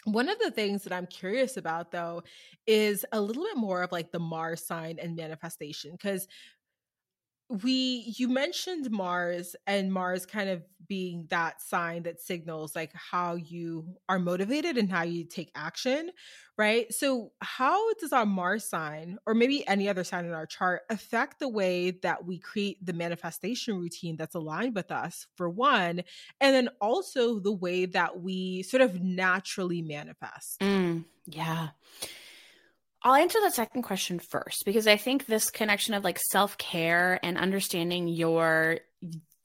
one 0.06 0.28
of 0.28 0.38
the 0.38 0.50
things 0.50 0.84
that 0.84 0.92
I'm 0.92 1.06
curious 1.06 1.56
about 1.56 1.90
though 1.90 2.22
is 2.66 3.06
a 3.12 3.20
little 3.20 3.42
bit 3.44 3.56
more 3.56 3.82
of 3.82 3.90
like 3.92 4.12
the 4.12 4.18
Mars 4.20 4.66
sign 4.66 4.98
and 5.00 5.16
manifestation 5.16 5.96
cuz 5.98 6.28
we 7.48 8.14
you 8.16 8.28
mentioned 8.28 8.90
mars 8.90 9.54
and 9.66 9.92
mars 9.92 10.24
kind 10.26 10.48
of 10.48 10.62
being 10.86 11.26
that 11.30 11.62
sign 11.62 12.02
that 12.02 12.20
signals 12.20 12.76
like 12.76 12.92
how 12.94 13.34
you 13.34 13.96
are 14.08 14.18
motivated 14.18 14.76
and 14.76 14.90
how 14.90 15.02
you 15.02 15.24
take 15.24 15.50
action 15.54 16.10
right? 16.56 16.92
So 16.92 17.32
how 17.40 17.94
does 17.94 18.12
our 18.12 18.26
mars 18.26 18.64
sign 18.64 19.18
or 19.26 19.34
maybe 19.34 19.66
any 19.66 19.88
other 19.88 20.04
sign 20.04 20.24
in 20.24 20.32
our 20.32 20.46
chart 20.46 20.82
affect 20.88 21.40
the 21.40 21.48
way 21.48 21.90
that 22.02 22.24
we 22.24 22.38
create 22.38 22.84
the 22.84 22.92
manifestation 22.92 23.76
routine 23.76 24.16
that's 24.16 24.34
aligned 24.34 24.74
with 24.74 24.90
us 24.90 25.26
for 25.34 25.48
one 25.48 26.02
and 26.40 26.54
then 26.54 26.68
also 26.80 27.40
the 27.40 27.52
way 27.52 27.86
that 27.86 28.20
we 28.20 28.62
sort 28.62 28.82
of 28.82 29.02
naturally 29.02 29.82
manifest? 29.82 30.60
Mm, 30.60 31.04
yeah 31.26 31.68
I'll 33.04 33.14
answer 33.14 33.38
the 33.42 33.50
second 33.50 33.82
question 33.82 34.18
first 34.18 34.64
because 34.64 34.86
I 34.86 34.96
think 34.96 35.26
this 35.26 35.50
connection 35.50 35.92
of 35.92 36.02
like 36.02 36.18
self 36.18 36.56
care 36.56 37.20
and 37.22 37.36
understanding 37.36 38.08
your 38.08 38.78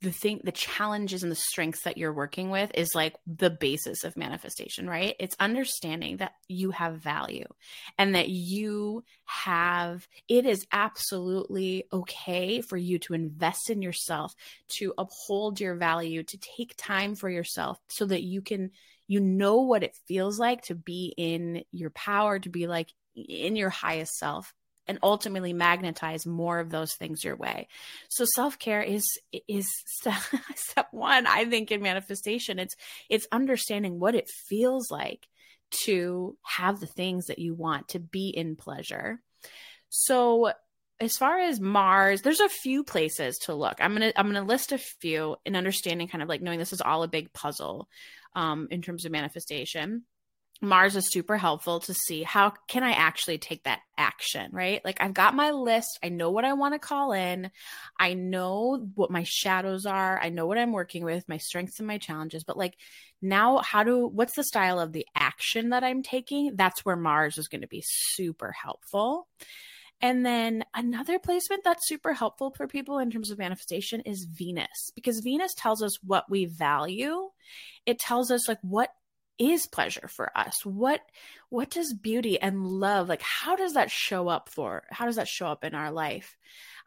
the 0.02 0.12
thing 0.12 0.40
the 0.46 0.54
challenges 0.54 1.24
and 1.24 1.32
the 1.32 1.36
strengths 1.36 1.82
that 1.82 1.98
you're 1.98 2.14
working 2.14 2.50
with 2.50 2.72
is 2.74 2.96
like 2.96 3.18
the 3.28 3.50
basis 3.50 4.06
of 4.06 4.16
manifestation 4.16 4.88
right? 4.90 5.14
It's 5.20 5.36
understanding 5.42 6.18
that 6.18 6.32
you 6.48 6.72
have 6.72 7.00
value 7.00 7.48
and 7.98 8.16
that 8.16 8.30
you 8.30 9.04
have 9.26 10.08
it 10.30 10.46
is 10.46 10.66
absolutely 10.72 11.84
okay 11.92 12.62
for 12.62 12.78
you 12.78 12.98
to 13.00 13.14
invest 13.14 13.70
in 13.70 13.82
yourself 13.82 14.34
to 14.70 14.94
uphold 14.98 15.60
your 15.60 15.76
value 15.76 16.24
to 16.24 16.38
take 16.38 16.76
time 16.78 17.14
for 17.14 17.30
yourself 17.30 17.78
so 17.90 18.06
that 18.06 18.24
you 18.24 18.42
can 18.42 18.72
you 19.10 19.20
know 19.20 19.58
what 19.58 19.84
it 19.84 19.98
feels 20.08 20.40
like 20.40 20.62
to 20.62 20.76
be 20.76 21.14
in 21.18 21.66
your 21.72 21.90
power 21.90 22.40
to 22.40 22.48
be 22.50 22.68
like 22.68 22.94
in 23.16 23.56
your 23.56 23.70
highest 23.70 24.18
self 24.18 24.54
and 24.88 24.98
ultimately 25.04 25.54
magnetize 25.54 26.26
more 26.26 26.60
of 26.60 26.72
those 26.72 26.94
things 26.96 27.24
your 27.24 27.36
way. 27.36 27.68
So 28.10 28.26
self-care 28.26 28.82
is 28.82 29.06
is 29.48 29.68
step, 29.86 30.20
step 30.56 30.88
1 30.92 31.28
I 31.28 31.46
think 31.46 31.72
in 31.72 31.82
manifestation. 31.82 32.60
It's 32.60 32.76
it's 33.10 33.28
understanding 33.32 34.00
what 34.00 34.16
it 34.16 34.30
feels 34.48 34.90
like 34.90 35.28
to 35.86 36.36
have 36.44 36.80
the 36.80 36.88
things 36.88 37.28
that 37.28 37.40
you 37.40 37.54
want 37.54 37.90
to 37.90 38.00
be 38.00 38.30
in 38.30 38.56
pleasure. 38.56 39.22
So 39.90 40.54
as 41.00 41.18
far 41.18 41.40
as 41.40 41.60
Mars, 41.60 42.22
there's 42.22 42.40
a 42.40 42.50
few 42.50 42.84
places 42.84 43.38
to 43.44 43.54
look. 43.54 43.78
I'm 43.80 43.94
gonna 43.94 44.12
I'm 44.16 44.26
gonna 44.26 44.44
list 44.44 44.72
a 44.72 44.78
few 44.78 45.38
in 45.46 45.56
understanding 45.56 46.08
kind 46.08 46.22
of 46.22 46.30
like 46.30 46.42
knowing 46.42 46.60
this 46.60 46.74
is 46.74 46.82
all 46.82 47.04
a 47.04 47.08
big 47.08 47.32
puzzle 47.32 47.88
um, 48.36 48.68
in 48.72 48.82
terms 48.82 49.06
of 49.06 49.12
manifestation. 49.12 50.04
Mars 50.62 50.98
is 50.98 51.10
super 51.10 51.38
helpful 51.38 51.80
to 51.82 51.94
see 51.94 52.24
how 52.24 52.52
can 52.68 52.84
I 52.84 52.92
actually 52.92 53.38
take 53.38 53.64
that 53.64 53.80
action, 53.98 54.50
right? 54.52 54.84
Like 54.84 55.02
I've 55.02 55.14
got 55.14 55.34
my 55.34 55.52
list, 55.52 56.00
I 56.04 56.10
know 56.10 56.32
what 56.32 56.44
I 56.44 56.54
want 56.54 56.74
to 56.74 56.80
call 56.80 57.14
in, 57.14 57.50
I 57.98 58.14
know 58.14 58.86
what 58.96 59.10
my 59.10 59.24
shadows 59.26 59.86
are, 59.86 60.20
I 60.22 60.30
know 60.30 60.48
what 60.48 60.58
I'm 60.58 60.74
working 60.74 61.06
with, 61.06 61.30
my 61.30 61.38
strengths 61.38 61.80
and 61.80 61.88
my 61.88 61.98
challenges, 61.98 62.44
but 62.44 62.58
like 62.58 62.76
now 63.22 63.60
how 63.60 63.84
do 63.84 64.08
what's 64.08 64.36
the 64.36 64.44
style 64.44 64.80
of 64.80 64.92
the 64.92 65.08
action 65.16 65.70
that 65.70 65.84
I'm 65.84 66.04
taking? 66.04 66.56
That's 66.56 66.84
where 66.84 66.98
Mars 66.98 67.38
is 67.38 67.48
going 67.48 67.62
to 67.62 67.68
be 67.68 67.84
super 67.86 68.52
helpful. 68.52 69.28
And 70.02 70.26
then 70.26 70.64
another 70.74 71.20
placement 71.20 71.64
that's 71.64 71.88
super 71.88 72.14
helpful 72.14 72.52
for 72.52 72.68
people 72.68 73.00
in 73.00 73.12
terms 73.12 73.32
of 73.32 73.38
manifestation 73.38 74.02
is 74.02 74.26
Venus, 74.26 74.92
because 74.96 75.20
Venus 75.20 75.54
tells 75.54 75.82
us 75.84 75.98
what 76.04 76.30
we 76.30 76.46
value. 76.46 77.30
It 77.86 78.00
tells 78.00 78.32
us 78.32 78.48
like 78.48 78.60
what 78.62 78.92
is 79.40 79.66
pleasure 79.68 80.08
for 80.08 80.38
us. 80.38 80.66
What 80.66 81.02
what 81.50 81.72
does 81.72 81.94
beauty 81.94 82.40
and 82.40 82.66
love 82.66 83.10
like 83.10 83.22
how 83.22 83.56
does 83.56 83.74
that 83.74 83.90
show 83.90 84.28
up 84.28 84.50
for 84.50 84.84
how 84.92 85.06
does 85.06 85.16
that 85.16 85.28
show 85.28 85.48
up 85.48 85.64
in 85.64 85.74
our 85.74 85.92
life? 85.92 86.38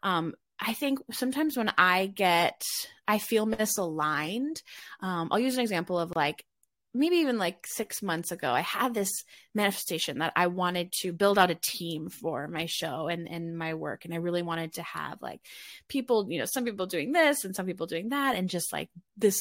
Um 0.03 0.33
i 0.59 0.71
think 0.73 0.99
sometimes 1.11 1.57
when 1.57 1.71
i 1.79 2.05
get 2.05 2.63
i 3.07 3.17
feel 3.17 3.47
misaligned 3.47 4.61
um 5.01 5.27
i'll 5.31 5.39
use 5.39 5.55
an 5.55 5.63
example 5.63 5.97
of 5.97 6.13
like 6.15 6.45
maybe 6.93 7.17
even 7.17 7.37
like 7.37 7.65
six 7.65 8.01
months 8.01 8.31
ago, 8.31 8.51
I 8.51 8.61
had 8.61 8.93
this 8.93 9.11
manifestation 9.55 10.19
that 10.19 10.33
I 10.35 10.47
wanted 10.47 10.91
to 11.01 11.11
build 11.11 11.39
out 11.39 11.49
a 11.49 11.55
team 11.55 12.09
for 12.09 12.47
my 12.47 12.67
show 12.67 13.07
and, 13.07 13.27
and 13.27 13.57
my 13.57 13.73
work. 13.73 14.05
And 14.05 14.13
I 14.13 14.17
really 14.17 14.43
wanted 14.43 14.73
to 14.73 14.83
have 14.83 15.21
like 15.21 15.41
people, 15.87 16.27
you 16.29 16.39
know, 16.39 16.45
some 16.45 16.65
people 16.65 16.85
doing 16.85 17.11
this 17.11 17.45
and 17.45 17.55
some 17.55 17.65
people 17.65 17.87
doing 17.87 18.09
that, 18.09 18.35
and 18.35 18.49
just 18.49 18.71
like 18.71 18.89
this 19.17 19.37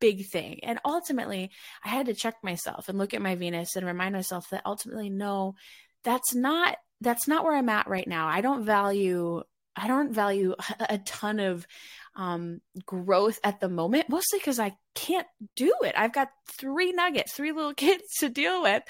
big 0.00 0.26
thing. 0.28 0.60
And 0.62 0.78
ultimately, 0.84 1.50
I 1.84 1.88
had 1.88 2.06
to 2.06 2.14
check 2.14 2.36
myself 2.42 2.88
and 2.88 2.98
look 2.98 3.14
at 3.14 3.22
my 3.22 3.34
Venus 3.34 3.74
and 3.76 3.86
remind 3.86 4.14
myself 4.14 4.48
that 4.50 4.62
ultimately, 4.64 5.10
no, 5.10 5.54
that's 6.04 6.34
not 6.34 6.76
that's 7.00 7.26
not 7.26 7.44
where 7.44 7.56
I'm 7.56 7.68
at 7.68 7.88
right 7.88 8.06
now. 8.06 8.28
I 8.28 8.40
don't 8.40 8.64
value 8.64 9.42
I 9.74 9.88
don't 9.88 10.12
value 10.12 10.54
a 10.80 10.98
ton 10.98 11.40
of 11.40 11.66
um, 12.14 12.60
growth 12.84 13.38
at 13.42 13.60
the 13.60 13.68
moment, 13.68 14.08
mostly 14.08 14.38
because 14.38 14.58
I 14.58 14.76
can't 14.94 15.26
do 15.56 15.72
it. 15.82 15.94
I've 15.96 16.12
got 16.12 16.28
three 16.58 16.92
nuggets, 16.92 17.32
three 17.32 17.52
little 17.52 17.74
kids 17.76 18.04
to 18.18 18.28
deal 18.28 18.62
with. 18.62 18.82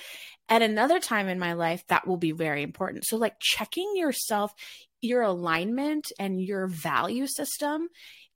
At 0.48 0.62
another 0.62 1.00
time 1.00 1.28
in 1.28 1.38
my 1.38 1.54
life, 1.54 1.84
that 1.88 2.06
will 2.06 2.16
be 2.16 2.32
very 2.32 2.62
important. 2.62 3.04
So, 3.06 3.16
like 3.16 3.38
checking 3.40 3.92
yourself, 3.94 4.52
your 5.00 5.22
alignment, 5.22 6.12
and 6.18 6.42
your 6.42 6.66
value 6.66 7.26
system 7.26 7.88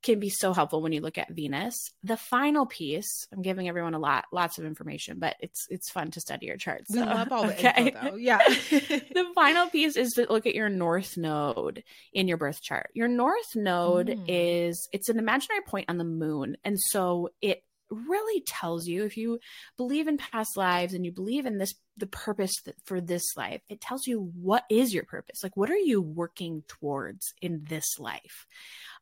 can 0.07 0.21
be 0.21 0.31
so 0.31 0.53
helpful 0.53 0.81
when 0.81 0.93
you 0.93 1.01
look 1.01 1.19
at 1.19 1.31
Venus. 1.31 1.91
The 2.05 2.17
final 2.17 2.65
piece, 2.65 3.27
I'm 3.33 3.43
giving 3.43 3.69
everyone 3.69 3.95
a 3.95 3.99
lot, 3.99 4.25
lots 4.33 4.57
of 4.57 4.65
information, 4.65 5.19
but 5.19 5.35
it's 5.41 5.67
it's 5.69 5.91
fun 5.91 6.13
to 6.13 6.21
study 6.21 6.47
your 6.47 6.57
charts. 6.57 6.95
So. 6.95 7.01
We 7.01 7.07
love 7.07 7.33
all 7.33 7.47
the 7.47 7.55
okay. 7.55 7.87
info, 7.89 8.11
though. 8.11 8.17
Yeah. 8.17 8.39
the 8.71 9.27
final 9.35 9.69
piece 9.69 9.97
is 9.97 10.13
to 10.13 10.27
look 10.31 10.47
at 10.47 10.55
your 10.55 10.69
North 10.69 11.17
Node 11.17 11.83
in 12.13 12.29
your 12.29 12.37
birth 12.37 12.63
chart. 12.63 12.91
Your 12.95 13.09
North 13.09 13.57
Node 13.57 14.09
mm. 14.09 14.25
is 14.29 14.89
it's 14.93 15.09
an 15.09 15.19
imaginary 15.19 15.63
point 15.63 15.87
on 15.89 15.99
the 15.99 16.05
moon, 16.05 16.57
and 16.65 16.79
so 16.79 17.31
it 17.43 17.63
really 17.91 18.43
tells 18.47 18.87
you 18.87 19.05
if 19.05 19.17
you 19.17 19.39
believe 19.77 20.09
in 20.09 20.17
past 20.19 20.57
lives 20.57 20.95
and 20.95 21.05
you 21.05 21.13
believe 21.13 21.47
in 21.47 21.59
this 21.59 21.75
the 21.97 22.07
purpose 22.07 22.53
for 22.85 23.01
this 23.01 23.37
life 23.37 23.63
it 23.69 23.81
tells 23.81 24.07
you 24.07 24.31
what 24.41 24.65
is 24.71 24.93
your 24.93 25.05
purpose 25.05 25.43
like 25.43 25.57
what 25.57 25.71
are 25.71 25.79
you 25.79 26.03
working 26.03 26.63
towards 26.69 27.33
in 27.41 27.65
this 27.69 27.99
life 27.99 28.47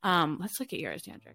um 0.03 0.39
let's 0.41 0.61
look 0.61 0.73
at 0.73 0.79
yours 0.79 1.03
Deandra. 1.03 1.35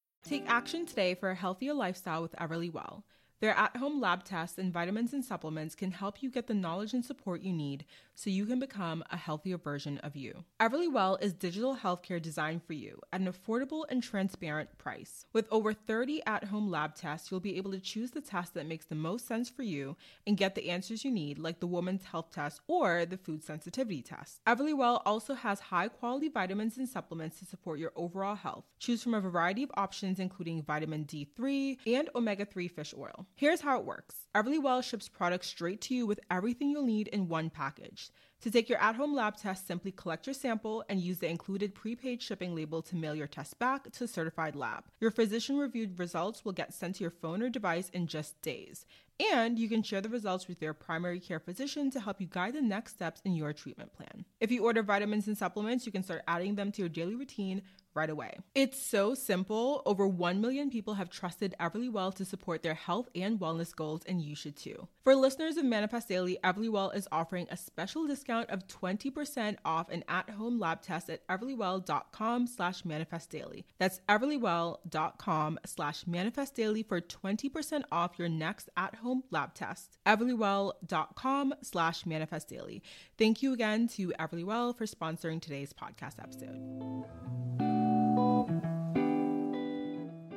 Take 0.31 0.49
action 0.49 0.85
today 0.85 1.13
for 1.13 1.29
a 1.29 1.35
healthier 1.35 1.73
lifestyle 1.73 2.21
with 2.21 2.33
Everlywell. 2.37 3.03
Their 3.41 3.57
at 3.57 3.75
home 3.75 3.99
lab 3.99 4.23
tests 4.23 4.59
and 4.59 4.71
vitamins 4.71 5.13
and 5.13 5.25
supplements 5.25 5.73
can 5.73 5.89
help 5.89 6.21
you 6.21 6.29
get 6.29 6.45
the 6.45 6.53
knowledge 6.53 6.93
and 6.93 7.03
support 7.03 7.41
you 7.41 7.51
need 7.51 7.85
so 8.13 8.29
you 8.29 8.45
can 8.45 8.59
become 8.59 9.03
a 9.09 9.17
healthier 9.17 9.57
version 9.57 9.97
of 9.99 10.15
you. 10.15 10.45
Everlywell 10.59 11.19
is 11.23 11.33
digital 11.33 11.75
healthcare 11.75 12.21
designed 12.21 12.61
for 12.63 12.73
you 12.73 13.01
at 13.11 13.19
an 13.19 13.33
affordable 13.33 13.85
and 13.89 14.03
transparent 14.03 14.77
price. 14.77 15.25
With 15.33 15.47
over 15.49 15.73
30 15.73 16.21
at 16.27 16.43
home 16.43 16.69
lab 16.69 16.93
tests, 16.93 17.31
you'll 17.31 17.39
be 17.39 17.57
able 17.57 17.71
to 17.71 17.79
choose 17.79 18.11
the 18.11 18.21
test 18.21 18.53
that 18.53 18.67
makes 18.67 18.85
the 18.85 18.93
most 18.93 19.25
sense 19.27 19.49
for 19.49 19.63
you 19.63 19.97
and 20.27 20.37
get 20.37 20.53
the 20.53 20.69
answers 20.69 21.03
you 21.03 21.09
need, 21.09 21.39
like 21.39 21.59
the 21.59 21.65
Woman's 21.65 22.03
Health 22.03 22.29
Test 22.31 22.61
or 22.67 23.07
the 23.07 23.17
Food 23.17 23.43
Sensitivity 23.43 24.03
Test. 24.03 24.39
Everlywell 24.45 25.01
also 25.03 25.33
has 25.33 25.59
high 25.59 25.87
quality 25.87 26.29
vitamins 26.29 26.77
and 26.77 26.87
supplements 26.87 27.39
to 27.39 27.45
support 27.45 27.79
your 27.79 27.91
overall 27.95 28.35
health. 28.35 28.65
Choose 28.77 29.01
from 29.01 29.15
a 29.15 29.19
variety 29.19 29.63
of 29.63 29.71
options, 29.73 30.19
including 30.19 30.61
vitamin 30.61 31.05
D3 31.05 31.79
and 31.87 32.07
omega 32.13 32.45
3 32.45 32.67
fish 32.67 32.93
oil. 32.95 33.25
Here's 33.35 33.61
how 33.61 33.79
it 33.79 33.85
works 33.85 34.15
Everlywell 34.35 34.83
ships 34.83 35.09
products 35.09 35.47
straight 35.47 35.81
to 35.81 35.95
you 35.95 36.05
with 36.05 36.19
everything 36.29 36.69
you'll 36.69 36.85
need 36.85 37.07
in 37.09 37.27
one 37.27 37.49
package. 37.49 38.09
To 38.41 38.49
take 38.49 38.69
your 38.69 38.79
at 38.79 38.95
home 38.95 39.13
lab 39.13 39.37
test, 39.37 39.67
simply 39.67 39.91
collect 39.91 40.25
your 40.25 40.33
sample 40.33 40.83
and 40.89 40.99
use 40.99 41.19
the 41.19 41.29
included 41.29 41.75
prepaid 41.75 42.21
shipping 42.21 42.55
label 42.55 42.81
to 42.81 42.95
mail 42.95 43.13
your 43.13 43.27
test 43.27 43.59
back 43.59 43.91
to 43.91 44.07
certified 44.07 44.55
lab. 44.55 44.85
Your 44.99 45.11
physician 45.11 45.57
reviewed 45.57 45.99
results 45.99 46.43
will 46.43 46.51
get 46.51 46.73
sent 46.73 46.95
to 46.95 47.03
your 47.03 47.11
phone 47.11 47.43
or 47.43 47.49
device 47.49 47.89
in 47.89 48.07
just 48.07 48.41
days. 48.41 48.85
And 49.33 49.59
you 49.59 49.69
can 49.69 49.83
share 49.83 50.01
the 50.01 50.09
results 50.09 50.47
with 50.47 50.59
your 50.59 50.73
primary 50.73 51.19
care 51.19 51.39
physician 51.39 51.91
to 51.91 51.99
help 51.99 52.19
you 52.19 52.25
guide 52.25 52.55
the 52.55 52.61
next 52.61 52.93
steps 52.93 53.21
in 53.23 53.35
your 53.35 53.53
treatment 53.53 53.93
plan. 53.93 54.25
If 54.39 54.49
you 54.49 54.63
order 54.63 54.81
vitamins 54.81 55.27
and 55.27 55.37
supplements, 55.37 55.85
you 55.85 55.91
can 55.91 56.01
start 56.01 56.23
adding 56.27 56.55
them 56.55 56.71
to 56.71 56.81
your 56.81 56.89
daily 56.89 57.13
routine 57.13 57.61
right 57.93 58.09
away. 58.09 58.37
It's 58.55 58.81
so 58.81 59.13
simple. 59.13 59.81
Over 59.85 60.07
1 60.07 60.41
million 60.41 60.69
people 60.69 60.95
have 60.95 61.09
trusted 61.09 61.55
Everlywell 61.59 62.13
to 62.15 62.25
support 62.25 62.63
their 62.63 62.73
health 62.73 63.09
and 63.15 63.39
wellness 63.39 63.75
goals, 63.75 64.01
and 64.05 64.21
you 64.21 64.35
should 64.35 64.55
too. 64.55 64.87
For 65.03 65.15
listeners 65.15 65.57
of 65.57 65.65
Manifest 65.65 66.07
Daily, 66.07 66.37
Everlywell 66.43 66.95
is 66.95 67.07
offering 67.11 67.47
a 67.49 67.57
special 67.57 68.05
discount 68.07 68.49
of 68.49 68.67
20% 68.67 69.57
off 69.65 69.89
an 69.89 70.03
at-home 70.07 70.59
lab 70.59 70.81
test 70.81 71.09
at 71.09 71.27
everlywell.com 71.27 72.47
slash 72.47 72.83
manifestdaily. 72.83 73.63
That's 73.79 73.99
everlywell.com 74.07 75.59
slash 75.65 76.03
manifestdaily 76.05 76.87
for 76.87 77.01
20% 77.01 77.83
off 77.91 78.17
your 78.17 78.29
next 78.29 78.69
at-home 78.77 79.23
lab 79.31 79.53
test. 79.53 79.97
everlywell.com 80.05 81.53
slash 81.61 82.03
manifestdaily. 82.03 82.81
Thank 83.17 83.41
you 83.41 83.53
again 83.53 83.87
to 83.89 84.13
Everlywell 84.19 84.77
for 84.77 84.85
sponsoring 84.85 85.41
today's 85.41 85.73
podcast 85.73 86.21
episode. 86.21 87.80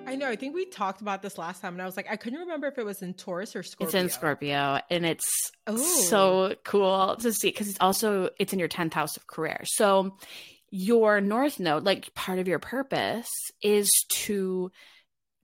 I 0.07 0.17
know. 0.17 0.29
I 0.29 0.37
think 0.37 0.55
we 0.55 0.67
talked 0.67 1.01
about 1.01 1.23
this 1.23 1.39
last 1.39 1.61
time, 1.61 1.73
and 1.73 1.83
I 1.83 1.87
was 1.87 1.97
like, 1.97 2.07
I 2.11 2.17
couldn't 2.17 2.39
remember 2.41 2.69
if 2.69 2.79
it 2.79 2.85
was 2.85 3.03
in 3.03 3.15
Taurus 3.15 3.57
or 3.57 3.63
Scorpio. 3.65 3.87
It's 3.87 3.95
in 3.95 4.09
Scorpio, 4.11 4.81
and 4.91 5.05
it's 5.05 5.29
Oh. 5.67 5.77
so 5.77 6.55
cool 6.65 7.17
to 7.17 7.33
see 7.33 7.49
because 7.49 7.69
it's 7.69 7.81
also 7.81 8.31
it's 8.39 8.53
in 8.53 8.59
your 8.59 8.69
tenth 8.69 8.93
house 8.93 9.17
of 9.17 9.27
career. 9.27 9.63
So 9.65 10.17
your 10.71 11.21
North 11.21 11.59
Node, 11.59 11.85
like 11.85 12.15
part 12.15 12.39
of 12.39 12.47
your 12.47 12.59
purpose, 12.61 13.29
is 13.63 13.91
to 14.11 14.71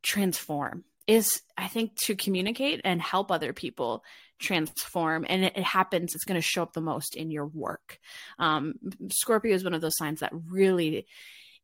transform. 0.02 0.84
Is 1.06 1.42
I 1.56 1.66
think 1.66 1.96
to 2.04 2.14
communicate 2.14 2.80
and 2.84 3.02
help 3.02 3.32
other 3.32 3.52
people 3.52 4.04
transform, 4.38 5.26
and 5.28 5.44
it, 5.46 5.56
it 5.56 5.64
happens. 5.64 6.14
It's 6.14 6.24
going 6.24 6.38
to 6.40 6.46
show 6.46 6.62
up 6.62 6.74
the 6.74 6.80
most 6.80 7.16
in 7.16 7.30
your 7.32 7.46
work. 7.46 7.98
Um, 8.38 8.74
Scorpio 9.10 9.54
is 9.54 9.64
one 9.64 9.74
of 9.74 9.80
those 9.80 9.96
signs 9.96 10.20
that 10.20 10.30
really 10.48 11.06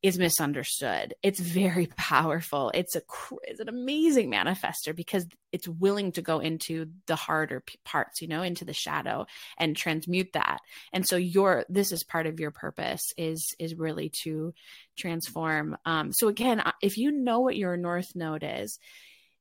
is 0.07 0.19
misunderstood. 0.19 1.15
It's 1.23 1.41
very 1.41 1.87
powerful. 1.97 2.71
It's 2.75 2.95
a 2.95 3.03
it's 3.43 3.61
an 3.61 3.69
amazing 3.69 4.31
manifester 4.31 4.95
because 4.95 5.27
it's 5.53 5.67
willing 5.67 6.13
to 6.13 6.23
go 6.23 6.39
into 6.39 6.87
the 7.07 7.17
harder 7.17 7.65
parts, 7.85 8.23
you 8.23 8.29
know, 8.29 8.43
into 8.43 8.65
the 8.65 8.73
shadow 8.73 9.27
and 9.59 9.77
transmute 9.77 10.33
that. 10.35 10.59
And 10.93 11.07
so 11.07 11.17
your 11.17 11.67
this 11.69 11.91
is 11.91 12.05
part 12.05 12.27
of 12.27 12.39
your 12.39 12.53
purpose 12.53 13.03
is 13.17 13.55
is 13.59 13.75
really 13.75 14.11
to 14.23 14.55
transform. 14.97 15.77
Um, 15.85 16.13
so 16.13 16.29
again, 16.29 16.61
uh, 16.61 16.73
if 16.81 16.99
you 16.99 17.11
know 17.11 17.41
what 17.41 17.57
your 17.57 17.77
north 17.77 18.15
node 18.15 18.45
is, 18.47 18.79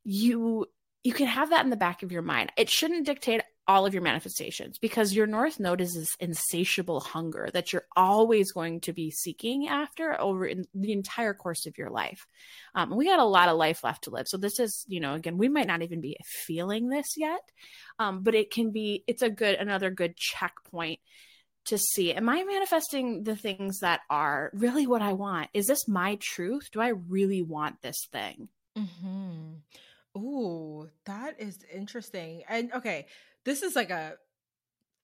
you 0.04 0.66
you 1.04 1.14
can 1.14 1.28
have 1.28 1.52
that 1.52 1.64
in 1.64 1.70
the 1.70 1.78
back 1.78 2.02
of 2.02 2.12
your 2.12 2.24
mind. 2.24 2.52
It 2.58 2.70
shouldn't 2.70 3.06
dictate 3.06 3.44
all 3.68 3.86
of 3.86 3.94
your 3.94 4.04
manifestations 4.04 4.78
because 4.78 5.14
your 5.14 5.28
north 5.28 5.60
node 5.60 5.82
is 5.82 5.94
this 5.94 6.16
insatiable 6.20 7.00
hunger 7.00 7.50
that 7.54 7.74
you're 7.74 7.88
always 7.96 8.52
going 8.52 8.80
to 8.82 8.94
be 8.94 9.12
seeking 9.12 9.68
after 9.68 10.20
over 10.20 10.50
the 10.74 10.92
entire 10.92 11.34
course 11.34 11.66
of 11.66 11.78
your 11.78 11.90
life. 11.90 12.28
Um, 12.76 12.96
we 12.96 13.06
got 13.06 13.20
a 13.20 13.26
lot 13.26 13.50
of 13.50 13.58
life 13.58 13.84
left 13.84 14.04
to 14.04 14.12
live. 14.12 14.28
So 14.28 14.38
this 14.38 14.60
is, 14.60 14.86
you 14.88 15.00
know, 15.00 15.14
again, 15.14 15.38
we 15.38 15.50
might 15.50 15.68
not 15.68 15.82
even 15.82 16.02
be 16.02 16.18
feeling 16.24 16.90
this 16.90 17.08
yet, 17.18 17.42
um, 18.00 18.22
but 18.24 18.36
it 18.36 18.52
can 18.52 18.72
be. 18.72 19.04
It's 19.08 19.22
a 19.22 19.30
good 19.30 19.56
another 19.56 19.90
good 19.90 20.16
checkpoint 20.18 21.00
to 21.66 21.80
see 21.80 22.14
am 22.14 22.30
i 22.30 22.44
manifesting 22.44 23.24
the 23.24 23.36
things 23.36 23.80
that 23.80 24.02
are 24.08 24.52
really 24.54 24.86
what 24.86 25.02
i 25.02 25.14
want 25.14 25.50
is 25.52 25.66
this 25.66 25.88
my 25.88 26.16
truth 26.22 26.70
do 26.72 26.80
i 26.80 26.90
really 26.90 27.42
want 27.42 27.82
this 27.82 28.08
thing 28.12 28.50
Mm-hmm. 28.78 30.20
Ooh, 30.20 30.90
that 31.06 31.40
is 31.40 31.60
interesting. 31.74 32.44
And 32.48 32.72
okay, 32.74 33.08
this 33.46 33.64
is 33.64 33.76
like 33.76 33.90
a 33.92 34.16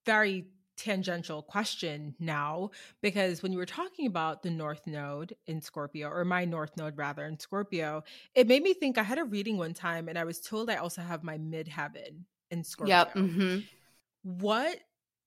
very 0.06 0.48
tangential 0.78 1.44
question 1.44 2.16
now 2.20 2.72
because 3.02 3.44
when 3.44 3.52
you 3.52 3.58
were 3.60 3.66
talking 3.66 4.08
about 4.08 4.42
the 4.42 4.50
North 4.50 4.88
Node 4.88 5.36
in 5.46 5.62
Scorpio, 5.62 6.10
or 6.10 6.26
my 6.26 6.44
North 6.46 6.76
Node 6.76 6.98
rather 6.98 7.26
in 7.26 7.40
Scorpio, 7.40 8.04
it 8.34 8.48
made 8.48 8.64
me 8.64 8.74
think 8.74 8.98
I 8.98 9.04
had 9.04 9.20
a 9.20 9.24
reading 9.24 9.58
one 9.58 9.74
time 9.74 10.10
and 10.10 10.18
I 10.18 10.24
was 10.24 10.42
told 10.42 10.70
I 10.70 10.78
also 10.78 11.02
have 11.02 11.24
my 11.24 11.38
midheaven 11.38 12.24
in 12.50 12.64
Scorpio. 12.64 12.90
yep 12.90 13.12
hmm 13.14 13.60
What 14.24 14.80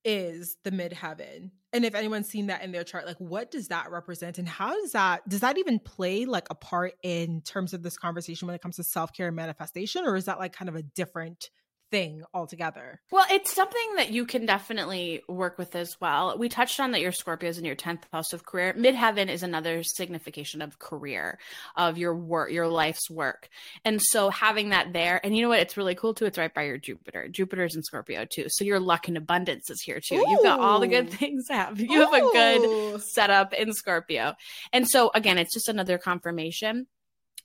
is 0.04 0.56
the 0.64 0.70
midheaven? 0.70 1.50
And 1.72 1.84
if 1.84 1.94
anyone's 1.94 2.28
seen 2.28 2.48
that 2.48 2.62
in 2.62 2.72
their 2.72 2.84
chart, 2.84 3.06
like 3.06 3.16
what 3.18 3.50
does 3.50 3.68
that 3.68 3.90
represent 3.90 4.38
and 4.38 4.48
how 4.48 4.74
does 4.74 4.92
that 4.92 5.28
does 5.28 5.40
that 5.40 5.58
even 5.58 5.78
play 5.78 6.24
like 6.24 6.46
a 6.50 6.54
part 6.54 6.94
in 7.02 7.42
terms 7.42 7.72
of 7.72 7.82
this 7.82 7.96
conversation 7.96 8.46
when 8.46 8.54
it 8.54 8.62
comes 8.62 8.76
to 8.76 8.84
self-care 8.84 9.28
and 9.28 9.36
manifestation 9.36 10.04
or 10.04 10.16
is 10.16 10.26
that 10.26 10.38
like 10.38 10.52
kind 10.52 10.68
of 10.68 10.76
a 10.76 10.82
different 10.82 11.50
thing 11.94 12.24
altogether? 12.34 13.00
Well, 13.12 13.24
it's 13.30 13.54
something 13.54 13.94
that 13.98 14.10
you 14.10 14.26
can 14.26 14.46
definitely 14.46 15.22
work 15.28 15.58
with 15.58 15.76
as 15.76 15.94
well. 16.00 16.36
We 16.36 16.48
touched 16.48 16.80
on 16.80 16.90
that 16.90 17.00
your 17.00 17.12
Scorpio 17.12 17.48
is 17.48 17.56
in 17.56 17.64
your 17.64 17.76
10th 17.76 18.02
house 18.12 18.32
of 18.32 18.44
career. 18.44 18.74
Midheaven 18.76 19.28
is 19.28 19.44
another 19.44 19.84
signification 19.84 20.60
of 20.60 20.80
career, 20.80 21.38
of 21.76 21.96
your 21.96 22.16
work, 22.16 22.50
your 22.50 22.66
life's 22.66 23.08
work. 23.08 23.48
And 23.84 24.02
so 24.02 24.28
having 24.28 24.70
that 24.70 24.92
there, 24.92 25.20
and 25.22 25.36
you 25.36 25.42
know 25.42 25.50
what? 25.50 25.60
It's 25.60 25.76
really 25.76 25.94
cool 25.94 26.14
too. 26.14 26.24
It's 26.26 26.36
right 26.36 26.52
by 26.52 26.64
your 26.64 26.78
Jupiter. 26.78 27.28
Jupiter's 27.28 27.76
in 27.76 27.84
Scorpio 27.84 28.26
too. 28.28 28.46
So 28.48 28.64
your 28.64 28.80
luck 28.80 29.06
and 29.06 29.16
abundance 29.16 29.70
is 29.70 29.80
here 29.80 30.00
too. 30.00 30.16
You've 30.16 30.42
got 30.42 30.58
all 30.58 30.80
the 30.80 30.88
good 30.88 31.10
things 31.10 31.46
to 31.46 31.54
have. 31.54 31.80
You 31.94 32.00
have 32.00 32.12
a 32.12 32.20
good 32.20 33.02
setup 33.02 33.52
in 33.52 33.72
Scorpio. 33.72 34.34
And 34.72 34.88
so 34.88 35.12
again, 35.14 35.38
it's 35.38 35.54
just 35.54 35.68
another 35.68 35.96
confirmation. 35.96 36.88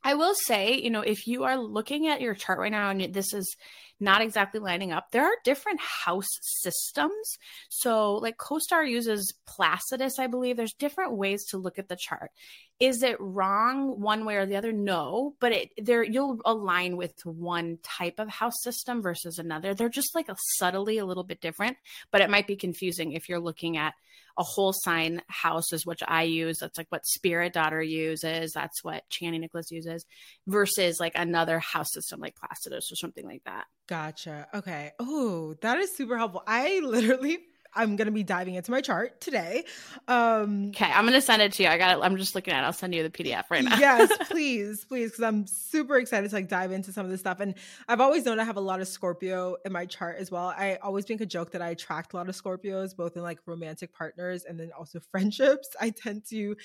I 0.03 0.13
will 0.13 0.33
say, 0.33 0.79
you 0.79 0.89
know, 0.89 1.01
if 1.01 1.27
you 1.27 1.43
are 1.43 1.57
looking 1.57 2.07
at 2.07 2.21
your 2.21 2.33
chart 2.33 2.59
right 2.59 2.71
now 2.71 2.89
and 2.89 3.13
this 3.13 3.33
is 3.33 3.55
not 3.99 4.21
exactly 4.21 4.59
lining 4.59 4.91
up, 4.91 5.11
there 5.11 5.25
are 5.25 5.35
different 5.43 5.79
house 5.79 6.27
systems. 6.41 7.37
So, 7.69 8.15
like 8.15 8.37
CoStar 8.37 8.89
uses 8.89 9.33
Placidus, 9.45 10.19
I 10.19 10.27
believe. 10.27 10.57
There's 10.57 10.73
different 10.73 11.13
ways 11.13 11.45
to 11.47 11.57
look 11.57 11.79
at 11.79 11.89
the 11.89 11.95
chart. 11.95 12.31
Is 12.79 13.03
it 13.03 13.19
wrong 13.19 13.99
one 13.99 14.23
way 14.23 14.35
or 14.35 14.45
the 14.45 14.55
other? 14.55 14.71
No, 14.71 15.35
but 15.41 15.51
it 15.51 15.69
there 15.77 16.03
you'll 16.03 16.39
align 16.45 16.95
with 16.95 17.13
one 17.25 17.77
type 17.83 18.19
of 18.19 18.29
house 18.29 18.61
system 18.63 19.01
versus 19.01 19.37
another. 19.37 19.73
They're 19.73 19.89
just 19.89 20.15
like 20.15 20.29
a 20.29 20.37
subtly 20.57 20.97
a 20.97 21.05
little 21.05 21.25
bit 21.25 21.41
different, 21.41 21.77
but 22.11 22.21
it 22.21 22.29
might 22.29 22.47
be 22.47 22.55
confusing 22.55 23.11
if 23.11 23.27
you're 23.27 23.39
looking 23.39 23.75
at 23.75 23.95
a 24.39 24.43
whole 24.43 24.73
sign 24.73 25.21
house 25.27 25.73
is 25.73 25.85
what 25.85 25.99
I 26.07 26.23
use. 26.23 26.59
That's 26.59 26.77
like 26.77 26.87
what 26.89 27.05
Spirit 27.05 27.53
Daughter 27.53 27.81
uses. 27.81 28.53
That's 28.53 28.83
what 28.83 29.03
Chani 29.11 29.39
Nicholas 29.39 29.69
uses 29.69 30.05
versus 30.47 30.97
like 30.99 31.11
another 31.15 31.59
house 31.59 31.91
system 31.91 32.21
like 32.21 32.35
Placidus 32.35 32.89
or 32.91 32.95
something 32.95 33.25
like 33.25 33.43
that. 33.45 33.65
Gotcha. 33.87 34.47
Okay. 34.53 34.91
Oh, 34.97 35.55
that 35.61 35.77
is 35.79 35.95
super 35.95 36.17
helpful. 36.17 36.43
I 36.47 36.79
literally 36.79 37.39
I'm 37.73 37.95
gonna 37.95 38.11
be 38.11 38.23
diving 38.23 38.55
into 38.55 38.71
my 38.71 38.81
chart 38.81 39.21
today. 39.21 39.63
Um 40.07 40.69
Okay, 40.69 40.91
I'm 40.91 41.05
gonna 41.05 41.21
send 41.21 41.41
it 41.41 41.53
to 41.53 41.63
you. 41.63 41.69
I 41.69 41.77
got 41.77 41.97
it. 41.97 42.01
I'm 42.03 42.17
just 42.17 42.35
looking 42.35 42.53
at 42.53 42.63
it. 42.63 42.65
I'll 42.65 42.73
send 42.73 42.93
you 42.95 43.03
the 43.03 43.09
PDF 43.09 43.45
right 43.49 43.63
now. 43.63 43.77
yes, 43.77 44.11
please, 44.29 44.85
please, 44.85 45.11
because 45.11 45.23
I'm 45.23 45.45
super 45.47 45.97
excited 45.97 46.29
to 46.29 46.35
like 46.35 46.47
dive 46.47 46.71
into 46.71 46.91
some 46.91 47.05
of 47.05 47.11
this 47.11 47.19
stuff. 47.19 47.39
And 47.39 47.55
I've 47.87 48.01
always 48.01 48.25
known 48.25 48.39
I 48.39 48.43
have 48.43 48.57
a 48.57 48.61
lot 48.61 48.81
of 48.81 48.87
Scorpio 48.87 49.57
in 49.65 49.71
my 49.71 49.85
chart 49.85 50.17
as 50.17 50.31
well. 50.31 50.47
I 50.47 50.77
always 50.81 51.07
make 51.09 51.21
a 51.21 51.25
joke 51.25 51.51
that 51.51 51.61
I 51.61 51.69
attract 51.69 52.13
a 52.13 52.17
lot 52.17 52.29
of 52.29 52.35
Scorpios, 52.35 52.95
both 52.95 53.15
in 53.15 53.23
like 53.23 53.39
romantic 53.45 53.93
partners 53.93 54.45
and 54.45 54.59
then 54.59 54.71
also 54.77 54.99
friendships. 55.11 55.69
I 55.79 55.91
tend 55.91 56.25
to 56.29 56.55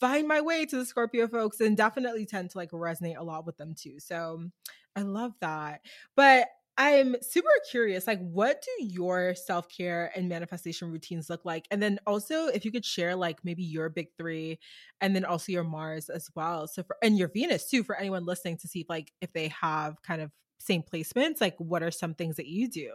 find 0.00 0.26
my 0.26 0.40
way 0.40 0.66
to 0.66 0.76
the 0.76 0.84
Scorpio 0.84 1.28
folks 1.28 1.60
and 1.60 1.76
definitely 1.76 2.26
tend 2.26 2.50
to 2.50 2.58
like 2.58 2.70
resonate 2.70 3.18
a 3.18 3.22
lot 3.24 3.46
with 3.46 3.56
them 3.56 3.74
too. 3.74 3.98
So 3.98 4.50
I 4.94 5.02
love 5.02 5.32
that. 5.40 5.80
But 6.14 6.48
I'm 6.78 7.16
super 7.22 7.48
curious, 7.70 8.06
like, 8.06 8.20
what 8.20 8.62
do 8.62 8.84
your 8.84 9.34
self 9.34 9.66
care 9.74 10.12
and 10.14 10.28
manifestation 10.28 10.90
routines 10.90 11.30
look 11.30 11.44
like? 11.44 11.66
And 11.70 11.82
then 11.82 11.98
also, 12.06 12.46
if 12.48 12.64
you 12.64 12.72
could 12.72 12.84
share, 12.84 13.16
like, 13.16 13.44
maybe 13.44 13.62
your 13.62 13.88
big 13.88 14.08
three, 14.18 14.58
and 15.00 15.16
then 15.16 15.24
also 15.24 15.52
your 15.52 15.64
Mars 15.64 16.10
as 16.10 16.28
well. 16.34 16.66
So, 16.68 16.82
for 16.82 16.96
and 17.02 17.16
your 17.16 17.28
Venus 17.28 17.68
too, 17.70 17.82
for 17.82 17.96
anyone 17.96 18.26
listening 18.26 18.58
to 18.58 18.68
see, 18.68 18.84
like, 18.88 19.10
if 19.20 19.32
they 19.32 19.48
have 19.48 20.02
kind 20.02 20.20
of 20.20 20.30
same 20.58 20.82
placements, 20.82 21.40
like, 21.40 21.56
what 21.58 21.82
are 21.82 21.90
some 21.90 22.14
things 22.14 22.36
that 22.36 22.46
you 22.46 22.68
do? 22.68 22.90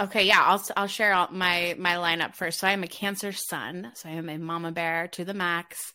Okay, 0.00 0.24
yeah, 0.24 0.42
I'll 0.44 0.62
I'll 0.76 0.86
share 0.86 1.12
all 1.12 1.28
my 1.32 1.74
my 1.76 1.94
lineup 1.94 2.36
first. 2.36 2.60
So 2.60 2.68
I 2.68 2.72
am 2.72 2.84
a 2.84 2.88
Cancer 2.88 3.32
Sun, 3.32 3.90
so 3.94 4.08
I 4.08 4.12
am 4.12 4.28
a 4.28 4.38
mama 4.38 4.70
bear 4.70 5.08
to 5.08 5.24
the 5.24 5.34
max. 5.34 5.92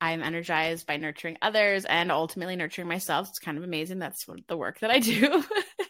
I'm 0.00 0.22
energized 0.22 0.86
by 0.86 0.96
nurturing 0.96 1.36
others 1.42 1.84
and 1.84 2.10
ultimately 2.10 2.56
nurturing 2.56 2.88
myself. 2.88 3.28
It's 3.28 3.38
kind 3.38 3.58
of 3.58 3.64
amazing. 3.64 3.98
That's 3.98 4.24
the 4.48 4.56
work 4.56 4.80
that 4.80 4.90
I 4.90 4.98
do. 4.98 5.44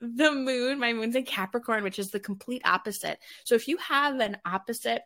the 0.00 0.32
moon, 0.32 0.78
my 0.78 0.92
moon's 0.92 1.16
in 1.16 1.24
Capricorn, 1.24 1.82
which 1.82 1.98
is 1.98 2.10
the 2.10 2.20
complete 2.20 2.62
opposite. 2.64 3.18
So 3.44 3.54
if 3.54 3.68
you 3.68 3.76
have 3.78 4.20
an 4.20 4.36
opposite 4.44 5.02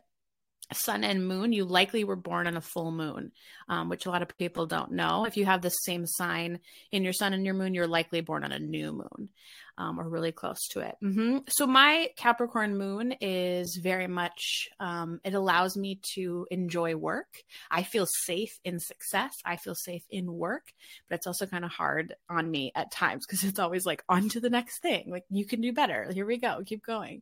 sun 0.73 1.03
and 1.03 1.27
moon, 1.27 1.53
you 1.53 1.65
likely 1.65 2.03
were 2.03 2.15
born 2.15 2.47
on 2.47 2.57
a 2.57 2.61
full 2.61 2.91
moon, 2.91 3.31
um, 3.69 3.89
which 3.89 4.05
a 4.05 4.09
lot 4.09 4.21
of 4.21 4.37
people 4.37 4.65
don't 4.65 4.91
know. 4.91 5.25
If 5.25 5.37
you 5.37 5.45
have 5.45 5.61
the 5.61 5.69
same 5.69 6.05
sign 6.05 6.59
in 6.91 7.03
your 7.03 7.13
sun 7.13 7.33
and 7.33 7.45
your 7.45 7.53
moon, 7.53 7.73
you're 7.73 7.87
likely 7.87 8.21
born 8.21 8.43
on 8.43 8.51
a 8.51 8.59
new 8.59 8.91
moon 8.91 9.29
um, 9.77 9.99
or 9.99 10.07
really 10.07 10.31
close 10.31 10.67
to 10.69 10.81
it. 10.81 10.95
Mm-hmm. 11.03 11.39
So 11.49 11.65
my 11.65 12.09
Capricorn 12.15 12.77
moon 12.77 13.15
is 13.19 13.79
very 13.81 14.07
much, 14.07 14.69
um, 14.79 15.19
it 15.23 15.33
allows 15.33 15.75
me 15.75 15.99
to 16.13 16.47
enjoy 16.51 16.95
work. 16.95 17.43
I 17.69 17.83
feel 17.83 18.05
safe 18.05 18.59
in 18.63 18.79
success. 18.79 19.33
I 19.45 19.55
feel 19.55 19.75
safe 19.75 20.03
in 20.09 20.31
work, 20.31 20.73
but 21.09 21.15
it's 21.15 21.27
also 21.27 21.45
kind 21.45 21.65
of 21.65 21.71
hard 21.71 22.13
on 22.29 22.49
me 22.49 22.71
at 22.75 22.91
times 22.91 23.25
because 23.25 23.43
it's 23.43 23.59
always 23.59 23.85
like 23.85 24.03
on 24.07 24.29
to 24.29 24.39
the 24.39 24.49
next 24.49 24.79
thing. 24.79 25.09
Like 25.09 25.25
you 25.29 25.45
can 25.45 25.61
do 25.61 25.73
better. 25.73 26.11
Here 26.11 26.25
we 26.25 26.37
go. 26.37 26.61
Keep 26.65 26.85
going. 26.85 27.21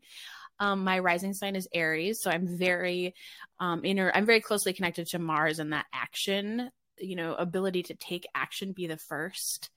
Um, 0.60 0.84
my 0.84 1.00
rising 1.00 1.34
sign 1.34 1.56
is 1.56 1.68
Aries, 1.74 2.20
so 2.22 2.30
I'm 2.30 2.48
very 2.48 3.16
um, 3.60 3.86
inner. 3.86 4.12
I'm 4.14 4.26
very 4.26 4.42
closely 4.42 4.74
connected 4.74 5.08
to 5.08 5.20
Mars 5.20 5.60
and 5.60 5.74
that 5.74 5.86
action, 5.94 6.70
you 6.98 7.16
know, 7.16 7.34
ability 7.36 7.84
to 7.84 7.96
take 7.96 8.28
action, 8.36 8.74
be 8.74 8.88
the 8.88 8.98
first. 8.98 9.70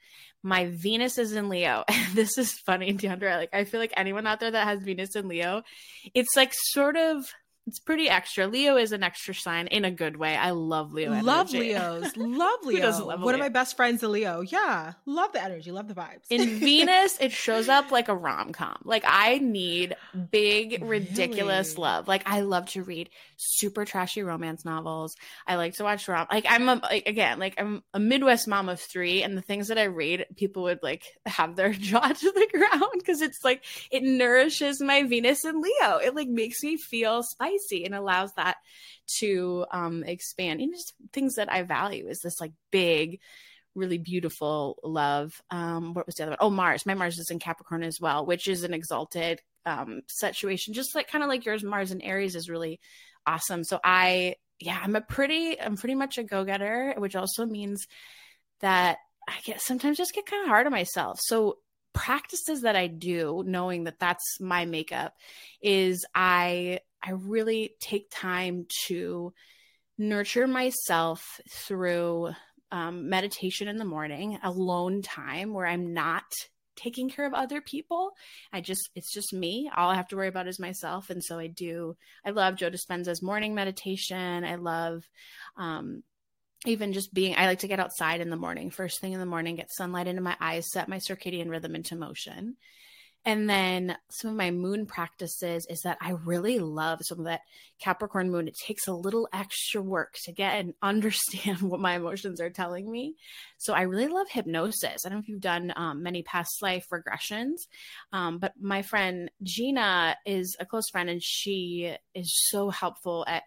My 0.43 0.66
Venus 0.66 1.18
is 1.18 1.33
in 1.33 1.49
Leo. 1.49 1.85
this 2.14 2.37
is 2.39 2.53
funny, 2.53 2.95
Deandra. 2.95 3.37
Like 3.37 3.55
I 3.55 3.64
feel 3.64 3.80
like 3.80 3.95
anyone 3.97 4.26
out 4.26 4.41
there 4.41 4.51
that 4.51 4.66
has 4.66 4.83
Venus 4.83 5.14
in 5.14 5.28
Leo, 5.28 5.62
it's 6.14 6.37
like 6.37 6.53
sort 6.55 6.97
of 6.97 7.33
it's 7.66 7.78
pretty 7.78 8.08
extra. 8.08 8.48
Leo 8.48 8.76
is 8.76 8.90
an 8.90 9.04
extra 9.04 9.34
sign 9.34 9.68
in 9.68 9.84
a 9.84 9.90
good 9.90 10.16
way. 10.16 10.36
I 10.36 10.50
love 10.50 10.92
Leo. 10.92 11.12
Energy. 11.12 11.24
Love 11.24 11.52
Leos. 11.52 12.16
Love 12.16 12.58
Leo. 12.64 12.90
love 12.90 13.20
One 13.20 13.26
Leo? 13.26 13.34
of 13.34 13.38
my 13.40 13.48
best 13.50 13.76
friends, 13.76 14.02
a 14.02 14.08
Leo. 14.08 14.40
Yeah. 14.40 14.94
Love 15.06 15.32
the 15.32 15.40
energy. 15.42 15.70
Love 15.70 15.86
the 15.86 15.94
vibes. 15.94 16.24
in 16.28 16.48
Venus, 16.58 17.16
it 17.20 17.30
shows 17.30 17.68
up 17.68 17.92
like 17.92 18.08
a 18.08 18.16
rom 18.16 18.52
com. 18.52 18.78
Like 18.84 19.04
I 19.06 19.38
need 19.38 19.94
big, 20.32 20.82
ridiculous 20.82 21.74
really? 21.74 21.82
love. 21.82 22.08
Like 22.08 22.24
I 22.26 22.40
love 22.40 22.66
to 22.70 22.82
read 22.82 23.10
super 23.36 23.84
trashy 23.84 24.22
romance 24.24 24.64
novels. 24.64 25.14
I 25.46 25.54
like 25.54 25.74
to 25.74 25.84
watch 25.84 26.08
rom. 26.08 26.26
Like 26.32 26.46
I'm 26.48 26.68
a, 26.68 26.74
like, 26.82 27.06
again, 27.06 27.38
like 27.38 27.54
I'm 27.58 27.84
a 27.94 28.00
Midwest 28.00 28.48
mom 28.48 28.68
of 28.68 28.80
three, 28.80 29.22
and 29.22 29.36
the 29.38 29.42
things 29.42 29.68
that 29.68 29.78
I 29.78 29.84
read, 29.84 30.26
people 30.36 30.64
would 30.64 30.80
like 30.82 31.04
have 31.26 31.54
their 31.54 31.72
jaw 31.72 32.08
to 32.08 32.32
the 32.32 32.48
ground 32.52 32.90
because 32.94 33.22
it's 33.22 33.44
like 33.44 33.64
it 33.92 34.02
nourishes 34.02 34.80
my 34.80 35.04
Venus 35.04 35.44
and 35.44 35.62
Leo. 35.62 35.98
It 35.98 36.16
like 36.16 36.28
makes 36.28 36.60
me 36.64 36.76
feel 36.76 37.22
spicy 37.22 37.51
and 37.84 37.94
allows 37.94 38.32
that 38.34 38.57
to 39.18 39.66
um, 39.72 40.05
expand. 40.05 40.61
And 40.61 40.72
just 40.72 40.94
things 41.12 41.36
that 41.36 41.53
I 41.53 41.62
value 41.62 42.09
is 42.09 42.20
this 42.20 42.40
like 42.40 42.53
big, 42.70 43.20
really 43.74 43.98
beautiful 43.98 44.78
love. 44.82 45.40
Um, 45.50 45.94
what 45.94 46.07
was 46.07 46.16
the 46.16 46.24
other 46.24 46.30
one? 46.30 46.38
Oh, 46.40 46.50
Mars. 46.50 46.86
My 46.86 46.94
Mars 46.94 47.18
is 47.18 47.30
in 47.30 47.38
Capricorn 47.38 47.82
as 47.82 48.00
well, 48.00 48.26
which 48.26 48.48
is 48.48 48.64
an 48.64 48.74
exalted 48.74 49.40
um, 49.64 50.03
situation, 50.09 50.74
just 50.74 50.94
like 50.94 51.09
kind 51.09 51.24
of 51.24 51.28
like 51.28 51.44
yours. 51.44 51.62
Mars 51.62 51.90
and 51.90 52.03
Aries 52.03 52.36
is 52.36 52.50
really 52.50 52.80
awesome. 53.26 53.64
So 53.64 53.80
I, 53.82 54.36
yeah, 54.59 54.78
I'm 54.82 54.96
a 54.96 55.00
pretty, 55.00 55.61
I'm 55.61 55.76
pretty 55.76 55.94
much 55.94 56.18
a 56.18 56.22
go 56.22 56.44
getter, 56.44 56.94
which 56.98 57.16
also 57.16 57.46
means 57.46 57.86
that 58.61 58.98
I 59.28 59.34
get 59.44 59.61
sometimes 59.61 59.96
just 59.96 60.14
get 60.14 60.26
kind 60.26 60.42
of 60.42 60.48
hard 60.48 60.66
on 60.66 60.72
myself. 60.72 61.18
So 61.22 61.59
practices 61.92 62.62
that 62.62 62.76
I 62.76 62.86
do, 62.86 63.44
knowing 63.46 63.84
that 63.84 63.98
that's 63.98 64.40
my 64.40 64.64
makeup, 64.64 65.14
is 65.61 66.05
I 66.14 66.80
I 67.03 67.11
really 67.12 67.74
take 67.80 68.11
time 68.11 68.66
to 68.86 69.32
nurture 69.98 70.46
myself 70.46 71.40
through 71.50 72.30
um, 72.70 73.09
meditation 73.09 73.68
in 73.68 73.76
the 73.76 73.84
morning, 73.84 74.38
alone 74.42 75.03
time 75.03 75.53
where 75.53 75.66
I'm 75.66 75.92
not 75.92 76.24
taking 76.74 77.11
care 77.11 77.26
of 77.26 77.34
other 77.34 77.61
people. 77.61 78.12
I 78.53 78.62
just, 78.62 78.88
it's 78.94 79.12
just 79.12 79.32
me. 79.32 79.70
All 79.76 79.90
I 79.90 79.94
have 79.94 80.09
to 80.09 80.16
worry 80.16 80.28
about 80.28 80.48
is 80.48 80.59
myself. 80.59 81.11
And 81.11 81.22
so 81.22 81.38
I 81.38 81.46
do, 81.46 81.96
I 82.24 82.30
love 82.30 82.57
Joe 82.57 82.70
Dispenza's 82.70 83.22
morning 83.22 83.55
meditation. 83.55 84.44
I 84.44 84.55
love, 84.55 85.05
um, 85.57 86.03
even 86.64 86.92
just 86.92 87.12
being, 87.12 87.34
I 87.36 87.46
like 87.46 87.59
to 87.61 87.68
get 87.68 87.80
outside 87.80 88.20
in 88.20 88.30
the 88.30 88.36
morning, 88.36 88.70
first 88.70 89.00
thing 89.00 89.12
in 89.12 89.20
the 89.20 89.26
morning, 89.26 89.57
get 89.57 89.72
sunlight 89.72 90.07
into 90.07 90.22
my 90.22 90.36
eyes, 90.40 90.70
set 90.70 90.88
my 90.88 90.98
circadian 90.98 91.50
rhythm 91.50 91.74
into 91.74 91.96
motion. 91.96 92.57
And 93.25 93.49
then 93.49 93.97
some 94.11 94.31
of 94.33 94.37
my 94.37 94.51
moon 94.51 94.85
practices 94.85 95.66
is 95.70 95.83
that 95.83 95.99
I 96.01 96.11
really 96.25 96.59
love 96.59 96.99
some 97.03 97.20
of 97.20 97.27
that 97.27 97.43
Capricorn 97.79 98.31
moon. 98.31 98.49
It 98.49 98.57
takes 98.57 98.89
a 98.89 98.93
little 98.93 99.29
extra 99.33 99.81
work 99.81 100.16
to 100.25 100.33
get 100.33 100.59
and 100.59 100.75
understand 100.83 101.62
what 101.62 101.81
my 101.81 101.95
emotions 101.95 102.41
are 102.41 102.51
telling 102.51 102.91
me. 102.91 103.14
So 103.59 103.75
I 103.75 103.83
really 103.83 104.09
love 104.09 104.27
hypnosis. 104.29 105.05
I 105.05 105.09
don't 105.09 105.18
know 105.18 105.23
if 105.23 105.29
you've 105.29 105.41
done 105.41 105.73
um, 105.77 106.03
many 106.03 106.23
past 106.23 106.62
life 106.62 106.87
regressions, 106.93 107.68
um, 108.12 108.39
but 108.39 108.55
my 108.61 108.83
friend 108.83 109.31
Gina 109.43 110.16
is 110.27 110.57
a 110.59 110.66
close 110.66 110.89
friend 110.91 111.09
and 111.09 111.23
she 111.23 111.95
is 112.14 112.33
so 112.51 112.70
helpful 112.70 113.25
at 113.29 113.45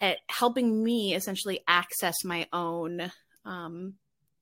at 0.00 0.16
helping 0.28 0.82
me 0.82 1.14
essentially 1.14 1.60
access 1.68 2.24
my 2.24 2.46
own 2.54 3.12
um, 3.44 3.94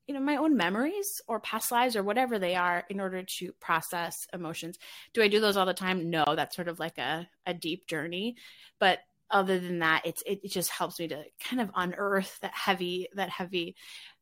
you 0.09 0.15
know 0.15 0.21
my 0.21 0.37
own 0.37 0.57
memories 0.57 1.21
or 1.27 1.39
past 1.39 1.71
lives 1.71 1.95
or 1.95 2.01
whatever 2.01 2.39
they 2.39 2.55
are 2.55 2.83
in 2.89 2.99
order 2.99 3.21
to 3.21 3.53
process 3.59 4.25
emotions. 4.33 4.79
Do 5.13 5.21
i 5.21 5.27
do 5.27 5.39
those 5.39 5.55
all 5.55 5.67
the 5.67 5.73
time? 5.75 6.09
No 6.09 6.25
that's 6.35 6.55
sort 6.55 6.67
of 6.67 6.79
like 6.79 6.97
a, 6.97 7.29
a 7.45 7.53
deep 7.53 7.85
journey. 7.85 8.35
But 8.79 9.01
other 9.29 9.59
than 9.59 9.79
that 9.79 10.01
it's 10.05 10.23
it, 10.25 10.43
just 10.49 10.71
helps 10.71 10.99
me 10.99 11.09
to 11.09 11.23
kind 11.47 11.61
of 11.61 11.69
unearth 11.75 12.39
that 12.41 12.55
heavy 12.55 13.07
that 13.13 13.29
heavy 13.29 13.75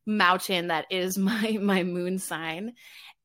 mountain 0.05 0.67
that 0.67 0.87
is 0.91 1.17
my 1.29 1.57
my 1.61 1.83
moon 1.83 2.19
sign. 2.19 2.73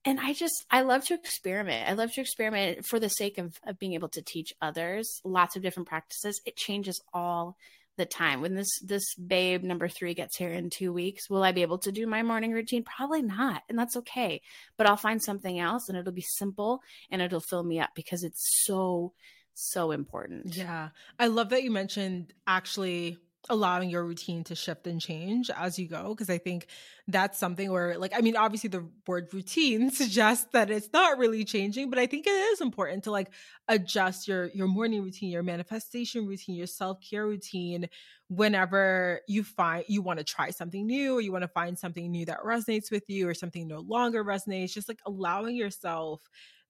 And 0.04 0.20
i 0.20 0.32
just 0.32 0.64
i 0.70 0.82
love 0.82 1.04
to 1.06 1.14
experiment. 1.14 1.90
I 1.90 1.94
love 1.94 2.12
to 2.12 2.20
experiment 2.20 2.86
for 2.86 3.00
the 3.00 3.10
sake 3.10 3.38
of, 3.38 3.58
of 3.66 3.80
being 3.80 3.94
able 3.94 4.10
to 4.10 4.22
teach 4.22 4.54
others 4.62 5.20
lots 5.24 5.56
of 5.56 5.62
different 5.62 5.88
practices. 5.88 6.40
It 6.46 6.54
changes 6.54 7.02
all 7.12 7.56
the 7.96 8.06
time. 8.06 8.40
When 8.40 8.54
this 8.54 8.78
this 8.80 9.14
babe 9.14 9.62
number 9.62 9.88
three 9.88 10.14
gets 10.14 10.36
here 10.36 10.50
in 10.50 10.70
two 10.70 10.92
weeks 10.92 11.28
will 11.28 11.42
i 11.42 11.52
be 11.52 11.62
able 11.62 11.78
to 11.78 11.92
do 11.92 12.06
my 12.06 12.22
morning 12.22 12.52
routine? 12.52 12.84
Probably 12.84 13.22
not 13.22 13.62
and 13.68 13.78
that's 13.78 13.96
okay. 13.96 14.40
But 14.76 14.86
i'll 14.86 14.96
find 14.96 15.22
something 15.22 15.58
else 15.58 15.88
and 15.88 15.98
it'll 15.98 16.12
be 16.12 16.22
simple 16.22 16.80
and 17.10 17.20
it'll 17.20 17.40
fill 17.40 17.62
me 17.62 17.80
up 17.80 17.90
because 17.94 18.22
it's 18.24 18.64
so 18.64 19.12
so 19.54 19.90
important. 19.90 20.56
Yeah. 20.56 20.90
I 21.18 21.26
love 21.26 21.50
that 21.50 21.62
you 21.62 21.70
mentioned 21.70 22.32
actually 22.46 23.18
allowing 23.48 23.90
your 23.90 24.04
routine 24.04 24.44
to 24.44 24.54
shift 24.54 24.86
and 24.86 25.00
change 25.00 25.50
as 25.50 25.78
you 25.78 25.88
go 25.88 26.10
because 26.10 26.30
i 26.30 26.38
think 26.38 26.66
that's 27.08 27.38
something 27.38 27.72
where 27.72 27.98
like 27.98 28.12
i 28.16 28.20
mean 28.20 28.36
obviously 28.36 28.68
the 28.68 28.88
word 29.06 29.28
routine 29.32 29.90
suggests 29.92 30.46
that 30.52 30.70
it's 30.70 30.92
not 30.92 31.18
really 31.18 31.44
changing 31.44 31.90
but 31.90 31.98
i 31.98 32.06
think 32.06 32.26
it 32.26 32.30
is 32.30 32.60
important 32.60 33.02
to 33.02 33.10
like 33.10 33.32
adjust 33.68 34.28
your 34.28 34.46
your 34.54 34.68
morning 34.68 35.02
routine 35.02 35.30
your 35.30 35.42
manifestation 35.42 36.26
routine 36.26 36.54
your 36.54 36.66
self-care 36.66 37.26
routine 37.26 37.88
whenever 38.28 39.20
you 39.26 39.42
find 39.42 39.84
you 39.88 40.00
want 40.02 40.18
to 40.18 40.24
try 40.24 40.50
something 40.50 40.86
new 40.86 41.16
or 41.16 41.20
you 41.20 41.32
want 41.32 41.42
to 41.42 41.48
find 41.48 41.78
something 41.78 42.10
new 42.10 42.24
that 42.24 42.40
resonates 42.44 42.90
with 42.90 43.08
you 43.08 43.28
or 43.28 43.34
something 43.34 43.66
no 43.66 43.80
longer 43.80 44.24
resonates 44.24 44.72
just 44.72 44.88
like 44.88 45.00
allowing 45.04 45.56
yourself 45.56 46.22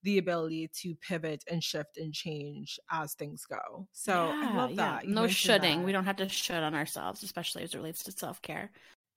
the 0.03 0.18
ability 0.18 0.70
to 0.82 0.94
pivot 0.96 1.44
and 1.50 1.62
shift 1.62 1.96
and 1.96 2.12
change 2.12 2.78
as 2.90 3.14
things 3.14 3.44
go. 3.44 3.86
So 3.92 4.12
yeah, 4.12 4.50
I 4.50 4.57
love 4.57 4.76
that. 4.76 5.05
Yeah. 5.05 5.14
No 5.14 5.26
shoulding. 5.26 5.78
That. 5.78 5.86
We 5.86 5.92
don't 5.92 6.05
have 6.05 6.16
to 6.16 6.28
should 6.28 6.62
on 6.62 6.74
ourselves, 6.74 7.22
especially 7.22 7.62
as 7.62 7.74
it 7.74 7.76
relates 7.76 8.05
to 8.05 8.12
self 8.12 8.42
care. 8.42 8.70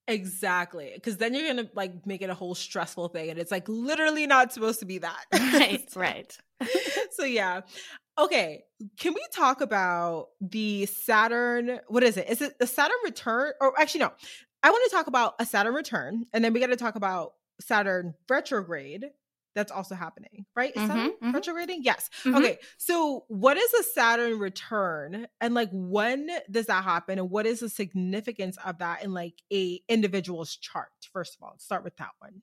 Exactly. 0.08 0.92
Because 0.94 1.18
then 1.18 1.34
you're 1.34 1.52
going 1.52 1.66
to 1.66 1.72
like 1.74 2.06
make 2.06 2.22
it 2.22 2.30
a 2.30 2.36
whole 2.36 2.54
stressful 2.54 3.10
thing. 3.10 3.32
And 3.32 3.40
it's 3.40 3.52
like 3.52 3.68
literally 3.68 4.28
not 4.28 4.54
supposed 4.54 4.80
to 4.80 4.86
be 4.86 5.00
that. 5.00 5.26
Right. 5.34 5.88
right. 5.96 6.38
so, 7.12 7.24
yeah. 7.24 7.62
Okay. 8.18 8.64
Can 9.00 9.14
we 9.14 9.22
talk 9.34 9.62
about 9.62 10.28
the 10.42 10.86
Saturn? 10.86 11.80
What 11.88 12.04
is 12.04 12.18
it? 12.18 12.30
Is 12.30 12.42
it 12.42 12.60
the 12.60 12.68
Saturn 12.68 12.98
return? 13.04 13.54
Or 13.60 13.80
actually, 13.80 14.02
no. 14.02 14.12
I 14.64 14.70
want 14.70 14.90
to 14.90 14.96
talk 14.96 15.08
about 15.08 15.36
a 15.40 15.46
Saturn 15.46 15.74
return. 15.74 16.26
And 16.34 16.44
then 16.44 16.54
we 16.54 16.60
got 16.60 16.68
to 16.68 16.76
talk 16.76 16.96
about 16.96 17.34
Saturn 17.60 18.14
retrograde 18.30 19.06
that's 19.56 19.72
also 19.72 19.96
happening, 19.96 20.46
right? 20.56 20.74
Is 20.76 20.84
mm-hmm, 20.84 20.98
mm-hmm. 20.98 21.32
retrograding? 21.32 21.82
Yes. 21.84 22.10
Mm-hmm. 22.24 22.36
Okay. 22.36 22.58
So, 22.78 23.26
what 23.28 23.58
is 23.58 23.74
a 23.74 23.84
Saturn 23.84 24.38
return, 24.38 25.28
and 25.42 25.54
like 25.54 25.70
when 25.72 26.30
does 26.52 26.68
that 26.68 26.84
happen, 26.84 27.18
and 27.18 27.32
what 27.32 27.48
is 27.48 27.62
the 27.62 27.70
significance 27.70 28.58
of 28.64 28.80
that 28.80 29.04
in 29.04 29.14
like 29.14 29.36
a 29.52 29.82
individual's 29.90 30.56
chart? 30.56 30.90
First 31.12 31.36
of 31.36 31.44
all, 31.44 31.52
let's 31.54 31.66
start 31.66 31.84
with 31.84 31.98
that 31.98 32.12
one. 32.20 32.42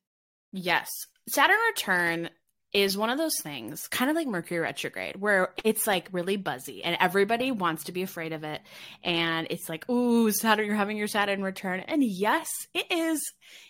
Yes, 0.53 1.07
Saturn 1.29 1.57
return 1.69 2.31
is 2.73 2.97
one 2.97 3.11
of 3.11 3.19
those 3.19 3.39
things, 3.43 3.87
kind 3.89 4.11
of 4.11 4.17
like 4.17 4.27
Mercury 4.27 4.61
retrograde, 4.61 5.17
where 5.17 5.53
it's 5.63 5.87
like 5.87 6.09
really 6.11 6.37
buzzy 6.37 6.83
and 6.83 6.97
everybody 7.01 7.51
wants 7.51 7.85
to 7.85 7.93
be 7.93 8.03
afraid 8.03 8.33
of 8.33 8.45
it. 8.45 8.61
And 9.05 9.47
it's 9.51 9.69
like, 9.69 9.89
ooh, 9.91 10.31
Saturn, 10.31 10.67
you're 10.67 10.75
having 10.75 10.97
your 10.97 11.09
Saturn 11.09 11.43
return. 11.43 11.81
And 11.81 12.03
yes, 12.03 12.49
it 12.73 12.87
is. 12.91 13.21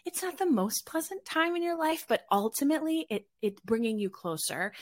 It's 0.04 0.22
not 0.22 0.38
the 0.38 0.46
most 0.46 0.86
pleasant 0.86 1.24
time 1.24 1.56
in 1.56 1.62
your 1.62 1.76
life, 1.76 2.04
but 2.08 2.22
ultimately 2.30 3.06
it 3.10 3.26
it's 3.42 3.60
bringing 3.62 3.98
you 3.98 4.08
closer 4.08 4.72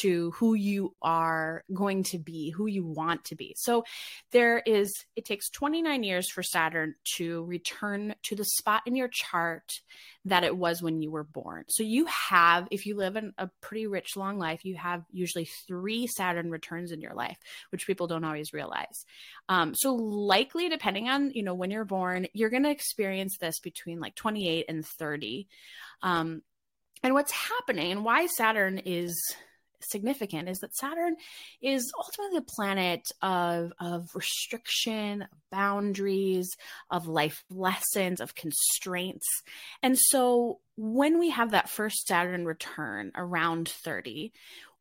to 0.00 0.30
who 0.32 0.54
you 0.54 0.94
are 1.02 1.62
going 1.72 2.02
to 2.02 2.18
be, 2.18 2.50
who 2.50 2.66
you 2.66 2.84
want 2.84 3.24
to 3.26 3.36
be. 3.36 3.54
So 3.58 3.84
there 4.32 4.58
is, 4.58 4.92
it 5.14 5.26
takes 5.26 5.50
29 5.50 6.02
years 6.02 6.30
for 6.30 6.42
Saturn 6.42 6.94
to 7.16 7.44
return 7.44 8.14
to 8.24 8.34
the 8.34 8.44
spot 8.44 8.82
in 8.86 8.96
your 8.96 9.08
chart 9.12 9.70
that 10.26 10.44
it 10.44 10.56
was 10.56 10.82
when 10.82 11.00
you 11.02 11.10
were 11.10 11.24
born. 11.24 11.64
So 11.68 11.82
you 11.82 12.06
have, 12.06 12.66
if 12.70 12.84
you 12.84 12.96
live 12.96 13.16
in 13.16 13.32
a 13.38 13.48
pretty 13.60 13.86
rich, 13.86 14.16
long 14.16 14.38
life, 14.38 14.64
you 14.64 14.74
have 14.76 15.04
usually 15.12 15.48
three 15.66 16.08
Saturn 16.08 16.50
returns 16.50 16.90
in 16.90 17.00
your 17.00 17.14
life, 17.14 17.38
which 17.70 17.86
people 17.86 18.08
don't 18.08 18.24
always 18.24 18.52
realize. 18.52 19.04
Um, 19.48 19.74
so 19.74 19.94
likely, 19.94 20.68
depending 20.68 21.08
on 21.08 21.30
you 21.30 21.42
know 21.42 21.54
when 21.54 21.70
you're 21.70 21.84
born, 21.84 22.26
you're 22.32 22.50
going 22.50 22.64
to 22.64 22.70
experience 22.70 23.38
this 23.38 23.60
between 23.60 24.00
like 24.00 24.16
28 24.16 24.66
and 24.68 24.84
30. 24.84 25.48
Um, 26.02 26.42
and 27.02 27.14
what's 27.14 27.32
happening 27.32 27.92
and 27.92 28.04
why 28.04 28.26
Saturn 28.26 28.78
is 28.78 29.16
significant 29.90 30.48
is 30.48 30.58
that 30.58 30.74
Saturn 30.74 31.16
is 31.60 31.92
ultimately 31.98 32.38
a 32.38 32.42
planet 32.42 33.02
of, 33.22 33.72
of 33.78 34.10
restriction, 34.14 35.22
of 35.22 35.28
boundaries, 35.50 36.56
of 36.90 37.06
life 37.06 37.44
lessons, 37.50 38.20
of 38.20 38.34
constraints. 38.34 39.26
And 39.82 39.98
so 39.98 40.60
when 40.76 41.18
we 41.18 41.30
have 41.30 41.52
that 41.52 41.70
first 41.70 42.06
Saturn 42.06 42.44
return 42.44 43.12
around 43.14 43.68
30, 43.68 44.32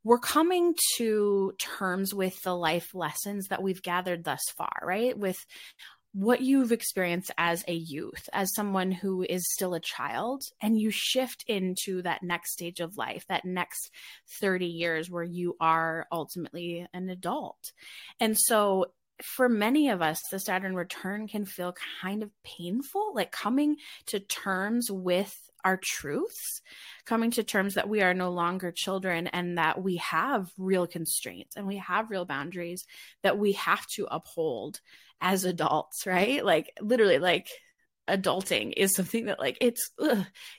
we're 0.06 0.20
coming 0.20 0.76
to 0.98 1.54
terms 1.58 2.14
with 2.14 2.40
the 2.44 2.56
life 2.56 2.94
lessons 2.94 3.48
that 3.48 3.64
we've 3.64 3.82
gathered 3.82 4.24
thus 4.24 4.42
far, 4.56 4.72
right? 4.84 5.18
With 5.18 5.38
what 6.16 6.40
you've 6.40 6.72
experienced 6.72 7.30
as 7.38 7.66
a 7.68 7.74
youth, 7.74 8.30
as 8.32 8.56
someone 8.56 8.90
who 8.90 9.24
is 9.24 9.52
still 9.52 9.74
a 9.74 9.82
child, 9.82 10.44
and 10.62 10.80
you 10.80 10.90
shift 10.90 11.44
into 11.46 12.02
that 12.04 12.24
next 12.24 12.54
stage 12.54 12.80
of 12.80 12.96
life, 12.96 13.26
that 13.28 13.44
next 13.44 13.92
30 14.40 14.66
years 14.66 15.10
where 15.12 15.26
you 15.26 15.58
are 15.60 16.08
ultimately 16.14 16.88
an 16.94 17.10
adult. 17.10 17.74
And 18.22 18.38
so, 18.40 18.86
for 19.22 19.50
many 19.50 19.90
of 19.90 20.02
us, 20.02 20.22
the 20.32 20.40
Saturn 20.40 20.74
return 20.74 21.28
can 21.28 21.46
feel 21.46 21.74
kind 22.02 22.24
of 22.24 22.32
painful, 22.44 23.14
like 23.14 23.32
coming 23.32 23.76
to 24.08 24.20
terms 24.20 24.90
with 24.90 25.38
our 25.66 25.80
truths, 25.84 26.62
coming 27.06 27.32
to 27.32 27.44
terms 27.44 27.74
that 27.74 27.90
we 27.90 28.02
are 28.02 28.14
no 28.14 28.30
longer 28.30 28.72
children 28.72 29.28
and 29.28 29.58
that 29.58 29.82
we 29.82 29.98
have 29.98 30.50
real 30.58 30.88
constraints 30.88 31.58
and 31.58 31.68
we 31.68 31.78
have 31.78 32.12
real 32.12 32.26
boundaries 32.26 32.86
that 33.24 33.38
we 33.38 33.54
have 33.54 33.86
to 33.88 34.08
uphold 34.12 34.80
as 35.22 35.46
adults, 35.46 36.06
right? 36.06 36.44
Like 36.44 36.72
literally 36.82 37.20
like 37.20 37.48
adulting 38.08 38.72
is 38.78 38.94
something 38.96 39.26
that 39.26 39.40
like 39.40 39.58
it's 39.62 39.92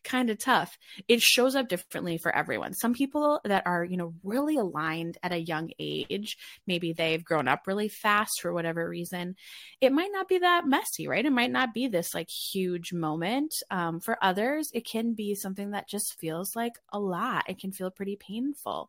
kind 0.04 0.30
of 0.30 0.38
tough. 0.38 0.76
It 1.08 1.20
shows 1.20 1.54
up 1.54 1.68
differently 1.68 2.18
for 2.18 2.34
everyone. 2.34 2.74
Some 2.74 2.92
people 2.92 3.40
that 3.44 3.66
are 3.66 3.84
you 3.84 3.96
know 3.96 4.14
really 4.24 4.56
aligned 4.56 5.18
at 5.22 5.32
a 5.32 5.38
young 5.38 5.70
age 5.78 6.36
maybe 6.66 6.92
they've 6.92 7.24
grown 7.24 7.48
up 7.48 7.66
really 7.66 7.88
fast 7.88 8.40
for 8.40 8.52
whatever 8.52 8.88
reason 8.88 9.36
it 9.80 9.92
might 9.92 10.10
not 10.12 10.28
be 10.28 10.38
that 10.38 10.66
messy 10.66 11.06
right? 11.08 11.24
It 11.24 11.32
might 11.32 11.52
not 11.52 11.74
be 11.74 11.88
this 11.88 12.14
like 12.14 12.28
huge 12.30 12.92
moment. 12.92 13.54
Um, 13.70 14.00
for 14.00 14.18
others 14.22 14.70
it 14.74 14.86
can 14.86 15.14
be 15.14 15.34
something 15.34 15.70
that 15.70 15.88
just 15.88 16.18
feels 16.18 16.56
like 16.56 16.74
a 16.92 16.98
lot. 16.98 17.44
It 17.48 17.58
can 17.58 17.72
feel 17.72 17.90
pretty 17.90 18.16
painful. 18.16 18.88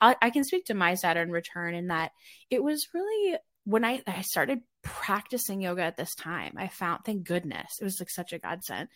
I, 0.00 0.16
I 0.22 0.30
can 0.30 0.44
speak 0.44 0.66
to 0.66 0.74
my 0.74 0.94
saturn 0.94 1.30
return 1.30 1.74
in 1.74 1.88
that 1.88 2.12
it 2.50 2.62
was 2.62 2.88
really 2.94 3.36
when 3.68 3.84
I, 3.84 4.00
I 4.06 4.22
started 4.22 4.60
practicing 4.82 5.60
yoga 5.60 5.82
at 5.82 5.98
this 5.98 6.14
time, 6.14 6.54
I 6.56 6.68
found, 6.68 7.00
thank 7.04 7.24
goodness, 7.24 7.76
it 7.78 7.84
was 7.84 8.00
like 8.00 8.08
such 8.08 8.32
a 8.32 8.38
godsend. 8.38 8.88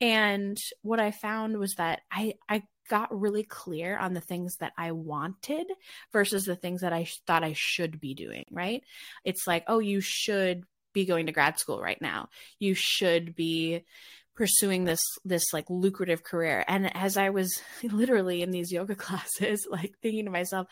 And 0.00 0.56
what 0.82 1.00
I 1.00 1.10
found 1.10 1.58
was 1.58 1.74
that 1.74 2.02
I, 2.12 2.34
I 2.48 2.62
got 2.88 3.18
really 3.18 3.42
clear 3.42 3.98
on 3.98 4.14
the 4.14 4.20
things 4.20 4.58
that 4.58 4.72
I 4.78 4.92
wanted 4.92 5.66
versus 6.12 6.44
the 6.44 6.54
things 6.54 6.82
that 6.82 6.92
I 6.92 7.08
thought 7.26 7.42
I 7.42 7.54
should 7.56 7.98
be 7.98 8.14
doing, 8.14 8.44
right? 8.52 8.84
It's 9.24 9.48
like, 9.48 9.64
oh, 9.66 9.80
you 9.80 10.00
should 10.00 10.62
be 10.92 11.06
going 11.06 11.26
to 11.26 11.32
grad 11.32 11.58
school 11.58 11.80
right 11.80 12.00
now. 12.00 12.28
You 12.60 12.74
should 12.74 13.34
be 13.34 13.84
pursuing 14.34 14.84
this 14.84 15.02
this 15.24 15.52
like 15.52 15.66
lucrative 15.68 16.22
career. 16.22 16.64
And 16.66 16.94
as 16.96 17.16
i 17.16 17.30
was 17.30 17.60
literally 17.82 18.42
in 18.42 18.50
these 18.50 18.72
yoga 18.72 18.94
classes 18.94 19.66
like 19.70 19.94
thinking 20.02 20.24
to 20.26 20.30
myself 20.30 20.66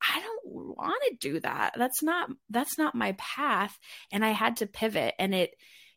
i 0.00 0.20
don't 0.20 0.76
want 0.76 1.02
to 1.08 1.16
do 1.20 1.40
that. 1.40 1.74
That's 1.76 2.02
not 2.02 2.30
that's 2.50 2.78
not 2.78 2.94
my 2.94 3.12
path. 3.12 3.78
And 4.10 4.24
i 4.24 4.30
had 4.30 4.56
to 4.58 4.66
pivot 4.66 5.14
and 5.18 5.34
it 5.34 5.54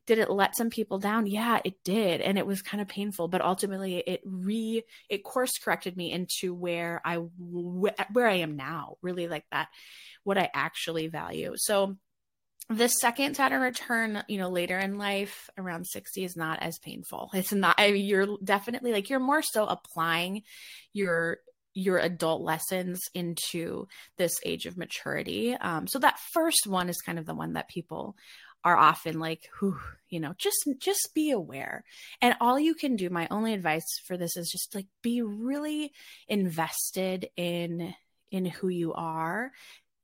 did 0.07 0.19
it 0.19 0.29
let 0.29 0.55
some 0.55 0.69
people 0.69 0.99
down? 0.99 1.25
Yeah 1.25 1.59
it 1.65 1.83
did. 1.83 2.21
And 2.21 2.37
it 2.37 2.45
was 2.45 2.61
kind 2.61 2.81
of 2.81 2.87
painful 2.87 3.27
but 3.27 3.41
ultimately 3.41 3.97
it 3.97 4.21
re 4.25 4.83
it 5.09 5.23
course 5.23 5.57
corrected 5.57 5.97
me 5.97 6.11
into 6.11 6.53
where 6.53 7.01
i 7.03 7.15
where 7.15 8.27
i 8.27 8.35
am 8.35 8.55
now 8.55 8.97
really 9.01 9.27
like 9.27 9.45
that 9.51 9.69
what 10.23 10.37
i 10.37 10.49
actually 10.53 11.07
value. 11.07 11.53
So 11.55 11.97
the 12.69 12.87
second 12.87 13.35
Saturn 13.35 13.61
return, 13.61 14.23
you 14.27 14.39
know, 14.39 14.49
later 14.49 14.77
in 14.79 14.97
life, 14.97 15.49
around 15.57 15.85
60, 15.85 16.23
is 16.23 16.35
not 16.35 16.61
as 16.61 16.79
painful. 16.79 17.29
It's 17.33 17.53
not, 17.53 17.75
I 17.77 17.91
mean, 17.91 18.05
you're 18.05 18.37
definitely 18.43 18.91
like, 18.91 19.09
you're 19.09 19.19
more 19.19 19.41
so 19.41 19.65
applying 19.65 20.43
your 20.93 21.39
your 21.77 21.97
adult 21.97 22.41
lessons 22.41 23.01
into 23.13 23.85
this 24.17 24.33
age 24.45 24.65
of 24.65 24.77
maturity. 24.77 25.53
Um, 25.53 25.87
so 25.87 25.99
that 25.99 26.17
first 26.31 26.65
one 26.65 26.87
is 26.87 27.01
kind 27.05 27.19
of 27.19 27.25
the 27.25 27.35
one 27.35 27.53
that 27.53 27.67
people 27.67 28.15
are 28.63 28.77
often 28.77 29.19
like, 29.19 29.41
whew, 29.59 29.77
you 30.09 30.19
know, 30.19 30.33
just 30.37 30.57
just 30.79 31.09
be 31.13 31.31
aware. 31.31 31.83
And 32.21 32.35
all 32.39 32.57
you 32.57 32.73
can 32.73 32.95
do, 32.95 33.09
my 33.09 33.27
only 33.29 33.53
advice 33.53 33.85
for 34.07 34.17
this 34.17 34.37
is 34.37 34.49
just 34.49 34.73
like 34.73 34.87
be 35.03 35.21
really 35.21 35.91
invested 36.27 37.29
in 37.35 37.93
in 38.31 38.45
who 38.45 38.69
you 38.69 38.93
are 38.93 39.51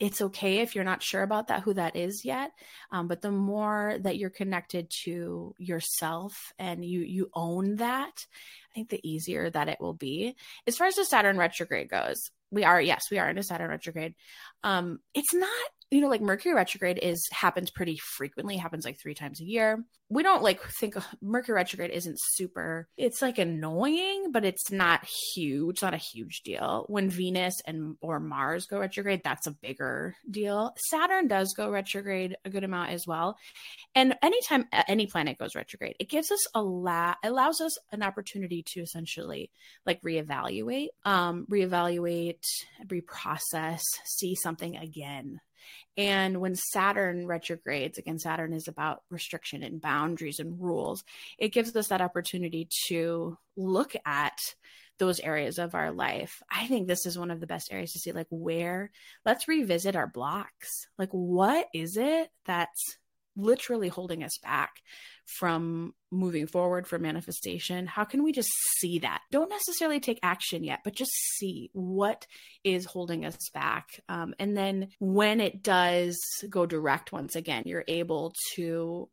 it's 0.02 0.20
okay 0.20 0.62
if 0.62 0.74
you're 0.74 0.84
not 0.84 1.04
sure 1.04 1.22
about 1.22 1.48
that, 1.48 1.62
who 1.62 1.76
that 1.76 1.96
is 1.96 2.26
yet. 2.26 2.52
Um, 2.92 3.08
but 3.08 3.22
the 3.22 3.30
more 3.30 3.98
that 4.02 4.18
you're 4.18 4.32
connected 4.32 4.90
to 5.04 5.54
yourself 5.60 6.52
and 6.58 6.84
you 6.84 7.02
you 7.02 7.30
own 7.36 7.76
that, 7.76 8.26
I 8.72 8.74
think 8.74 8.90
the 8.90 9.08
easier 9.08 9.48
that 9.52 9.70
it 9.70 9.78
will 9.80 9.94
be. 9.94 10.36
As 10.66 10.76
far 10.76 10.88
as 10.88 10.96
the 10.96 11.06
Saturn 11.06 11.38
retrograde 11.38 11.88
goes, 11.88 12.32
we 12.50 12.64
are 12.64 12.82
yes, 12.82 13.12
we 13.12 13.20
are 13.20 13.30
in 13.30 13.38
a 13.38 13.44
Saturn 13.44 13.70
retrograde. 13.70 14.16
Um, 14.64 15.00
it's 15.14 15.36
not 15.36 15.70
you 15.92 16.00
know, 16.00 16.08
like 16.08 16.22
Mercury 16.22 16.56
retrograde 16.56 17.00
is 17.02 17.28
happens 17.32 17.70
pretty 17.70 17.98
frequently, 17.98 18.56
happens 18.56 18.86
like 18.86 18.98
three 18.98 19.14
times 19.14 19.42
a 19.42 19.46
year. 19.46 19.84
We 20.10 20.24
don't 20.24 20.42
like 20.42 20.62
think 20.80 20.96
Mercury 21.22 21.56
retrograde 21.56 21.92
isn't 21.92 22.18
super, 22.18 22.88
it's 22.98 23.22
like 23.22 23.38
annoying, 23.38 24.32
but 24.32 24.46
it's 24.46 24.72
not 24.72 25.06
huge, 25.34 25.76
it's 25.76 25.82
not 25.82 25.94
a 25.94 25.98
huge 25.98 26.42
deal. 26.44 26.86
When 26.88 27.10
Venus 27.10 27.56
and 27.66 27.98
or 28.02 28.22
Mars 28.22 28.68
go 28.68 28.80
retrograde, 28.80 29.22
that's 29.24 29.48
a 29.48 29.52
bigger 29.52 30.16
deal. 30.30 30.74
Saturn 30.90 31.28
does 31.28 31.54
go 31.54 31.70
retrograde 31.70 32.38
a 32.46 32.50
good 32.50 32.64
amount 32.64 32.92
as 32.92 33.06
well. 33.06 33.38
And 33.94 34.16
anytime 34.22 34.68
any 34.88 35.08
planet 35.08 35.38
goes 35.38 35.56
retrograde, 35.56 35.98
it 36.00 36.10
gives 36.10 36.32
us 36.32 36.46
a 36.56 36.62
lot, 36.62 37.18
allows 37.22 37.60
us 37.60 37.78
an 37.92 38.02
opportunity 38.02 38.64
to 38.68 38.80
essentially 38.80 39.52
like 39.86 40.02
reevaluate, 40.04 40.90
um, 41.04 41.46
reevaluate, 41.52 42.44
reprocess, 42.88 43.82
see 44.06 44.36
something 44.36 44.78
again 44.78 45.42
and 45.98 46.40
when 46.40 46.56
Saturn 46.56 47.28
retrogrades, 47.28 47.98
again, 47.98 48.20
Saturn 48.20 48.54
is 48.54 48.68
about 48.68 49.04
restriction 49.10 49.64
and 49.64 49.82
boundaries 49.82 50.40
and 50.40 50.62
rules, 50.62 51.04
it 51.38 51.50
gives 51.54 51.76
us 51.76 51.90
that 51.90 52.02
opportunity 52.02 52.68
to 52.88 53.38
look 53.56 53.94
at 54.06 54.38
those 55.00 55.20
areas 55.20 55.58
of 55.58 55.74
our 55.74 55.92
life. 55.92 56.42
I 56.50 56.68
think 56.68 56.88
this 56.88 57.06
is 57.06 57.18
one 57.18 57.32
of 57.32 57.40
the 57.40 57.48
best 57.48 57.72
areas 57.72 57.94
to 57.94 58.00
see, 58.00 58.12
like, 58.12 58.28
where 58.30 58.92
let's 59.26 59.48
revisit 59.48 59.96
our 59.96 60.08
blocks. 60.08 60.88
Like, 60.98 61.10
what 61.12 61.68
is 61.74 61.98
it 61.98 62.30
that's 62.46 62.98
literally 63.36 63.88
holding 63.88 64.24
us 64.24 64.38
back 64.44 64.72
from 65.40 65.94
moving 66.12 66.48
forward 66.48 66.88
for 66.88 67.00
manifestation 67.00 67.88
how 67.88 68.04
can 68.04 68.24
we 68.24 68.32
just 68.32 68.52
see 68.80 69.00
that 69.00 69.22
don't 69.32 69.50
necessarily 69.50 70.00
take 70.00 70.20
action 70.24 70.64
yet 70.64 70.80
but 70.84 70.96
just 70.96 71.12
see 71.38 71.70
what 71.74 72.28
is 72.64 72.86
holding 72.86 73.26
us 73.26 73.50
back 73.54 74.02
um, 74.10 74.34
and 74.40 74.58
then 74.58 74.90
when 75.00 75.40
it 75.40 75.64
does 75.64 76.20
go 76.50 76.66
direct 76.66 77.12
once 77.12 77.36
again 77.36 77.64
you're 77.66 77.86
able 77.88 78.34
to 78.56 79.10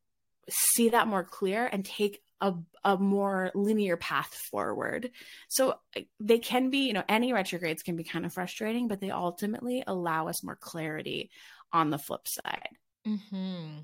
see 0.48 0.90
that 0.90 1.08
more 1.08 1.24
clear 1.24 1.66
and 1.66 1.84
take 1.84 2.20
a, 2.40 2.54
a 2.84 2.96
more 2.96 3.50
linear 3.54 3.96
path 3.96 4.32
forward. 4.50 5.10
So 5.48 5.74
they 6.20 6.38
can 6.38 6.70
be, 6.70 6.86
you 6.86 6.92
know, 6.92 7.04
any 7.08 7.32
retrogrades 7.32 7.82
can 7.82 7.96
be 7.96 8.04
kind 8.04 8.24
of 8.24 8.32
frustrating, 8.32 8.88
but 8.88 9.00
they 9.00 9.10
ultimately 9.10 9.82
allow 9.86 10.28
us 10.28 10.44
more 10.44 10.56
clarity 10.56 11.30
on 11.72 11.90
the 11.90 11.98
flip 11.98 12.26
side. 12.26 12.76
Mm-hmm. 13.06 13.80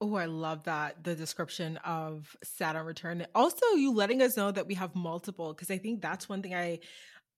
Oh, 0.00 0.14
I 0.14 0.26
love 0.26 0.64
that 0.64 1.04
the 1.04 1.14
description 1.14 1.78
of 1.78 2.36
Saturn 2.44 2.84
return. 2.84 3.26
Also, 3.34 3.64
you 3.76 3.92
letting 3.92 4.20
us 4.20 4.36
know 4.36 4.50
that 4.50 4.66
we 4.66 4.74
have 4.74 4.94
multiple 4.94 5.54
because 5.54 5.70
I 5.70 5.78
think 5.78 6.02
that's 6.02 6.28
one 6.28 6.42
thing 6.42 6.54
I 6.54 6.80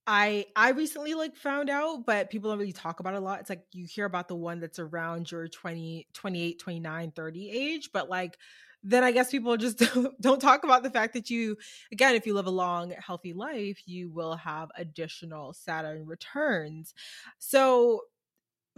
I 0.07 0.47
I 0.57 0.71
recently 0.71 1.15
like 1.15 1.37
found 1.37 1.71
out, 1.71 2.07
but 2.07 2.31
people 2.31 2.51
don't 2.51 2.59
really 2.59 2.73
talk 2.73 3.01
about 3.01 3.15
a 3.15 3.21
lot. 3.21 3.41
It's 3.41 3.51
like 3.51 3.65
you 3.73 3.87
hear 3.87 4.07
about 4.07 4.29
the 4.29 4.37
one 4.37 4.61
that's 4.61 4.79
around 4.81 5.31
your 5.31 5.49
20, 5.49 6.09
28, 6.15 6.59
29, 6.61 7.13
30 7.13 7.51
age, 7.51 7.91
but 7.93 8.11
like 8.11 8.39
then 8.83 9.05
I 9.05 9.13
guess 9.13 9.31
people 9.31 9.57
just 9.57 9.79
don't, 9.95 10.21
don't 10.21 10.41
talk 10.41 10.65
about 10.65 10.83
the 10.83 10.91
fact 10.91 11.15
that 11.15 11.31
you, 11.31 11.57
again, 11.93 12.15
if 12.15 12.27
you 12.27 12.35
live 12.35 12.47
a 12.47 12.51
long, 12.51 12.93
healthy 13.05 13.33
life, 13.33 13.83
you 13.87 14.11
will 14.11 14.37
have 14.37 14.71
additional 14.77 15.53
Saturn 15.53 16.07
returns. 16.07 16.95
So, 17.39 18.03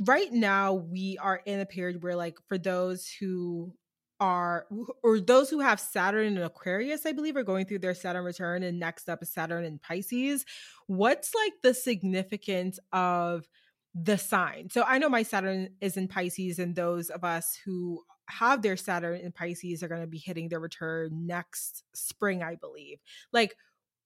right 0.01 0.32
now, 0.32 0.74
we 0.74 1.18
are 1.20 1.40
in 1.44 1.61
a 1.61 1.66
period 1.66 2.03
where, 2.03 2.16
like, 2.16 2.38
for 2.48 2.59
those 2.59 3.09
who 3.20 3.74
are 4.18 4.66
or 5.03 5.18
those 5.18 5.48
who 5.48 5.61
have 5.61 5.80
Saturn 5.80 6.26
in 6.26 6.42
Aquarius, 6.42 7.07
I 7.07 7.12
believe, 7.12 7.36
are 7.36 7.42
going 7.42 7.64
through 7.64 7.78
their 7.78 7.94
Saturn 7.94 8.24
return, 8.24 8.62
and 8.62 8.78
next 8.78 9.09
up 9.09 9.22
is 9.22 9.32
Saturn 9.32 9.64
in 9.64 9.78
Pisces. 9.78 10.44
What's 10.86 11.34
like 11.34 11.55
the 11.62 11.72
significance 11.72 12.78
of 12.92 13.48
the 13.94 14.18
sign? 14.18 14.68
So 14.70 14.84
I 14.86 14.98
know 14.98 15.09
my 15.09 15.22
Saturn 15.22 15.70
is 15.80 15.96
in 15.96 16.07
Pisces, 16.07 16.59
and 16.59 16.76
those 16.76 17.09
of 17.09 17.24
us 17.24 17.59
who 17.64 18.03
have 18.28 18.62
their 18.62 18.76
Saturn 18.76 19.20
in 19.20 19.32
Pisces 19.32 19.82
are 19.82 19.88
going 19.88 20.03
to 20.03 20.07
be 20.07 20.18
hitting 20.18 20.48
their 20.48 20.61
return 20.61 21.26
next 21.26 21.82
spring, 21.94 22.42
I 22.42 22.57
believe. 22.57 22.98
Like, 23.32 23.57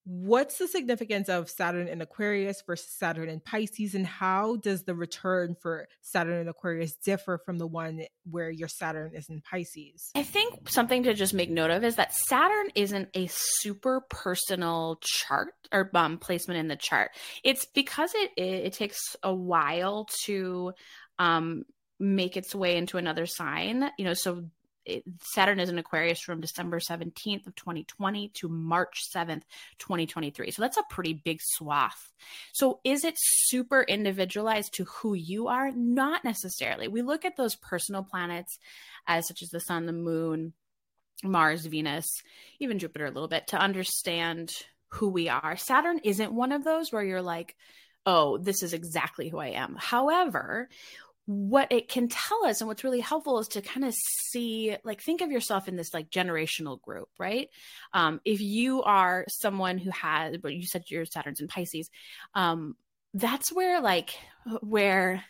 what's 0.05 0.59
the 0.59 0.69
significance 0.69 1.29
of 1.29 1.49
Saturn 1.49 1.89
in 1.89 2.01
Aquarius 2.01 2.63
versus 2.67 2.89
Saturn 2.99 3.29
in 3.29 3.41
Pisces, 3.41 3.95
and 3.95 4.07
how 4.07 4.57
does 4.57 4.85
the 4.85 4.95
return 4.95 5.57
for 5.61 5.89
Saturn 6.03 6.41
in 6.41 6.49
Aquarius 6.49 6.95
differ 7.05 7.39
from 7.39 7.59
the 7.59 7.67
one 7.67 8.03
where 8.31 8.51
your 8.51 8.69
Saturn 8.69 9.13
is 9.15 9.29
in 9.29 9.41
Pisces? 9.41 10.11
I 10.15 10.23
think 10.23 10.69
something 10.69 11.05
to 11.05 11.15
just 11.15 11.35
make 11.35 11.51
note 11.51 11.71
of 11.71 11.85
is 11.85 11.97
that 11.97 12.15
Saturn 12.15 12.69
isn't 12.75 13.09
a 13.15 13.29
super 13.31 14.03
personal 14.11 14.99
chart 15.03 15.55
or 15.73 15.91
um, 15.95 16.19
placement 16.19 16.61
in 16.61 16.69
the 16.69 16.77
chart. 16.77 17.11
It's 17.43 17.65
because 17.65 18.13
it 18.15 18.31
it, 18.37 18.67
it 18.67 18.73
takes 18.75 18.99
a 19.23 19.35
while 19.35 20.07
to 20.25 20.73
um, 21.19 21.65
make 21.99 22.37
its 22.37 22.55
way 22.55 22.77
into 22.77 22.99
another 22.99 23.27
sign. 23.27 23.91
You 23.99 24.05
know, 24.05 24.15
so 24.15 24.45
Saturn 25.23 25.61
is 25.61 25.69
in 25.69 25.79
Aquarius 25.79 26.21
from 26.21 26.41
December 26.41 26.79
17th 26.79 27.47
of 27.47 27.55
2020 27.55 28.29
to 28.29 28.49
March 28.49 29.05
7th, 29.15 29.43
2023. 29.79 30.51
So 30.51 30.63
that's 30.63 30.77
a 30.77 30.85
pretty 30.91 31.15
big 31.15 31.41
swath. 31.43 32.13
So 32.53 32.81
is 32.85 33.05
it 33.05 33.15
super 33.17 33.83
individualized 33.83 34.75
to 34.75 34.85
who 34.85 35.15
you 35.15 35.49
are? 35.49 35.71
Not 35.71 36.25
necessarily. 36.25 36.89
We 36.89 37.03
look 37.03 37.25
at 37.25 37.37
those 37.37 37.57
personal 37.57 38.03
planets 38.03 38.59
as 39.07 39.27
such 39.29 39.43
as 39.43 39.51
the 39.51 39.61
sun, 39.61 39.87
the 39.87 39.93
moon, 39.93 40.53
Mars, 41.23 41.67
Venus, 41.67 42.07
even 42.59 42.79
Jupiter 42.79 43.07
a 43.07 43.11
little 43.11 43.29
bit 43.29 43.49
to 43.49 43.59
understand 43.59 44.53
who 44.89 45.09
we 45.09 45.29
are. 45.29 45.57
Saturn 45.57 46.01
isn't 46.05 46.33
one 46.33 46.53
of 46.53 46.65
those 46.65 46.93
where 46.93 47.03
you're 47.03 47.23
like, 47.23 47.57
oh, 48.07 48.39
this 48.39 48.63
is 48.63 48.75
exactly 48.75 49.29
who 49.29 49.39
I 49.39 49.49
am. 49.49 49.77
However, 49.79 50.69
what 51.27 51.73
it 51.73 51.89
can 51.89 52.09
tell 52.09 52.45
us 52.45 52.61
and 52.61 52.69
what's 52.69 52.85
really 52.85 53.01
helpful 53.01 53.39
is 53.39 53.49
to 53.49 53.63
kind 53.63 53.85
of 53.85 53.95
see 53.95 54.77
like 54.85 55.01
think 55.01 55.23
of 55.23 55.31
yourself 55.31 55.69
in 55.69 55.77
this 55.77 55.95
like 55.95 56.11
generational 56.11 56.81
group 56.81 57.09
right? 57.19 57.49
Um 57.93 58.21
if 58.25 58.41
you 58.41 58.83
are 58.83 59.25
someone 59.29 59.79
who 59.79 59.91
has 59.91 60.37
but 60.37 60.55
you 60.55 60.67
said 60.67 60.85
your 60.89 61.07
saturn's 61.07 61.41
in 61.41 61.49
pisces 61.49 61.91
um 62.35 62.77
that's 63.15 63.53
where 63.53 63.81
like 63.81 64.11
where 64.61 65.25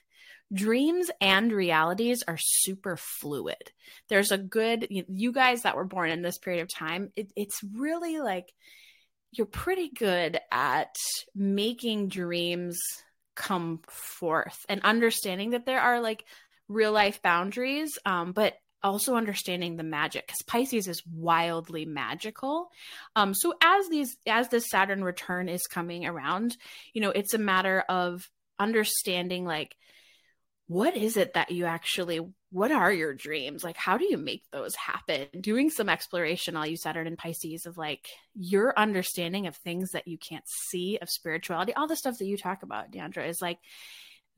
dreams 0.53 1.11
and 1.21 1.53
realities 1.53 2.23
are 2.27 2.39
super 2.39 2.97
fluid. 2.97 3.73
There's 4.09 4.33
a 4.33 4.39
good 4.39 4.87
you 4.91 5.33
guys 5.33 5.63
that 5.63 5.77
were 5.77 5.85
born 5.85 6.11
in 6.11 6.23
this 6.23 6.39
period 6.39 6.63
of 6.63 6.69
time 6.69 7.13
it, 7.15 7.33
it's 7.37 7.61
really 7.73 8.19
like 8.19 8.53
you're 9.31 9.47
pretty 9.47 9.91
good 9.91 10.41
at 10.51 10.95
making 11.35 12.09
dreams 12.09 12.81
come 13.35 13.81
forth 13.89 14.65
and 14.69 14.81
understanding 14.83 15.51
that 15.51 15.67
there 15.67 15.81
are 15.81 16.01
like 16.01 16.25
real 16.69 16.93
life 16.93 17.21
boundaries 17.23 17.99
um, 18.07 18.33
but 18.33 18.55
also 18.83 19.17
understanding 19.17 19.77
the 19.77 19.83
magic 19.83 20.27
because 20.27 20.43
pisces 20.43 20.87
is 20.87 21.03
wildly 21.11 21.87
magical. 21.87 22.69
Um, 23.17 23.33
so 23.35 23.55
as 23.63 23.89
these 23.89 24.17
as 24.27 24.49
this 24.51 24.69
saturn 24.69 25.03
return 25.03 25.49
is 25.49 25.67
coming 25.67 26.07
around 26.07 26.57
you 26.93 27.01
know 27.01 27.11
it's 27.11 27.35
a 27.35 27.39
matter 27.39 27.81
of 27.89 28.29
understanding 28.59 29.45
like 29.45 29.75
what 30.67 30.97
is 30.97 31.17
it 31.17 31.35
that 31.35 31.51
you 31.51 31.65
actually 31.65 32.21
what 32.55 32.71
are 32.71 32.93
your 32.93 33.13
dreams? 33.13 33.65
Like 33.65 33.77
how 33.77 33.99
do 33.99 34.05
you 34.05 34.17
make 34.17 34.45
those 34.53 34.77
happen? 34.77 35.27
Doing 35.41 35.71
some 35.71 35.89
exploration 35.89 36.57
all 36.57 36.65
you 36.65 36.77
saturn 36.77 37.09
and 37.09 37.19
pisces 37.19 37.67
of 37.67 37.77
like 37.77 38.07
your 38.37 38.73
understanding 38.79 39.49
of 39.49 39.57
things 39.57 39.91
that 39.91 40.07
you 40.07 40.19
can't 40.19 40.47
see 40.47 40.97
of 41.03 41.11
spirituality 41.11 41.75
all 41.75 41.89
the 41.89 41.97
stuff 41.97 42.19
that 42.19 42.27
you 42.27 42.37
talk 42.37 42.63
about 42.63 42.93
deandra 42.93 43.29
is 43.29 43.43
like 43.43 43.59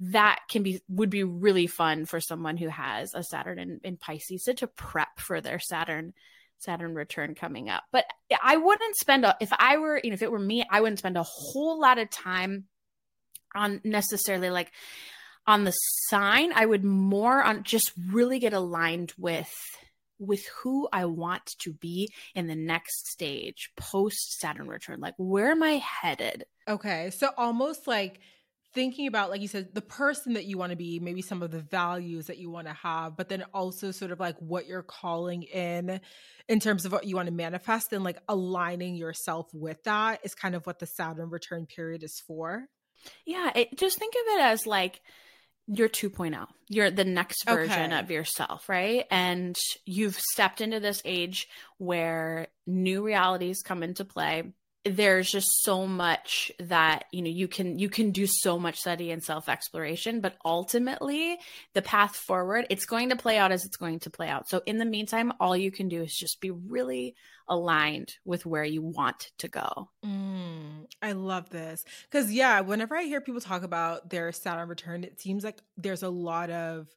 that 0.01 0.41
can 0.49 0.63
be 0.63 0.81
would 0.89 1.11
be 1.11 1.25
really 1.25 1.67
fun 1.67 2.07
for 2.07 2.19
someone 2.19 2.57
who 2.57 2.69
has 2.69 3.13
a 3.15 3.23
saturn 3.23 3.59
in, 3.59 3.81
in 3.85 3.99
pisces 3.99 4.45
to, 4.45 4.55
to 4.55 4.67
prep 4.67 5.19
for 5.19 5.43
their 5.43 5.59
saturn 5.59 6.15
saturn 6.59 6.95
return 6.95 7.35
coming 7.35 7.69
up. 7.69 7.85
But 7.93 8.07
i 8.43 8.57
wouldn't 8.57 8.97
spend 8.97 9.27
a 9.27 9.37
if 9.43 9.51
i 9.53 9.77
were 9.77 10.01
you 10.03 10.09
know 10.09 10.15
if 10.15 10.23
it 10.23 10.33
were 10.33 10.39
me 10.39 10.65
i 10.71 10.81
wouldn't 10.81 11.01
spend 11.01 11.19
a 11.19 11.23
whole 11.23 11.79
lot 11.79 11.99
of 11.99 12.09
time 12.09 12.65
on 13.55 13.83
necessarily 13.85 14.49
like 14.49 14.73
on 15.47 15.65
the 15.65 15.73
sign 16.09 16.53
i 16.55 16.65
would 16.65 16.85
more 16.85 17.43
on 17.43 17.63
just 17.63 17.93
really 18.11 18.39
get 18.39 18.53
aligned 18.53 19.13
with 19.19 19.55
with 20.19 20.47
who 20.63 20.89
i 20.93 21.05
want 21.05 21.55
to 21.59 21.73
be 21.73 22.11
in 22.35 22.47
the 22.47 22.55
next 22.55 23.09
stage 23.09 23.71
post 23.77 24.39
saturn 24.39 24.69
return 24.69 25.01
like 25.01 25.15
where 25.19 25.51
am 25.51 25.63
i 25.63 25.73
headed? 25.73 26.45
Okay 26.69 27.11
so 27.11 27.31
almost 27.37 27.87
like 27.87 28.21
thinking 28.77 29.07
about 29.07 29.31
like 29.31 29.41
you 29.41 29.49
said 29.49 29.69
the 29.73 29.81
person 29.81 30.35
that 30.35 30.45
you 30.45 30.59
want 30.59 30.69
to 30.69 30.77
be 30.77 31.01
maybe 31.01 31.23
some 31.23 31.43
of 31.43 31.51
the 31.51 31.61
values 31.61 32.27
that 32.27 32.37
you 32.37 32.51
want 32.51 32.67
to 32.67 32.75
have 32.75 33.17
but 33.17 33.27
then 33.27 33.43
also 33.55 33.91
sort 33.91 34.11
of 34.11 34.21
like 34.21 34.37
what 34.39 34.67
you're 34.67 34.83
calling 34.83 35.45
in 35.45 35.99
in 36.47 36.61
terms 36.61 36.85
of 36.85 36.93
what 36.93 37.07
you 37.07 37.17
want 37.17 37.27
to 37.27 37.33
manifest 37.33 37.95
and 37.95 38.05
like 38.05 38.19
aligning 38.29 38.95
yourself 38.95 39.49
with 39.55 39.83
that 39.85 40.21
is 40.25 40.35
kind 40.35 40.55
of 40.55 40.67
what 40.67 40.79
the 40.79 40.87
saturn 40.87 41.31
return 41.31 41.65
period 41.65 42.03
is 42.03 42.23
for. 42.27 42.67
Yeah 43.25 43.51
it, 43.55 43.79
just 43.79 43.99
think 43.99 44.15
of 44.15 44.35
it 44.35 44.43
as 44.43 44.67
like 44.67 45.01
you're 45.67 45.89
2.0 45.89 46.47
you're 46.69 46.91
the 46.91 47.05
next 47.05 47.45
version 47.45 47.93
okay. 47.93 47.99
of 47.99 48.11
yourself 48.11 48.69
right? 48.69 49.05
And 49.11 49.57
you've 49.85 50.19
stepped 50.19 50.61
into 50.61 50.81
this 50.81 51.03
age 51.05 51.49
where 51.79 52.49
new 52.67 53.05
realities 53.05 53.63
come 53.63 53.83
into 53.83 54.05
play 54.05 54.53
there's 54.89 55.31
just 55.31 55.63
so 55.63 55.87
much 55.87 56.53
that 56.61 57.05
you 57.13 57.23
know 57.23 57.31
you 57.31 57.49
can 57.49 57.79
you 57.79 57.89
can 57.89 58.11
do 58.11 58.27
so 58.27 58.59
much 58.59 58.79
study 58.79 59.11
and 59.11 59.23
self 59.23 59.49
exploration 59.49 60.21
but 60.21 60.37
ultimately 60.45 61.39
the 61.75 61.83
path 61.83 62.15
forward 62.15 62.67
it's 62.71 62.87
going 62.87 63.09
to 63.09 63.17
play 63.17 63.39
out 63.39 63.53
as 63.53 63.65
it's 63.65 63.77
going 63.77 63.99
to 64.01 64.11
play 64.11 64.29
out. 64.29 64.49
So 64.49 64.63
in 64.67 64.79
the 64.79 64.85
meantime 64.85 65.33
all 65.41 65.57
you 65.57 65.71
can 65.71 65.89
do 65.89 66.03
is 66.03 66.15
just 66.15 66.41
be 66.41 66.51
really 66.51 67.15
aligned 67.49 68.15
with 68.25 68.45
where 68.45 68.65
you 68.65 68.83
want 68.83 69.31
to 69.39 69.49
go. 69.49 69.89
Mm, 70.05 70.87
i 71.03 71.13
love 71.13 71.51
this. 71.51 71.85
Because 72.11 72.33
yeah 72.33 72.61
whenever 72.61 72.97
i 72.97 73.03
hear 73.03 73.21
people 73.21 73.41
talk 73.41 73.63
about 73.63 74.11
their 74.11 74.33
saturn 74.33 74.69
return 74.69 75.05
it 75.05 75.21
seems 75.21 75.45
like 75.45 75.61
there's 75.77 76.03
a 76.03 76.09
lot 76.09 76.51
of 76.51 76.89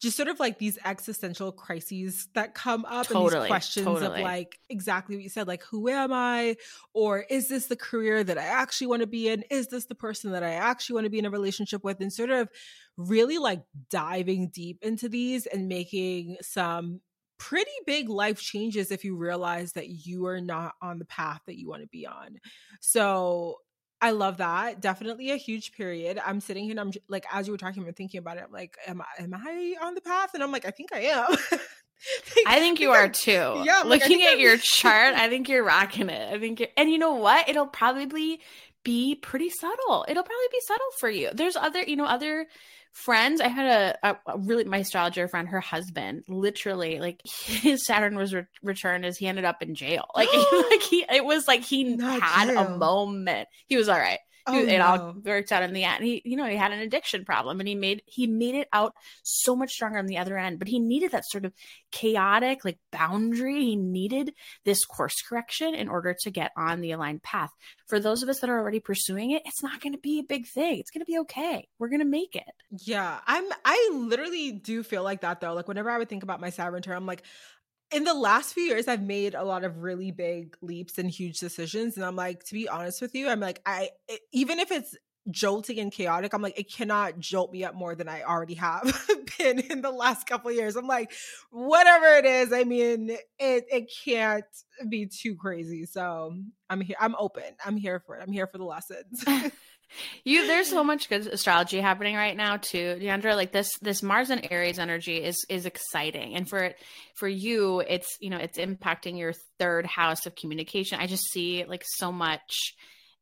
just 0.00 0.16
sort 0.16 0.28
of 0.28 0.38
like 0.38 0.58
these 0.58 0.78
existential 0.84 1.52
crises 1.52 2.28
that 2.34 2.54
come 2.54 2.84
up 2.84 3.06
totally, 3.06 3.34
and 3.34 3.42
these 3.42 3.48
questions 3.48 3.86
totally. 3.86 4.20
of 4.20 4.24
like 4.24 4.58
exactly 4.68 5.16
what 5.16 5.22
you 5.22 5.28
said 5.28 5.48
like 5.48 5.62
who 5.62 5.88
am 5.88 6.12
i? 6.12 6.56
Or 6.92 7.20
is 7.20 7.48
this 7.48 7.66
the 7.66 7.76
career 7.76 8.22
that 8.22 8.38
i 8.38 8.44
actually 8.44 8.88
want 8.88 9.00
to 9.00 9.06
be 9.06 9.28
in? 9.28 9.42
Is 9.50 9.68
this 9.68 9.86
the 9.86 9.94
person 9.94 10.32
that 10.32 10.42
i 10.42 10.52
actually 10.52 10.94
want 10.94 11.04
to 11.06 11.10
be 11.10 11.18
in 11.18 11.26
a 11.26 11.30
relationship 11.30 11.82
with? 11.82 12.00
And 12.00 12.12
sort 12.12 12.30
of 12.30 12.48
really 12.96 13.38
like 13.38 13.62
diving 13.90 14.48
deep 14.48 14.78
into 14.82 15.08
these 15.08 15.46
and 15.46 15.68
making 15.68 16.36
some 16.42 17.00
pretty 17.38 17.70
big 17.86 18.08
life 18.08 18.40
changes 18.40 18.90
if 18.90 19.04
you 19.04 19.16
realize 19.16 19.72
that 19.72 19.88
you 19.88 20.26
are 20.26 20.40
not 20.40 20.74
on 20.80 20.98
the 20.98 21.04
path 21.04 21.40
that 21.46 21.58
you 21.58 21.68
want 21.68 21.82
to 21.82 21.88
be 21.88 22.06
on. 22.06 22.38
So 22.80 23.56
I 24.00 24.10
love 24.10 24.38
that. 24.38 24.80
Definitely 24.80 25.30
a 25.30 25.36
huge 25.36 25.72
period. 25.72 26.20
I'm 26.24 26.40
sitting 26.40 26.64
here 26.64 26.72
and 26.72 26.80
I'm 26.80 26.92
like, 27.08 27.24
as 27.32 27.46
you 27.46 27.52
were 27.52 27.58
talking, 27.58 27.86
I'm 27.86 27.92
thinking 27.94 28.18
about 28.18 28.36
it. 28.36 28.44
I'm 28.46 28.52
like, 28.52 28.76
am 28.86 29.00
I, 29.00 29.22
am 29.22 29.34
I 29.34 29.74
on 29.82 29.94
the 29.94 30.02
path? 30.02 30.34
And 30.34 30.42
I'm 30.42 30.52
like, 30.52 30.66
I 30.66 30.70
think 30.70 30.92
I 30.92 31.00
am. 31.00 31.26
I 32.46 32.58
think 32.58 32.78
you 32.80 32.90
are 32.90 33.08
too. 33.08 33.62
Yeah. 33.64 33.82
Looking 33.86 34.20
like, 34.20 34.28
at 34.28 34.38
your 34.38 34.56
chart, 34.62 35.14
I 35.14 35.28
think 35.28 35.48
you're 35.48 35.64
rocking 35.64 36.10
it. 36.10 36.34
I 36.34 36.38
think 36.38 36.60
you're, 36.60 36.68
and 36.76 36.90
you 36.90 36.98
know 36.98 37.14
what? 37.14 37.48
It'll 37.48 37.66
probably 37.66 38.40
be 38.84 39.14
pretty 39.14 39.50
subtle. 39.50 40.04
It'll 40.08 40.22
probably 40.22 40.48
be 40.52 40.60
subtle 40.66 40.86
for 40.98 41.10
you. 41.10 41.30
There's 41.32 41.56
other, 41.56 41.82
you 41.82 41.96
know, 41.96 42.06
other 42.06 42.46
friends 42.96 43.42
i 43.42 43.48
had 43.48 43.66
a, 44.02 44.18
a, 44.26 44.38
really 44.38 44.64
my 44.64 44.78
astrologer 44.78 45.28
friend 45.28 45.48
her 45.48 45.60
husband 45.60 46.24
literally 46.28 46.98
like 46.98 47.20
his 47.24 47.84
saturn 47.84 48.16
was 48.16 48.34
re- 48.34 48.46
returned 48.62 49.04
as 49.04 49.18
he 49.18 49.26
ended 49.26 49.44
up 49.44 49.62
in 49.62 49.74
jail. 49.74 50.06
Like, 50.14 50.28
like 50.70 50.82
he 50.82 51.04
it 51.10 51.24
was 51.24 51.46
like 51.46 51.62
he 51.62 51.84
Not 51.84 52.20
had 52.20 52.48
a 52.48 52.76
moment. 52.76 53.48
He 53.66 53.76
was 53.76 53.88
all 53.88 53.98
right 53.98 54.18
Oh, 54.46 54.58
it 54.58 54.78
no. 54.78 54.84
all 54.84 55.14
worked 55.24 55.50
out 55.52 55.62
in 55.62 55.72
the 55.72 55.84
end. 55.84 56.04
He, 56.04 56.22
you 56.24 56.36
know, 56.36 56.46
he 56.46 56.56
had 56.56 56.72
an 56.72 56.78
addiction 56.78 57.24
problem 57.24 57.60
and 57.60 57.68
he 57.68 57.74
made 57.74 58.02
he 58.06 58.26
made 58.26 58.54
it 58.54 58.68
out 58.72 58.94
so 59.22 59.56
much 59.56 59.72
stronger 59.72 59.98
on 59.98 60.06
the 60.06 60.18
other 60.18 60.38
end. 60.38 60.58
But 60.58 60.68
he 60.68 60.78
needed 60.78 61.12
that 61.12 61.24
sort 61.26 61.44
of 61.44 61.52
chaotic, 61.90 62.64
like 62.64 62.78
boundary. 62.92 63.64
He 63.64 63.76
needed 63.76 64.32
this 64.64 64.84
course 64.84 65.20
correction 65.22 65.74
in 65.74 65.88
order 65.88 66.14
to 66.22 66.30
get 66.30 66.52
on 66.56 66.80
the 66.80 66.92
aligned 66.92 67.22
path. 67.22 67.50
For 67.88 67.98
those 67.98 68.22
of 68.22 68.28
us 68.28 68.40
that 68.40 68.50
are 68.50 68.58
already 68.58 68.80
pursuing 68.80 69.32
it, 69.32 69.42
it's 69.44 69.62
not 69.62 69.80
gonna 69.80 69.98
be 69.98 70.20
a 70.20 70.24
big 70.24 70.46
thing. 70.46 70.78
It's 70.78 70.90
gonna 70.90 71.04
be 71.04 71.18
okay. 71.20 71.68
We're 71.78 71.88
gonna 71.88 72.04
make 72.04 72.36
it. 72.36 72.44
Yeah. 72.70 73.18
I'm 73.26 73.44
I 73.64 73.90
literally 73.92 74.52
do 74.52 74.82
feel 74.82 75.02
like 75.02 75.22
that 75.22 75.40
though. 75.40 75.54
Like 75.54 75.68
whenever 75.68 75.90
I 75.90 75.98
would 75.98 76.08
think 76.08 76.22
about 76.22 76.40
my 76.40 76.50
Saturn 76.50 76.74
return, 76.74 76.96
I'm 76.96 77.06
like, 77.06 77.22
in 77.92 78.04
the 78.04 78.14
last 78.14 78.54
few 78.54 78.64
years 78.64 78.88
i've 78.88 79.02
made 79.02 79.34
a 79.34 79.44
lot 79.44 79.64
of 79.64 79.78
really 79.78 80.10
big 80.10 80.56
leaps 80.60 80.98
and 80.98 81.10
huge 81.10 81.38
decisions 81.38 81.96
and 81.96 82.04
i'm 82.04 82.16
like 82.16 82.42
to 82.44 82.54
be 82.54 82.68
honest 82.68 83.00
with 83.00 83.14
you 83.14 83.28
i'm 83.28 83.40
like 83.40 83.60
i 83.66 83.90
even 84.32 84.58
if 84.58 84.70
it's 84.70 84.96
jolting 85.30 85.80
and 85.80 85.92
chaotic 85.92 86.32
i'm 86.32 86.42
like 86.42 86.58
it 86.58 86.72
cannot 86.72 87.18
jolt 87.18 87.52
me 87.52 87.64
up 87.64 87.74
more 87.74 87.94
than 87.94 88.08
i 88.08 88.22
already 88.22 88.54
have 88.54 88.82
been 89.38 89.58
in 89.58 89.82
the 89.82 89.90
last 89.90 90.26
couple 90.26 90.50
years. 90.52 90.76
I'm 90.76 90.86
like 90.86 91.12
whatever 91.50 92.06
it 92.06 92.24
is 92.24 92.52
i 92.52 92.64
mean 92.64 93.10
it 93.10 93.64
it 93.70 93.92
can't 94.04 94.44
be 94.88 95.06
too 95.06 95.34
crazy 95.34 95.84
so 95.84 96.36
i'm 96.70 96.80
here 96.80 96.96
i'm 97.00 97.16
open. 97.18 97.42
I'm 97.64 97.76
here 97.76 98.00
for 98.00 98.16
it. 98.16 98.22
I'm 98.22 98.32
here 98.32 98.46
for 98.46 98.58
the 98.58 98.64
lessons 98.64 99.24
you 100.24 100.46
there's 100.46 100.68
so 100.68 100.84
much 100.84 101.08
good 101.08 101.26
astrology 101.26 101.80
happening 101.80 102.14
right 102.14 102.36
now 102.36 102.56
too 102.56 102.96
deandra. 103.00 103.34
Like 103.34 103.52
this 103.52 103.70
this 103.80 104.02
mars 104.02 104.30
and 104.30 104.46
aries 104.50 104.78
energy 104.78 105.22
is 105.22 105.44
is 105.48 105.66
exciting. 105.66 106.34
And 106.34 106.48
for 106.48 106.72
for 107.14 107.28
you 107.28 107.80
it's 107.80 108.16
you 108.20 108.30
know 108.30 108.38
it's 108.38 108.58
impacting 108.58 109.18
your 109.18 109.32
third 109.58 109.86
house 109.86 110.26
of 110.26 110.34
communication. 110.34 111.00
I 111.00 111.06
just 111.06 111.30
see 111.30 111.64
like 111.64 111.84
so 111.84 112.12
much 112.12 112.74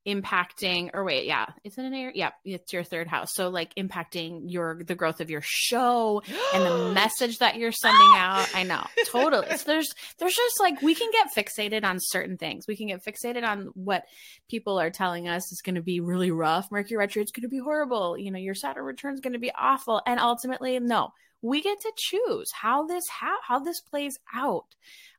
impacting 0.06 0.90
or 0.92 1.02
wait 1.02 1.24
yeah 1.24 1.46
is 1.64 1.78
it 1.78 1.84
an 1.84 1.94
area 1.94 2.12
yeah 2.14 2.30
it's 2.44 2.72
your 2.72 2.84
third 2.84 3.08
house. 3.08 3.34
So 3.34 3.48
like 3.48 3.74
impacting 3.74 4.42
your 4.50 4.82
the 4.84 4.94
growth 4.94 5.20
of 5.20 5.30
your 5.30 5.40
show 5.42 6.22
and 6.54 6.64
the 6.64 6.92
message 6.94 7.38
that 7.38 7.56
you're 7.56 7.72
sending 7.72 8.10
out. 8.14 8.48
I 8.54 8.64
know 8.64 8.84
totally. 9.06 9.56
So 9.56 9.64
there's 9.66 9.92
there's 10.18 10.34
just 10.34 10.60
like 10.60 10.82
we 10.82 10.94
can 10.94 11.10
get 11.10 11.34
fixated 11.34 11.84
on 11.84 11.98
certain 12.00 12.36
things. 12.36 12.66
We 12.68 12.76
can 12.76 12.88
get 12.88 13.04
fixated 13.04 13.44
on 13.44 13.70
what 13.74 14.04
people 14.48 14.78
are 14.78 14.90
telling 14.90 15.28
us 15.28 15.50
is 15.52 15.62
going 15.62 15.76
to 15.76 15.82
be 15.82 16.00
really 16.00 16.30
rough. 16.30 16.70
Mercury 16.70 16.98
retrograde 16.98 17.26
is 17.26 17.32
going 17.32 17.42
to 17.42 17.48
be 17.48 17.58
horrible. 17.58 18.18
You 18.18 18.30
know 18.30 18.38
your 18.38 18.54
saturn 18.54 18.84
return 18.84 19.14
is 19.14 19.20
going 19.20 19.32
to 19.32 19.38
be 19.38 19.52
awful. 19.58 20.02
And 20.06 20.20
ultimately 20.20 20.78
no 20.80 21.12
we 21.42 21.60
get 21.60 21.78
to 21.80 21.92
choose 21.96 22.50
how 22.52 22.86
this 22.86 23.04
how, 23.10 23.36
how 23.46 23.58
this 23.58 23.80
plays 23.80 24.18
out 24.34 24.66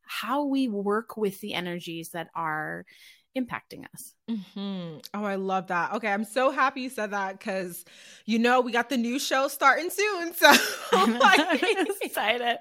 how 0.08 0.46
we 0.46 0.68
work 0.68 1.18
with 1.18 1.40
the 1.42 1.54
energies 1.54 2.10
that 2.14 2.30
are 2.36 2.86
impacting 3.36 3.86
us. 3.94 4.14
Mm-hmm. 4.30 5.00
Oh, 5.14 5.24
I 5.24 5.36
love 5.36 5.68
that. 5.68 5.94
Okay, 5.94 6.08
I'm 6.08 6.24
so 6.24 6.52
happy 6.52 6.82
you 6.82 6.90
said 6.90 7.12
that 7.12 7.38
because 7.38 7.86
you 8.26 8.40
know 8.40 8.62
we 8.62 8.72
got 8.72 8.90
the 8.90 8.98
new 8.98 9.20
show 9.20 9.48
starting 9.48 9.90
soon. 9.90 10.34
So 10.46 10.52
I'm 10.92 11.18
like, 11.20 11.62
excited. 12.02 12.58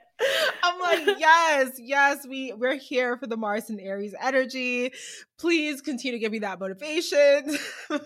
I'm 0.62 0.80
like, 0.80 1.18
yes, 1.18 1.72
yes, 1.78 2.26
we 2.26 2.52
we're 2.52 2.76
here 2.76 3.16
for 3.16 3.26
the 3.26 3.36
Mars 3.36 3.68
and 3.68 3.80
Aries 3.80 4.14
energy. 4.20 4.92
Please 5.38 5.80
continue 5.80 6.12
to 6.16 6.20
give 6.20 6.32
me 6.32 6.40
that 6.40 6.60
motivation. 6.60 7.56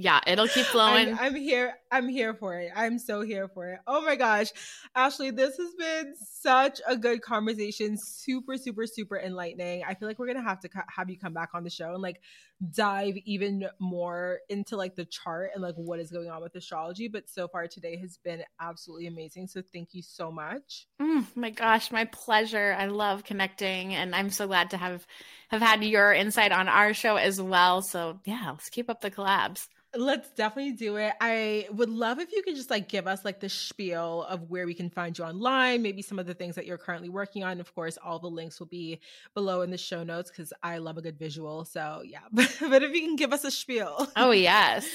yeah, 0.00 0.20
it'll 0.26 0.48
keep 0.48 0.64
flowing. 0.74 1.10
I'm, 1.10 1.18
I'm, 1.18 1.34
here. 1.34 1.74
I'm 1.92 2.08
here 2.08 2.32
for 2.32 2.58
it. 2.58 2.72
I'm 2.74 2.98
so 2.98 3.20
here 3.20 3.48
for 3.48 3.74
it. 3.74 3.80
Oh 3.86 4.00
my 4.00 4.16
gosh. 4.16 4.48
Ashley, 4.94 5.30
this 5.30 5.58
has 5.58 5.74
been 5.74 6.14
such 6.16 6.80
a 6.88 6.96
good 6.96 7.20
conversation. 7.20 7.98
Super, 7.98 8.56
super, 8.56 8.86
super 8.86 9.18
enlightening. 9.18 9.84
I 9.86 9.94
feel 9.94 10.08
like 10.08 10.18
we're 10.18 10.26
going 10.26 10.38
to 10.38 10.48
have 10.48 10.60
to 10.60 10.70
have 10.88 11.10
you 11.10 11.18
come 11.18 11.34
back 11.34 11.50
on 11.52 11.64
the 11.64 11.70
show 11.70 11.92
and 11.92 12.02
like 12.02 12.22
dive 12.70 13.16
even 13.24 13.66
more 13.78 14.40
into 14.48 14.76
like 14.76 14.94
the 14.94 15.06
chart 15.06 15.50
and 15.54 15.62
like 15.62 15.74
what 15.76 15.98
is 15.98 16.10
going 16.10 16.28
on 16.28 16.42
with 16.42 16.54
astrology. 16.54 17.08
But 17.08 17.28
so 17.28 17.48
far 17.48 17.66
today 17.66 17.96
has 17.98 18.18
been 18.18 18.42
absolutely 18.60 19.06
amazing. 19.06 19.46
So 19.46 19.62
thank 19.72 19.90
you 19.92 20.02
so 20.02 20.30
much. 20.30 20.86
Mm, 21.00 21.24
my 21.34 21.50
gosh, 21.50 21.90
my 21.90 22.04
pleasure. 22.04 22.76
I 22.78 22.86
love 22.86 23.24
connecting 23.24 23.94
and 23.94 24.14
I'm 24.14 24.30
so 24.30 24.46
glad 24.46 24.70
to 24.70 24.76
have 24.76 25.06
have 25.48 25.62
had 25.62 25.82
your 25.82 26.12
insight 26.12 26.52
on 26.52 26.68
our 26.68 26.94
show 26.94 27.16
as 27.16 27.40
well. 27.40 27.82
So 27.82 28.20
yeah, 28.24 28.50
let's 28.50 28.70
keep 28.70 28.90
up 28.90 29.00
the 29.00 29.10
collabs. 29.10 29.66
Let's 29.92 30.30
definitely 30.30 30.74
do 30.74 30.96
it. 30.96 31.14
I 31.20 31.66
would 31.72 31.90
love 31.90 32.20
if 32.20 32.30
you 32.30 32.44
could 32.44 32.54
just 32.54 32.70
like 32.70 32.88
give 32.88 33.08
us 33.08 33.24
like 33.24 33.40
the 33.40 33.48
spiel 33.48 34.22
of 34.22 34.48
where 34.48 34.64
we 34.64 34.72
can 34.72 34.88
find 34.88 35.18
you 35.18 35.24
online, 35.24 35.82
maybe 35.82 36.00
some 36.00 36.20
of 36.20 36.26
the 36.26 36.34
things 36.34 36.54
that 36.54 36.64
you're 36.64 36.78
currently 36.78 37.08
working 37.08 37.42
on. 37.42 37.58
Of 37.58 37.74
course, 37.74 37.98
all 38.00 38.20
the 38.20 38.30
links 38.30 38.60
will 38.60 38.68
be 38.68 39.00
below 39.34 39.62
in 39.62 39.70
the 39.72 39.78
show 39.78 40.04
notes 40.04 40.30
because 40.30 40.52
I 40.62 40.78
love 40.78 40.96
a 40.96 41.02
good 41.02 41.18
visual. 41.18 41.64
So 41.64 42.02
yeah, 42.04 42.20
but, 42.60 42.82
if 42.82 42.94
you 42.94 43.00
can 43.00 43.16
give 43.16 43.32
us 43.32 43.44
a 43.44 43.50
spiel. 43.50 44.08
Oh 44.16 44.30
yes. 44.30 44.86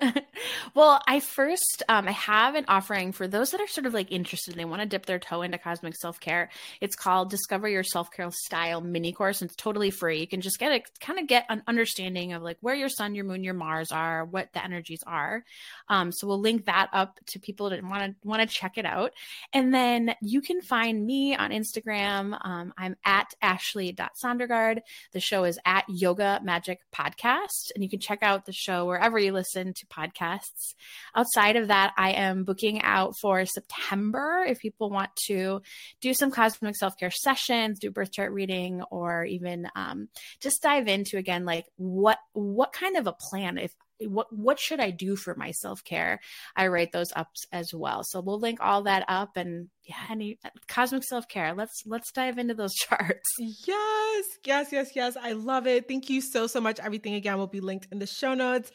well, 0.74 1.00
I 1.06 1.20
first 1.20 1.82
um, 1.88 2.08
I 2.08 2.12
have 2.12 2.54
an 2.54 2.64
offering 2.68 3.12
for 3.12 3.26
those 3.26 3.50
that 3.50 3.60
are 3.60 3.66
sort 3.66 3.86
of 3.86 3.94
like 3.94 4.12
interested. 4.12 4.52
and 4.52 4.60
They 4.60 4.64
want 4.64 4.82
to 4.82 4.86
dip 4.86 5.06
their 5.06 5.18
toe 5.18 5.42
into 5.42 5.58
cosmic 5.58 5.96
self 5.96 6.20
care. 6.20 6.50
It's 6.80 6.96
called 6.96 7.30
Discover 7.30 7.68
Your 7.68 7.84
Self 7.84 8.10
Care 8.10 8.30
Style 8.30 8.80
Mini 8.80 9.12
Course. 9.12 9.40
And 9.40 9.48
it's 9.48 9.56
totally 9.56 9.90
free. 9.90 10.20
You 10.20 10.26
can 10.26 10.40
just 10.40 10.58
get 10.58 10.72
a 10.72 10.82
kind 11.00 11.18
of 11.18 11.26
get 11.26 11.46
an 11.48 11.62
understanding 11.66 12.32
of 12.32 12.42
like 12.42 12.58
where 12.60 12.74
your 12.74 12.88
sun, 12.88 13.14
your 13.14 13.24
moon, 13.24 13.44
your 13.44 13.54
Mars 13.54 13.92
are 13.92 14.24
what 14.24 14.52
the 14.52 14.64
energies 14.64 15.02
are. 15.06 15.44
Um, 15.88 16.12
so 16.12 16.26
we'll 16.26 16.40
link 16.40 16.66
that 16.66 16.88
up 16.92 17.18
to 17.26 17.38
people 17.38 17.70
that 17.70 17.82
want 17.82 18.02
to 18.02 18.28
want 18.28 18.42
to 18.42 18.46
check 18.46 18.78
it 18.78 18.86
out. 18.86 19.12
And 19.52 19.72
then 19.72 20.14
you 20.20 20.40
can 20.40 20.60
find 20.60 21.04
me 21.04 21.34
on 21.34 21.50
Instagram. 21.50 22.38
Um, 22.44 22.72
I'm 22.76 22.96
at 23.04 23.34
ashley.sondergaard. 23.42 24.80
The 25.12 25.20
show 25.20 25.44
is 25.44 25.58
at 25.64 25.84
Yoga 25.88 26.40
Magic 26.42 26.80
Podcast. 26.92 27.70
And 27.74 27.82
you 27.82 27.90
can 27.90 28.00
check 28.00 28.20
out 28.22 28.46
the 28.46 28.52
show 28.52 28.86
wherever 28.86 29.18
you 29.18 29.32
listen 29.32 29.74
to 29.74 29.86
podcasts. 29.86 30.74
Outside 31.14 31.56
of 31.56 31.68
that, 31.68 31.92
I 31.96 32.12
am 32.12 32.44
booking 32.44 32.82
out 32.82 33.14
for 33.20 33.44
September 33.46 34.44
if 34.46 34.58
people 34.58 34.90
want 34.90 35.10
to 35.26 35.60
do 36.00 36.14
some 36.14 36.30
cosmic 36.30 36.76
self 36.76 36.96
care 36.98 37.10
sessions, 37.10 37.78
do 37.78 37.90
birth 37.90 38.12
chart 38.12 38.32
reading, 38.32 38.82
or 38.90 39.24
even 39.24 39.68
um, 39.76 40.08
just 40.40 40.62
dive 40.62 40.88
into 40.88 41.18
again 41.18 41.44
like 41.44 41.66
what 41.76 42.18
what 42.32 42.72
kind 42.72 42.96
of 42.96 43.06
a 43.06 43.12
plan 43.12 43.58
if 43.58 43.74
what 44.00 44.32
what 44.32 44.58
should 44.58 44.80
I 44.80 44.90
do 44.90 45.16
for 45.16 45.34
my 45.34 45.50
self 45.50 45.84
care? 45.84 46.20
I 46.56 46.66
write 46.68 46.92
those 46.92 47.12
up 47.14 47.28
as 47.52 47.72
well. 47.72 48.02
So 48.04 48.20
we'll 48.20 48.38
link 48.40 48.58
all 48.60 48.82
that 48.82 49.04
up 49.08 49.36
and 49.36 49.68
yeah, 49.84 49.96
any 50.10 50.38
uh, 50.44 50.50
cosmic 50.68 51.04
self 51.04 51.28
care. 51.28 51.54
Let's 51.54 51.82
let's 51.86 52.12
dive 52.12 52.38
into 52.38 52.54
those 52.54 52.74
charts. 52.74 53.28
Yes, 53.38 54.24
yes, 54.44 54.72
yes, 54.72 54.90
yes. 54.94 55.16
I 55.20 55.32
love 55.32 55.66
it. 55.66 55.88
Thank 55.88 56.10
you 56.10 56.20
so 56.20 56.46
so 56.46 56.60
much. 56.60 56.80
Everything 56.80 57.14
again 57.14 57.38
will 57.38 57.46
be 57.46 57.60
linked 57.60 57.88
in 57.92 57.98
the 57.98 58.06
show 58.06 58.34
notes. 58.34 58.70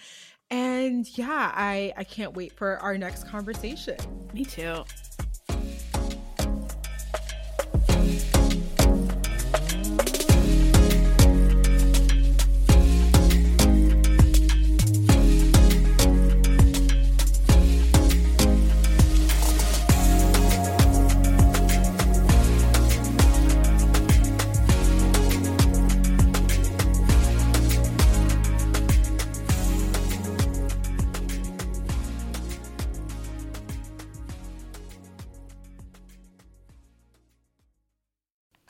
And 0.49 1.05
yeah, 1.15 1.51
I 1.53 1.93
I 1.97 2.03
can't 2.03 2.34
wait 2.36 2.53
for 2.57 2.78
our 2.78 2.97
next 2.97 3.28
conversation. 3.28 3.97
Me 4.34 4.45
too. 4.45 4.84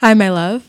Hi, 0.02 0.14
my 0.14 0.30
love. 0.30 0.69